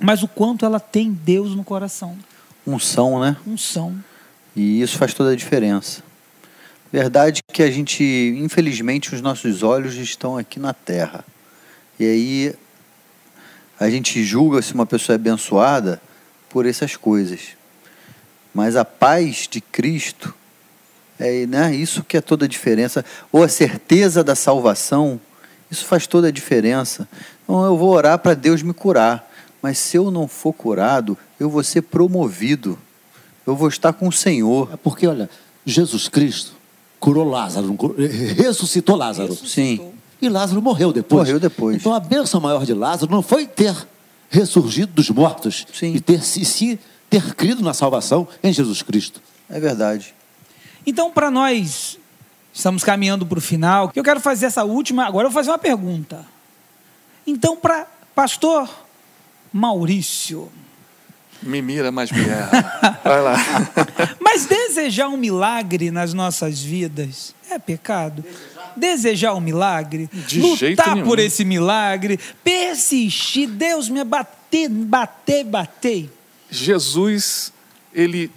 mas 0.00 0.22
o 0.22 0.28
quanto 0.28 0.64
ela 0.64 0.78
tem 0.78 1.10
Deus 1.10 1.52
no 1.56 1.64
coração. 1.64 2.16
Unção, 2.64 3.18
né? 3.18 3.36
Unção. 3.44 3.92
E 4.54 4.80
isso 4.80 4.96
faz 4.96 5.12
toda 5.12 5.32
a 5.32 5.36
diferença. 5.36 6.05
Verdade 6.96 7.42
que 7.52 7.62
a 7.62 7.70
gente, 7.70 8.02
infelizmente, 8.38 9.14
os 9.14 9.20
nossos 9.20 9.62
olhos 9.62 9.96
estão 9.96 10.38
aqui 10.38 10.58
na 10.58 10.72
terra. 10.72 11.26
E 12.00 12.06
aí 12.06 12.54
a 13.78 13.90
gente 13.90 14.24
julga 14.24 14.62
se 14.62 14.72
uma 14.72 14.86
pessoa 14.86 15.12
é 15.12 15.16
abençoada 15.16 16.00
por 16.48 16.64
essas 16.64 16.96
coisas. 16.96 17.48
Mas 18.54 18.76
a 18.76 18.84
paz 18.86 19.46
de 19.46 19.60
Cristo 19.60 20.34
é 21.18 21.44
né, 21.44 21.74
isso 21.74 22.02
que 22.02 22.16
é 22.16 22.20
toda 22.22 22.46
a 22.46 22.48
diferença. 22.48 23.04
Ou 23.30 23.42
a 23.42 23.48
certeza 23.48 24.24
da 24.24 24.34
salvação, 24.34 25.20
isso 25.70 25.84
faz 25.84 26.06
toda 26.06 26.28
a 26.28 26.32
diferença. 26.32 27.06
Então 27.44 27.62
eu 27.62 27.76
vou 27.76 27.90
orar 27.90 28.18
para 28.20 28.32
Deus 28.32 28.62
me 28.62 28.72
curar. 28.72 29.30
Mas 29.60 29.76
se 29.76 29.98
eu 29.98 30.10
não 30.10 30.26
for 30.26 30.54
curado, 30.54 31.18
eu 31.38 31.50
vou 31.50 31.62
ser 31.62 31.82
promovido. 31.82 32.78
Eu 33.46 33.54
vou 33.54 33.68
estar 33.68 33.92
com 33.92 34.08
o 34.08 34.12
Senhor. 34.12 34.70
É 34.72 34.78
porque, 34.78 35.06
olha, 35.06 35.28
Jesus 35.66 36.08
Cristo 36.08 36.55
curou 36.98 37.28
Lázaro, 37.28 37.76
ressuscitou 38.36 38.96
Lázaro. 38.96 39.34
Sim. 39.34 39.92
E 40.20 40.28
Lázaro 40.28 40.62
morreu 40.62 40.92
depois. 40.92 41.26
Morreu 41.26 41.40
depois. 41.40 41.76
Então 41.76 41.92
a 41.94 42.00
bênção 42.00 42.40
maior 42.40 42.64
de 42.64 42.72
Lázaro 42.72 43.10
não 43.12 43.22
foi 43.22 43.46
ter 43.46 43.74
ressurgido 44.30 44.92
dos 44.92 45.10
mortos 45.10 45.66
Sim. 45.72 45.94
e 45.94 46.00
ter 46.00 46.22
se, 46.22 46.44
se 46.44 46.78
ter 47.08 47.34
crido 47.34 47.62
na 47.62 47.74
salvação 47.74 48.26
em 48.42 48.52
Jesus 48.52 48.82
Cristo. 48.82 49.20
É 49.48 49.60
verdade. 49.60 50.14
Então, 50.86 51.10
para 51.10 51.30
nós, 51.30 51.98
estamos 52.52 52.82
caminhando 52.82 53.26
para 53.26 53.38
o 53.38 53.42
final. 53.42 53.92
Eu 53.94 54.02
quero 54.02 54.20
fazer 54.20 54.46
essa 54.46 54.64
última. 54.64 55.04
Agora 55.04 55.26
eu 55.26 55.30
vou 55.30 55.40
fazer 55.40 55.50
uma 55.50 55.58
pergunta. 55.58 56.24
Então, 57.26 57.56
para 57.56 57.86
pastor 58.14 58.68
Maurício. 59.52 60.50
Me 61.46 61.62
mira, 61.62 61.92
mas 61.92 62.10
me 62.10 62.28
erra. 62.28 63.00
Vai 63.04 63.22
lá. 63.22 63.36
mas 64.20 64.46
desejar 64.46 65.08
um 65.08 65.16
milagre 65.16 65.90
nas 65.90 66.12
nossas 66.12 66.60
vidas 66.60 67.34
é 67.50 67.58
pecado? 67.58 68.24
Desejar, 68.76 69.34
um 69.34 69.40
milagre? 69.40 70.08
De 70.12 70.40
lutar 70.40 71.02
por 71.02 71.18
esse 71.18 71.44
milagre? 71.44 72.18
Persistir? 72.44 73.48
Deus 73.48 73.88
me 73.88 74.04
bater, 74.04 74.68
bater, 74.68 75.44
bater. 75.44 76.10
Jesus, 76.50 77.52
ele 77.94 78.30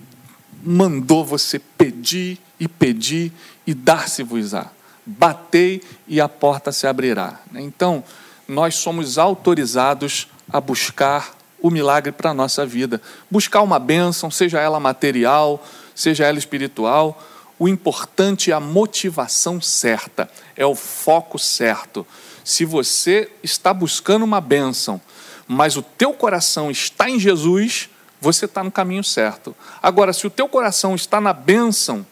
mandou 0.63 1.25
você 1.25 1.59
pedir 1.59 2.39
e 2.59 2.67
pedir 2.67 3.31
e 3.65 3.73
dar-se-vos-á. 3.73 4.71
Batei 5.05 5.81
e 6.07 6.21
a 6.21 6.29
porta 6.29 6.71
se 6.71 6.87
abrirá. 6.87 7.39
Então, 7.55 8.03
nós 8.47 8.75
somos 8.75 9.17
autorizados 9.17 10.27
a 10.51 10.61
buscar 10.61 11.35
o 11.61 11.69
milagre 11.69 12.11
para 12.11 12.31
a 12.31 12.33
nossa 12.33 12.65
vida. 12.65 13.01
Buscar 13.29 13.61
uma 13.61 13.79
bênção, 13.79 14.31
seja 14.31 14.59
ela 14.59 14.79
material, 14.79 15.63
seja 15.95 16.25
ela 16.25 16.37
espiritual. 16.37 17.21
O 17.57 17.67
importante 17.67 18.51
é 18.51 18.53
a 18.53 18.59
motivação 18.59 19.59
certa, 19.59 20.29
é 20.55 20.65
o 20.65 20.75
foco 20.75 21.37
certo. 21.37 22.07
Se 22.43 22.63
você 22.63 23.29
está 23.43 23.73
buscando 23.73 24.23
uma 24.23 24.39
bênção, 24.39 25.01
mas 25.47 25.75
o 25.75 25.81
teu 25.81 26.13
coração 26.13 26.71
está 26.71 27.09
em 27.09 27.19
Jesus, 27.19 27.89
você 28.21 28.45
está 28.45 28.63
no 28.63 28.71
caminho 28.71 29.03
certo. 29.03 29.55
Agora, 29.81 30.13
se 30.13 30.25
o 30.25 30.29
teu 30.29 30.47
coração 30.47 30.95
está 30.95 31.19
na 31.19 31.33
bênção 31.33 32.05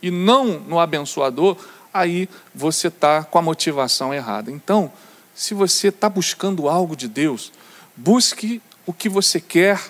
e 0.00 0.10
não 0.10 0.60
no 0.60 0.78
abençoador, 0.78 1.56
aí 1.92 2.28
você 2.54 2.88
está 2.88 3.24
com 3.24 3.38
a 3.38 3.42
motivação 3.42 4.12
errada. 4.12 4.50
Então, 4.50 4.90
se 5.34 5.54
você 5.54 5.88
está 5.88 6.08
buscando 6.08 6.68
algo 6.68 6.96
de 6.96 7.08
Deus, 7.08 7.52
busque 7.96 8.62
o 8.86 8.92
que 8.92 9.08
você 9.08 9.40
quer 9.40 9.80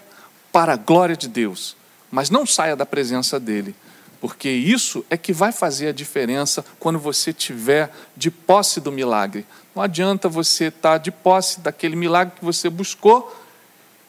para 0.53 0.75
a 0.75 0.77
glória 0.77 1.17
de 1.17 1.29
Deus, 1.29 1.77
mas 2.11 2.31
não 2.31 2.47
saia 2.47 2.77
da 2.77 2.87
presença 2.87 3.41
dele, 3.41 3.75
porque 4.21 4.49
isso 4.49 5.05
é 5.11 5.17
que 5.17 5.33
vai 5.33 5.53
fazer 5.53 5.89
a 5.89 5.93
diferença 5.93 6.65
quando 6.79 6.99
você 6.99 7.33
tiver 7.33 7.93
de 8.17 8.31
posse 8.31 8.81
do 8.81 8.91
milagre. 8.91 9.45
Não 9.75 9.83
adianta 9.83 10.29
você 10.29 10.67
estar 10.67 10.99
de 10.99 11.11
posse 11.11 11.61
daquele 11.61 11.97
milagre 11.97 12.35
que 12.39 12.45
você 12.45 12.71
buscou 12.71 13.35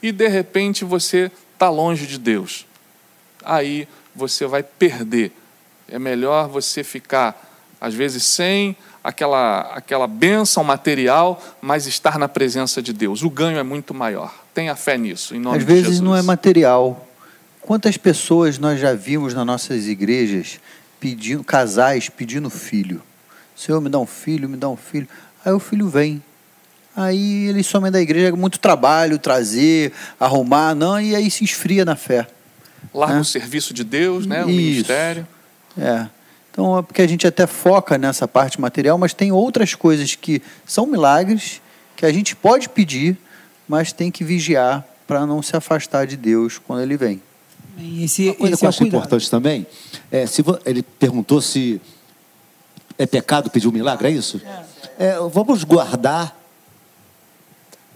e 0.01 0.11
de 0.11 0.27
repente 0.27 0.85
você 0.85 1.31
está 1.53 1.69
longe 1.69 2.05
de 2.05 2.17
Deus. 2.17 2.65
Aí 3.43 3.87
você 4.15 4.45
vai 4.45 4.63
perder. 4.63 5.31
É 5.87 5.99
melhor 5.99 6.47
você 6.47 6.83
ficar, 6.83 7.35
às 7.81 7.93
vezes, 7.93 8.23
sem 8.23 8.77
aquela, 9.05 9.61
aquela 9.75 10.07
bênção 10.07 10.63
material, 10.63 11.39
mas 11.61 11.85
estar 11.85 12.17
na 12.17 12.27
presença 12.27 12.81
de 12.81 12.91
Deus. 12.91 13.21
O 13.21 13.29
ganho 13.29 13.59
é 13.59 13.63
muito 13.63 13.93
maior. 13.93 14.33
Tenha 14.51 14.75
fé 14.75 14.97
nisso, 14.97 15.35
em 15.35 15.39
nome 15.39 15.57
Às 15.57 15.63
de 15.63 15.67
vezes 15.67 15.83
Jesus. 15.83 16.01
não 16.01 16.15
é 16.15 16.23
material. 16.23 17.07
Quantas 17.61 17.97
pessoas 17.97 18.57
nós 18.57 18.79
já 18.79 18.95
vimos 18.95 19.35
nas 19.35 19.45
nossas 19.45 19.87
igrejas 19.87 20.59
pedindo, 20.99 21.43
casais 21.43 22.09
pedindo 22.09 22.49
filho? 22.49 22.99
Senhor, 23.55 23.79
me 23.79 23.89
dá 23.89 23.99
um 23.99 24.07
filho, 24.07 24.49
me 24.49 24.57
dá 24.57 24.67
um 24.67 24.75
filho. 24.75 25.07
Aí 25.45 25.53
o 25.53 25.59
filho 25.59 25.87
vem. 25.87 26.21
Aí 26.95 27.45
eles 27.45 27.67
somem 27.67 27.91
da 27.91 28.01
igreja, 28.01 28.29
é 28.29 28.31
muito 28.31 28.57
trabalho, 28.57 29.19
trazer, 29.19 29.93
arrumar, 30.19 30.73
não, 30.73 30.99
e 30.99 31.15
aí 31.15 31.29
se 31.29 31.43
esfria 31.43 31.85
na 31.85 31.95
fé. 31.95 32.25
Larga 32.91 33.15
né? 33.15 33.21
o 33.21 33.25
serviço 33.25 33.71
de 33.71 33.83
Deus, 33.83 34.25
né? 34.25 34.43
o 34.43 34.49
Isso. 34.49 34.57
ministério. 34.57 35.27
É. 35.77 36.07
Então 36.55 36.77
é 36.79 36.81
porque 36.81 37.01
a 37.01 37.07
gente 37.07 37.27
até 37.27 37.45
foca 37.45 37.97
nessa 37.97 38.25
parte 38.29 38.61
material, 38.61 38.97
mas 38.97 39.13
tem 39.13 39.29
outras 39.29 39.75
coisas 39.75 40.15
que 40.15 40.41
são 40.65 40.85
milagres 40.85 41.61
que 41.97 42.05
a 42.05 42.13
gente 42.13 42.33
pode 42.33 42.69
pedir, 42.69 43.17
mas 43.67 43.91
tem 43.91 44.09
que 44.09 44.23
vigiar 44.23 44.87
para 45.05 45.25
não 45.25 45.41
se 45.41 45.53
afastar 45.53 46.07
de 46.07 46.15
Deus 46.15 46.57
quando 46.57 46.81
ele 46.81 46.95
vem. 46.95 47.21
Esse, 48.01 48.27
Uma 48.27 48.35
coisa 48.35 48.53
esse 48.53 48.59
que 48.59 48.63
eu 48.63 48.67
é 48.67 48.67
o 48.67 48.69
acho 48.69 48.77
cuidado. 48.77 48.97
importante 48.99 49.29
também, 49.29 49.67
é, 50.09 50.25
se 50.25 50.41
ele 50.65 50.81
perguntou 50.81 51.41
se 51.41 51.81
é 52.97 53.05
pecado 53.05 53.49
pedir 53.49 53.67
um 53.67 53.71
milagre, 53.71 54.07
é 54.07 54.11
isso? 54.11 54.41
É, 54.97 55.17
vamos 55.29 55.65
guardar 55.65 56.39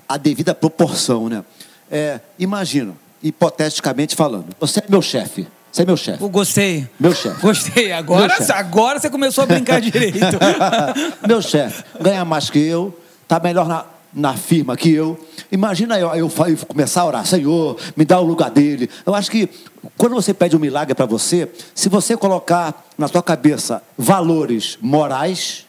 a 0.05 0.17
devida 0.17 0.53
proporção, 0.53 1.29
né? 1.29 1.45
É, 1.89 2.19
imagina, 2.37 2.93
hipoteticamente 3.23 4.17
falando, 4.17 4.53
você 4.59 4.81
é 4.81 4.83
meu 4.89 5.01
chefe, 5.01 5.47
você 5.71 5.81
é 5.83 5.85
meu 5.85 5.97
chefe, 5.97 6.27
gostei. 6.29 6.87
meu 6.99 7.13
chefe. 7.13 7.41
Gostei. 7.41 7.91
Agora, 7.91 8.27
Meu 8.27 8.37
chefe. 8.37 8.51
agora 8.51 8.99
você 8.99 9.09
começou 9.09 9.43
a 9.43 9.47
brincar 9.47 9.79
direito. 9.79 10.17
meu 11.27 11.41
chefe 11.41 11.83
ganha 12.01 12.25
mais 12.25 12.49
que 12.49 12.59
eu, 12.59 12.97
tá 13.27 13.39
melhor 13.39 13.67
na, 13.67 13.85
na 14.13 14.33
firma 14.35 14.75
que 14.75 14.91
eu. 14.91 15.19
Imagina 15.51 15.99
eu, 15.99 16.09
eu, 16.15 16.31
eu 16.47 16.57
começar 16.67 17.01
a 17.01 17.05
orar, 17.05 17.25
Senhor, 17.25 17.77
me 17.95 18.03
dá 18.05 18.19
o 18.19 18.23
lugar 18.25 18.49
dele. 18.49 18.89
Eu 19.05 19.13
acho 19.13 19.29
que 19.29 19.47
quando 19.97 20.15
você 20.15 20.33
pede 20.33 20.55
um 20.55 20.59
milagre 20.59 20.95
para 20.95 21.05
você, 21.05 21.49
se 21.75 21.87
você 21.89 22.17
colocar 22.17 22.85
na 22.97 23.07
sua 23.07 23.21
cabeça 23.21 23.81
valores 23.97 24.77
morais, 24.81 25.65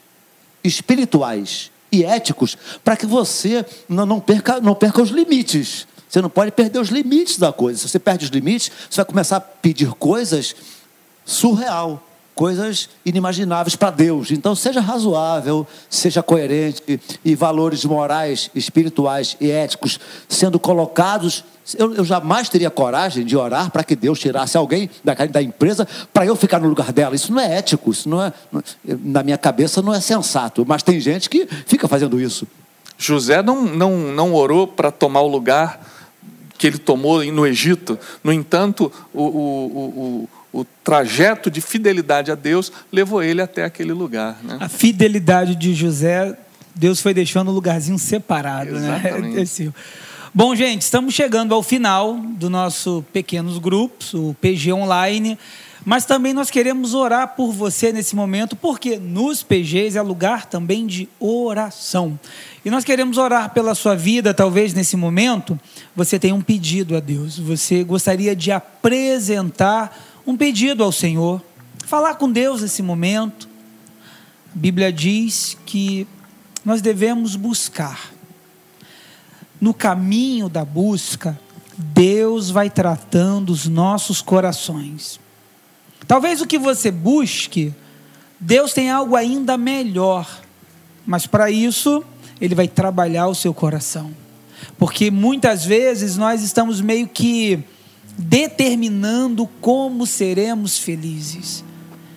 espirituais 0.65 1.71
e 1.93 2.05
éticos, 2.05 2.57
para 2.85 2.97
que 2.97 3.07
você 3.07 3.65
não, 3.89 4.07
não, 4.07 4.21
perca, 4.21 4.61
não 4.61 4.75
perca 4.75 5.03
os 5.03 5.11
limites. 5.11 5.87
Você 6.11 6.21
não 6.21 6.29
pode 6.29 6.51
perder 6.51 6.81
os 6.81 6.89
limites 6.89 7.39
da 7.39 7.53
coisa. 7.53 7.79
Se 7.79 7.89
você 7.89 8.01
perde 8.01 8.25
os 8.25 8.31
limites, 8.33 8.71
você 8.91 8.97
vai 8.97 9.05
começar 9.05 9.37
a 9.37 9.41
pedir 9.41 9.93
coisas 9.93 10.57
surreal, 11.25 12.05
coisas 12.35 12.89
inimagináveis 13.07 13.77
para 13.77 13.93
Deus. 13.93 14.33
Então 14.33 14.57
seja 14.57 14.81
razoável, 14.81 15.65
seja 15.89 16.21
coerente 16.21 17.01
e 17.25 17.35
valores 17.37 17.85
morais, 17.85 18.51
espirituais 18.57 19.37
e 19.41 19.53
éticos 19.53 20.01
sendo 20.29 20.59
colocados. 20.59 21.45
Eu, 21.79 21.95
eu 21.95 22.05
jamais 22.05 22.49
teria 22.49 22.71
coragem 22.71 23.25
de 23.25 23.37
orar 23.37 23.71
para 23.71 23.85
que 23.85 23.95
Deus 23.95 24.19
tirasse 24.19 24.57
alguém 24.57 24.91
da, 25.05 25.15
da 25.15 25.41
empresa 25.41 25.87
para 26.13 26.27
eu 26.27 26.35
ficar 26.35 26.59
no 26.59 26.69
lugar 26.69 26.93
dela. 26.93 27.15
Isso 27.15 27.31
não 27.33 27.39
é 27.41 27.59
ético, 27.59 27.93
isso 27.93 28.09
não 28.09 28.21
é, 28.21 28.33
não- 28.51 28.63
na 29.05 29.23
minha 29.23 29.39
cabeça 29.39 29.81
não 29.81 29.95
é 29.95 30.01
sensato. 30.01 30.65
Mas 30.67 30.83
tem 30.83 30.99
gente 30.99 31.31
que 31.31 31.47
fica 31.67 31.87
fazendo 31.87 32.21
isso. 32.21 32.49
José 32.99 33.43
não, 33.43 33.63
não, 33.63 33.97
não 33.97 34.35
orou 34.35 34.67
para 34.67 34.91
tomar 34.91 35.21
o 35.21 35.29
lugar 35.29 35.81
que 36.61 36.67
ele 36.67 36.77
tomou 36.77 37.25
no 37.25 37.47
Egito. 37.47 37.99
No 38.23 38.31
entanto, 38.31 38.93
o, 39.15 39.23
o, 39.23 40.29
o, 40.53 40.61
o, 40.61 40.67
trajeto 40.85 41.51
de 41.51 41.63
fidelidade 41.63 42.31
a 42.31 42.35
Deus 42.35 42.71
levou 42.93 43.23
ele 43.23 43.41
até 43.41 43.65
aquele 43.65 43.95
lugar. 43.95 44.39
Né? 44.45 44.59
A 44.61 44.69
fidelidade 44.69 45.57
de 45.57 45.73
José, 45.73 46.37
Deus 46.75 47.01
foi 47.01 47.15
deixando 47.15 47.51
um 47.51 47.55
lugarzinho 47.55 47.99
separado, 47.99 48.73
né? 48.73 49.03
Bom, 50.35 50.55
gente, 50.55 50.83
estamos 50.83 51.15
chegando 51.15 51.55
ao 51.55 51.63
final 51.63 52.19
do 52.19 52.51
nosso 52.51 53.03
pequenos 53.11 53.57
grupos, 53.57 54.13
o 54.13 54.37
PG 54.39 54.75
Online. 54.75 55.39
Mas 55.85 56.05
também 56.05 56.35
nós 56.35 56.51
queremos 56.51 56.93
orar 56.93 57.35
por 57.35 57.53
você 57.53 57.93
nesse 57.93 58.15
momento, 58.15 58.55
porque 58.55 58.99
nos 58.99 59.43
PGs 59.43 59.97
é 59.97 60.03
lugar 60.03 60.47
também 60.47 60.87
de 60.87 61.09
oração. 61.19 62.19
E 62.65 62.71
nós 62.71 62.85
queremos 62.85 63.17
orar 63.17 63.51
pela 63.55 63.75
sua 63.75 63.97
vida, 63.97 64.35
talvez 64.35 64.75
nesse 64.75 64.97
momento 64.97 65.59
você 65.97 66.19
tenha 66.19 66.35
um 66.35 66.43
pedido 66.43 66.97
a 66.97 67.01
Deus. 67.01 67.39
Você 67.39 67.83
gostaria 67.83 68.37
de 68.37 68.53
apresentar 68.53 69.97
um 70.27 70.37
pedido 70.37 70.85
ao 70.85 70.93
Senhor, 70.93 71.43
falar 71.87 72.17
com 72.17 72.31
Deus 72.31 72.61
nesse 72.61 72.83
momento. 72.83 73.49
A 74.55 74.59
Bíblia 74.59 74.93
diz 74.93 75.57
que 75.65 76.07
nós 76.63 76.83
devemos 76.83 77.37
buscar. 77.37 78.13
No 79.59 79.73
caminho 79.73 80.49
da 80.49 80.65
busca, 80.65 81.39
Deus 81.77 82.51
vai 82.51 82.69
tratando 82.69 83.51
os 83.51 83.67
nossos 83.67 84.21
corações. 84.21 85.19
Talvez 86.11 86.41
o 86.41 86.47
que 86.47 86.59
você 86.59 86.91
busque, 86.91 87.73
Deus 88.41 88.73
tem 88.73 88.91
algo 88.91 89.15
ainda 89.15 89.57
melhor, 89.57 90.29
mas 91.07 91.25
para 91.25 91.53
isso, 91.53 92.03
Ele 92.41 92.53
vai 92.53 92.67
trabalhar 92.67 93.29
o 93.29 93.35
seu 93.37 93.55
coração. 93.55 94.11
Porque 94.77 95.09
muitas 95.09 95.65
vezes 95.65 96.17
nós 96.17 96.43
estamos 96.43 96.81
meio 96.81 97.07
que 97.07 97.63
determinando 98.19 99.49
como 99.61 100.05
seremos 100.05 100.79
felizes. 100.79 101.63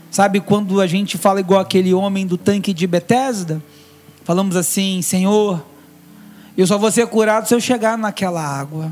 Sabe 0.09 0.39
quando 0.39 0.81
a 0.81 0.87
gente 0.87 1.15
fala 1.15 1.39
igual 1.39 1.59
aquele 1.59 1.93
homem 1.93 2.25
do 2.25 2.35
tanque 2.35 2.73
de 2.73 2.87
Betesda? 2.87 3.61
Falamos 4.23 4.55
assim, 4.55 5.03
Senhor, 5.03 5.63
eu 6.57 6.65
só 6.65 6.79
vou 6.79 6.91
ser 6.91 7.05
curado 7.05 7.47
se 7.47 7.53
eu 7.53 7.61
chegar 7.61 7.95
naquela 7.95 8.41
água. 8.43 8.91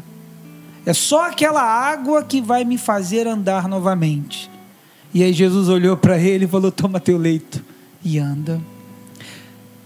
É 0.86 0.94
só 0.94 1.28
aquela 1.28 1.64
água 1.64 2.22
que 2.22 2.40
vai 2.40 2.64
me 2.64 2.78
fazer 2.78 3.26
andar 3.26 3.68
novamente. 3.68 4.52
E 5.14 5.24
aí 5.24 5.34
Jesus 5.34 5.68
olhou 5.68 5.98
para 5.98 6.18
ele 6.18 6.46
e 6.46 6.48
falou: 6.48 6.72
Toma 6.72 7.00
teu 7.00 7.18
leito 7.18 7.64
e 8.04 8.18
anda. 8.18 8.62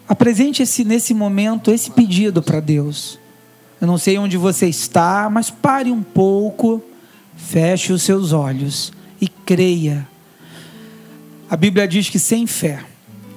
Apresente 0.07 0.61
esse, 0.61 0.84
nesse 0.84 1.13
momento 1.13 1.71
esse 1.71 1.89
pedido 1.89 2.41
para 2.41 2.59
Deus. 2.59 3.17
Eu 3.82 3.88
não 3.88 3.97
sei 3.97 4.17
onde 4.17 4.38
você 4.38 4.67
está, 4.67 5.30
mas 5.30 5.49
pare 5.49 5.91
um 5.91 6.03
pouco, 6.03 6.82
feche 7.36 7.91
os 7.91 8.03
seus 8.03 8.32
olhos 8.32 8.93
e 9.19 9.28
creia. 9.28 10.07
A 11.49 11.57
Bíblia 11.57 11.88
diz 11.88 12.09
que 12.09 12.19
sem 12.19 12.45
fé 12.45 12.84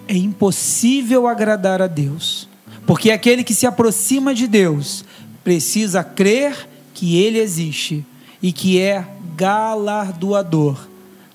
é 0.06 0.16
impossível 0.16 1.26
agradar 1.26 1.82
a 1.82 1.86
Deus, 1.86 2.48
porque 2.86 3.10
aquele 3.10 3.42
que 3.42 3.54
se 3.54 3.66
aproxima 3.66 4.34
de 4.34 4.46
Deus 4.46 5.04
precisa 5.42 6.04
crer 6.04 6.68
que 6.94 7.16
Ele 7.16 7.38
existe 7.38 8.04
e 8.42 8.52
que 8.52 8.78
é 8.78 9.06
galardoador 9.36 10.88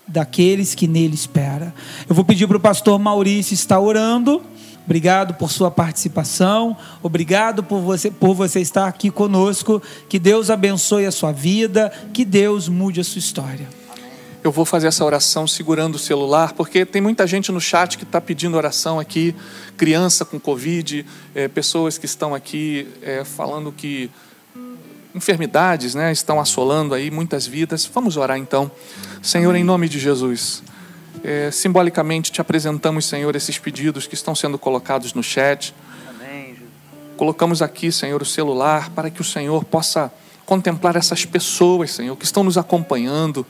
daqueles 0.08 0.76
que 0.76 0.88
nele 0.88 1.16
espera. 1.16 1.74
Eu 2.08 2.16
vou 2.16 2.26
pedir 2.26 2.48
para 2.48 2.58
o 2.58 2.60
pastor 2.60 3.00
Maurício 3.00 3.54
estar 3.54 3.80
orando. 3.80 4.42
Obrigado 4.86 5.34
por 5.36 5.50
sua 5.50 5.72
participação. 5.72 6.76
Obrigado 7.02 7.64
por 7.64 7.80
você, 7.80 8.12
por 8.12 8.34
você 8.34 8.60
estar 8.60 8.88
aqui 8.88 9.10
conosco. 9.10 9.82
Que 10.10 10.20
Deus 10.20 10.50
abençoe 10.50 11.06
a 11.06 11.12
sua 11.12 11.32
vida. 11.32 11.92
Que 12.14 12.26
Deus 12.26 12.68
mude 12.68 13.00
a 13.00 13.04
sua 13.04 13.20
história. 13.20 13.68
Eu 14.44 14.52
vou 14.52 14.66
fazer 14.66 14.88
essa 14.88 15.06
oração 15.06 15.48
segurando 15.48 15.96
o 15.96 16.00
celular, 16.00 16.52
porque 16.52 16.86
tem 16.86 17.02
muita 17.02 17.26
gente 17.26 17.50
no 17.50 17.62
chat 17.62 17.98
que 17.98 18.04
está 18.04 18.20
pedindo 18.20 18.58
oração 18.58 19.00
aqui, 19.00 19.34
criança 19.78 20.26
com 20.26 20.38
Covid, 20.38 21.06
eh, 21.34 21.48
pessoas 21.48 21.98
que 21.98 22.06
estão 22.06 22.36
aqui 22.36 22.86
eh, 23.02 23.24
falando 23.24 23.72
que 23.72 24.12
enfermidades 25.14 25.96
né, 25.96 26.12
estão 26.12 26.40
assolando 26.40 26.94
aí 26.94 27.12
muitas 27.12 27.46
vidas. 27.46 27.86
Vamos 27.86 28.18
orar 28.18 28.38
então. 28.38 28.72
Senhor, 29.22 29.56
em 29.56 29.64
nome 29.64 29.88
de 29.88 30.00
Jesus, 30.00 30.64
eh, 31.24 31.50
simbolicamente 31.52 32.32
te 32.32 32.42
apresentamos, 32.42 33.06
Senhor, 33.06 33.36
esses 33.36 33.58
pedidos 33.58 34.08
que 34.08 34.16
estão 34.16 34.34
sendo 34.34 34.58
colocados 34.58 35.14
no 35.14 35.24
chat. 35.24 35.74
Colocamos 37.16 37.62
aqui, 37.62 37.92
Senhor, 37.92 38.22
o 38.22 38.26
celular 38.26 38.90
para 38.90 39.10
que 39.10 39.22
o 39.22 39.24
Senhor 39.24 39.64
possa 39.64 40.12
contemplar 40.54 40.96
essas 40.96 41.26
pessoas, 41.26 41.90
Senhor, 41.90 42.16
que 42.16 42.26
estão 42.26 42.44
nos 42.44 42.60
acompanhando. 42.60 43.44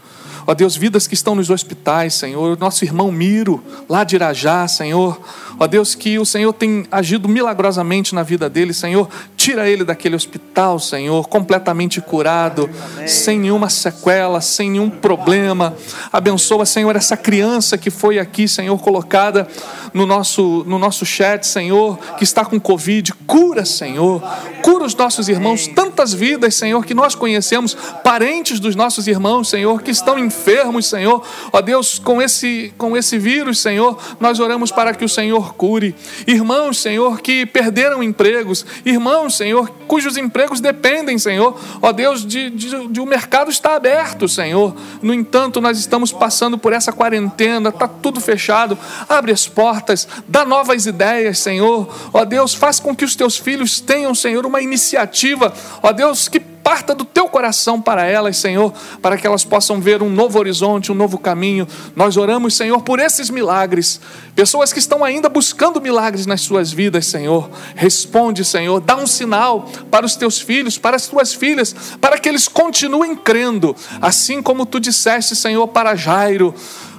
Ó 0.47 0.53
Deus, 0.53 0.75
vidas 0.75 1.07
que 1.07 1.13
estão 1.13 1.35
nos 1.35 1.49
hospitais, 1.49 2.13
Senhor. 2.13 2.57
Nosso 2.57 2.83
irmão 2.83 3.11
Miro, 3.11 3.63
lá 3.89 4.03
de 4.03 4.15
Irajá, 4.15 4.67
Senhor. 4.67 5.19
Ó 5.59 5.67
Deus, 5.67 5.95
que 5.95 6.17
o 6.19 6.25
Senhor 6.25 6.51
tem 6.53 6.85
agido 6.91 7.29
milagrosamente 7.29 8.15
na 8.15 8.23
vida 8.23 8.49
dele, 8.49 8.73
Senhor. 8.73 9.07
Tira 9.37 9.69
ele 9.69 9.83
daquele 9.85 10.15
hospital, 10.15 10.79
Senhor, 10.79 11.27
completamente 11.27 12.01
curado, 12.01 12.69
sem 13.07 13.39
nenhuma 13.39 13.69
sequela, 13.69 14.41
sem 14.41 14.71
nenhum 14.71 14.89
problema. 14.89 15.75
Abençoa, 16.11 16.65
Senhor, 16.65 16.95
essa 16.95 17.15
criança 17.15 17.77
que 17.77 17.89
foi 17.89 18.19
aqui, 18.19 18.47
Senhor, 18.47 18.77
colocada 18.79 19.47
no 19.93 20.05
nosso, 20.05 20.63
no 20.67 20.79
nosso 20.79 21.05
chat, 21.05 21.45
Senhor, 21.45 21.97
que 22.17 22.23
está 22.23 22.43
com 22.43 22.59
Covid. 22.59 23.13
Cura, 23.27 23.63
Senhor. 23.63 24.21
Cura 24.61 24.83
os 24.85 24.95
nossos 24.95 25.29
irmãos, 25.29 25.67
tantas 25.67 26.13
vidas, 26.13 26.55
Senhor, 26.55 26.83
que 26.93 26.95
nós 26.95 27.15
conhecemos, 27.15 27.75
parentes 28.03 28.59
dos 28.59 28.75
nossos 28.75 29.07
irmãos, 29.07 29.49
Senhor, 29.49 29.81
que 29.81 29.89
estão 29.89 30.19
enfermos, 30.19 30.85
Senhor. 30.85 31.25
Ó 31.51 31.59
Deus, 31.59 31.97
com 31.97 32.21
esse, 32.21 32.71
com 32.77 32.95
esse 32.95 33.17
vírus, 33.17 33.59
Senhor, 33.59 33.97
nós 34.19 34.39
oramos 34.39 34.71
para 34.71 34.93
que 34.93 35.03
o 35.03 35.09
Senhor 35.09 35.55
cure. 35.55 35.95
Irmãos, 36.27 36.77
Senhor, 36.77 37.19
que 37.19 37.47
perderam 37.47 38.03
empregos, 38.03 38.63
irmãos, 38.85 39.35
Senhor, 39.35 39.69
cujos 39.87 40.17
empregos 40.17 40.59
dependem, 40.59 41.17
Senhor, 41.17 41.59
ó 41.81 41.91
Deus, 41.91 42.23
de, 42.23 42.51
de, 42.51 42.87
de 42.87 43.01
o 43.01 43.05
mercado 43.07 43.49
está 43.49 43.75
aberto, 43.75 44.27
Senhor. 44.27 44.75
No 45.01 45.15
entanto, 45.15 45.59
nós 45.59 45.79
estamos 45.79 46.11
passando 46.11 46.59
por 46.59 46.73
essa 46.73 46.93
quarentena, 46.93 47.69
está 47.69 47.87
tudo 47.87 48.21
fechado. 48.21 48.77
Abre 49.09 49.31
as 49.31 49.47
portas, 49.47 50.07
dá 50.27 50.45
novas 50.45 50.85
ideias, 50.85 51.39
Senhor. 51.39 51.89
Ó 52.13 52.23
Deus, 52.23 52.53
faz 52.53 52.79
com 52.79 52.95
que 52.95 53.03
os 53.03 53.15
teus 53.15 53.35
filhos 53.35 53.79
tenham, 53.79 54.13
Senhor, 54.13 54.45
uma 54.45 54.61
iniciativa, 54.61 55.51
ó 55.81 55.91
Deus, 55.91 56.27
que 56.27 56.52
parta 56.63 56.95
do 56.95 57.03
teu 57.03 57.27
coração 57.27 57.81
para 57.81 58.05
elas, 58.05 58.37
Senhor, 58.37 58.73
para 59.01 59.17
que 59.17 59.27
elas 59.27 59.43
possam 59.43 59.81
ver 59.81 60.01
um 60.01 60.09
novo 60.09 60.39
horizonte, 60.39 60.91
um 60.91 60.95
novo 60.95 61.17
caminho. 61.17 61.67
Nós 61.95 62.15
oramos, 62.15 62.55
Senhor, 62.55 62.81
por 62.81 62.99
esses 62.99 63.29
milagres. 63.29 63.99
Pessoas 64.35 64.71
que 64.71 64.79
estão 64.79 65.03
ainda 65.03 65.27
buscando 65.27 65.81
milagres 65.81 66.25
nas 66.25 66.41
suas 66.41 66.71
vidas, 66.71 67.05
Senhor. 67.05 67.49
Responde, 67.75 68.45
Senhor, 68.45 68.79
dá 68.79 68.95
um 68.95 69.05
sinal 69.05 69.69
para 69.91 70.05
os 70.05 70.15
teus 70.15 70.39
filhos, 70.39 70.77
para 70.77 70.95
as 70.95 71.07
tuas 71.07 71.33
filhas, 71.33 71.75
para 71.99 72.17
que 72.17 72.29
eles 72.29 72.47
continuem 72.47 73.15
crendo, 73.15 73.75
assim 74.01 74.41
como 74.41 74.65
tu 74.65 74.79
disseste, 74.79 75.35
Senhor, 75.35 75.67
para 75.67 75.95
Jairo. 75.95 76.55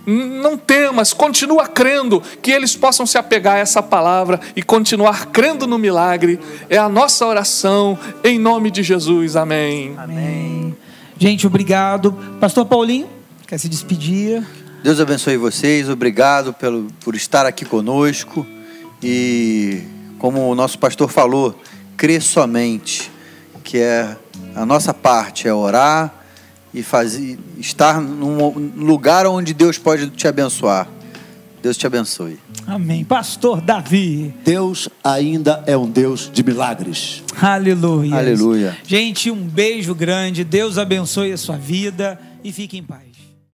Não 0.07 0.57
temas, 0.59 1.13
continua 1.13 1.67
crendo 1.67 2.23
que 2.43 2.51
eles 2.51 2.77
possam 2.77 3.07
se 3.07 3.17
apegar 3.17 3.55
a 3.55 3.59
essa 3.59 3.83
palavra 3.83 4.39
e 4.55 4.63
continuar 4.63 5.27
crendo 5.27 5.67
no 5.67 5.79
milagre. 5.79 6.39
É 6.69 6.77
a 6.77 6.89
nossa 6.89 7.27
oração 7.27 7.99
em 8.23 8.39
nome 8.39 8.71
de 8.71 8.83
Jesus. 8.83 9.35
Amém. 9.35 9.95
Amém. 9.97 10.77
Gente, 11.19 11.47
obrigado. 11.47 12.13
Pastor 12.39 12.67
Paulinho, 12.67 13.09
quer 13.47 13.59
se 13.59 13.69
despedir? 13.69 14.45
Deus 14.83 15.01
abençoe 15.01 15.39
vocês. 15.39 15.89
Obrigado 15.89 16.53
pelo, 16.53 16.89
por 17.03 17.15
estar 17.15 17.47
aqui 17.47 17.65
conosco. 17.65 18.47
E 19.03 19.83
como 20.19 20.51
o 20.51 20.55
nosso 20.55 20.79
pastor 20.79 21.09
falou, 21.09 21.59
crê 21.97 22.21
somente 22.21 23.11
que 23.65 23.79
é 23.79 24.15
a 24.55 24.67
nossa 24.67 24.93
parte 24.93 25.49
é 25.49 25.55
orar 25.55 26.24
e 26.75 26.83
fazer, 26.83 27.39
estar 27.59 28.01
num 28.01 28.71
lugar 28.77 29.27
onde 29.27 29.55
Deus 29.55 29.79
pode 29.79 30.11
te 30.11 30.27
abençoar. 30.27 30.89
Deus 31.63 31.79
te 31.79 31.87
abençoe. 31.87 32.39
Amém. 32.67 33.05
Pastor 33.05 33.61
Davi. 33.61 34.35
Deus 34.45 34.89
ainda 35.03 35.65
é 35.67 35.77
um 35.77 35.89
Deus 35.89 36.31
de 36.31 36.43
milagres. 36.43 37.23
Aleluia. 37.41 38.17
Aleluia. 38.17 38.77
Gente, 38.85 39.31
um 39.31 39.43
beijo 39.47 39.95
grande. 39.95 40.45
Deus 40.45 40.77
abençoe 40.77 41.33
a 41.33 41.39
sua 41.39 41.57
vida 41.57 42.21
e 42.43 42.53
fique 42.53 42.77
em 42.77 42.83
paz. 42.83 43.14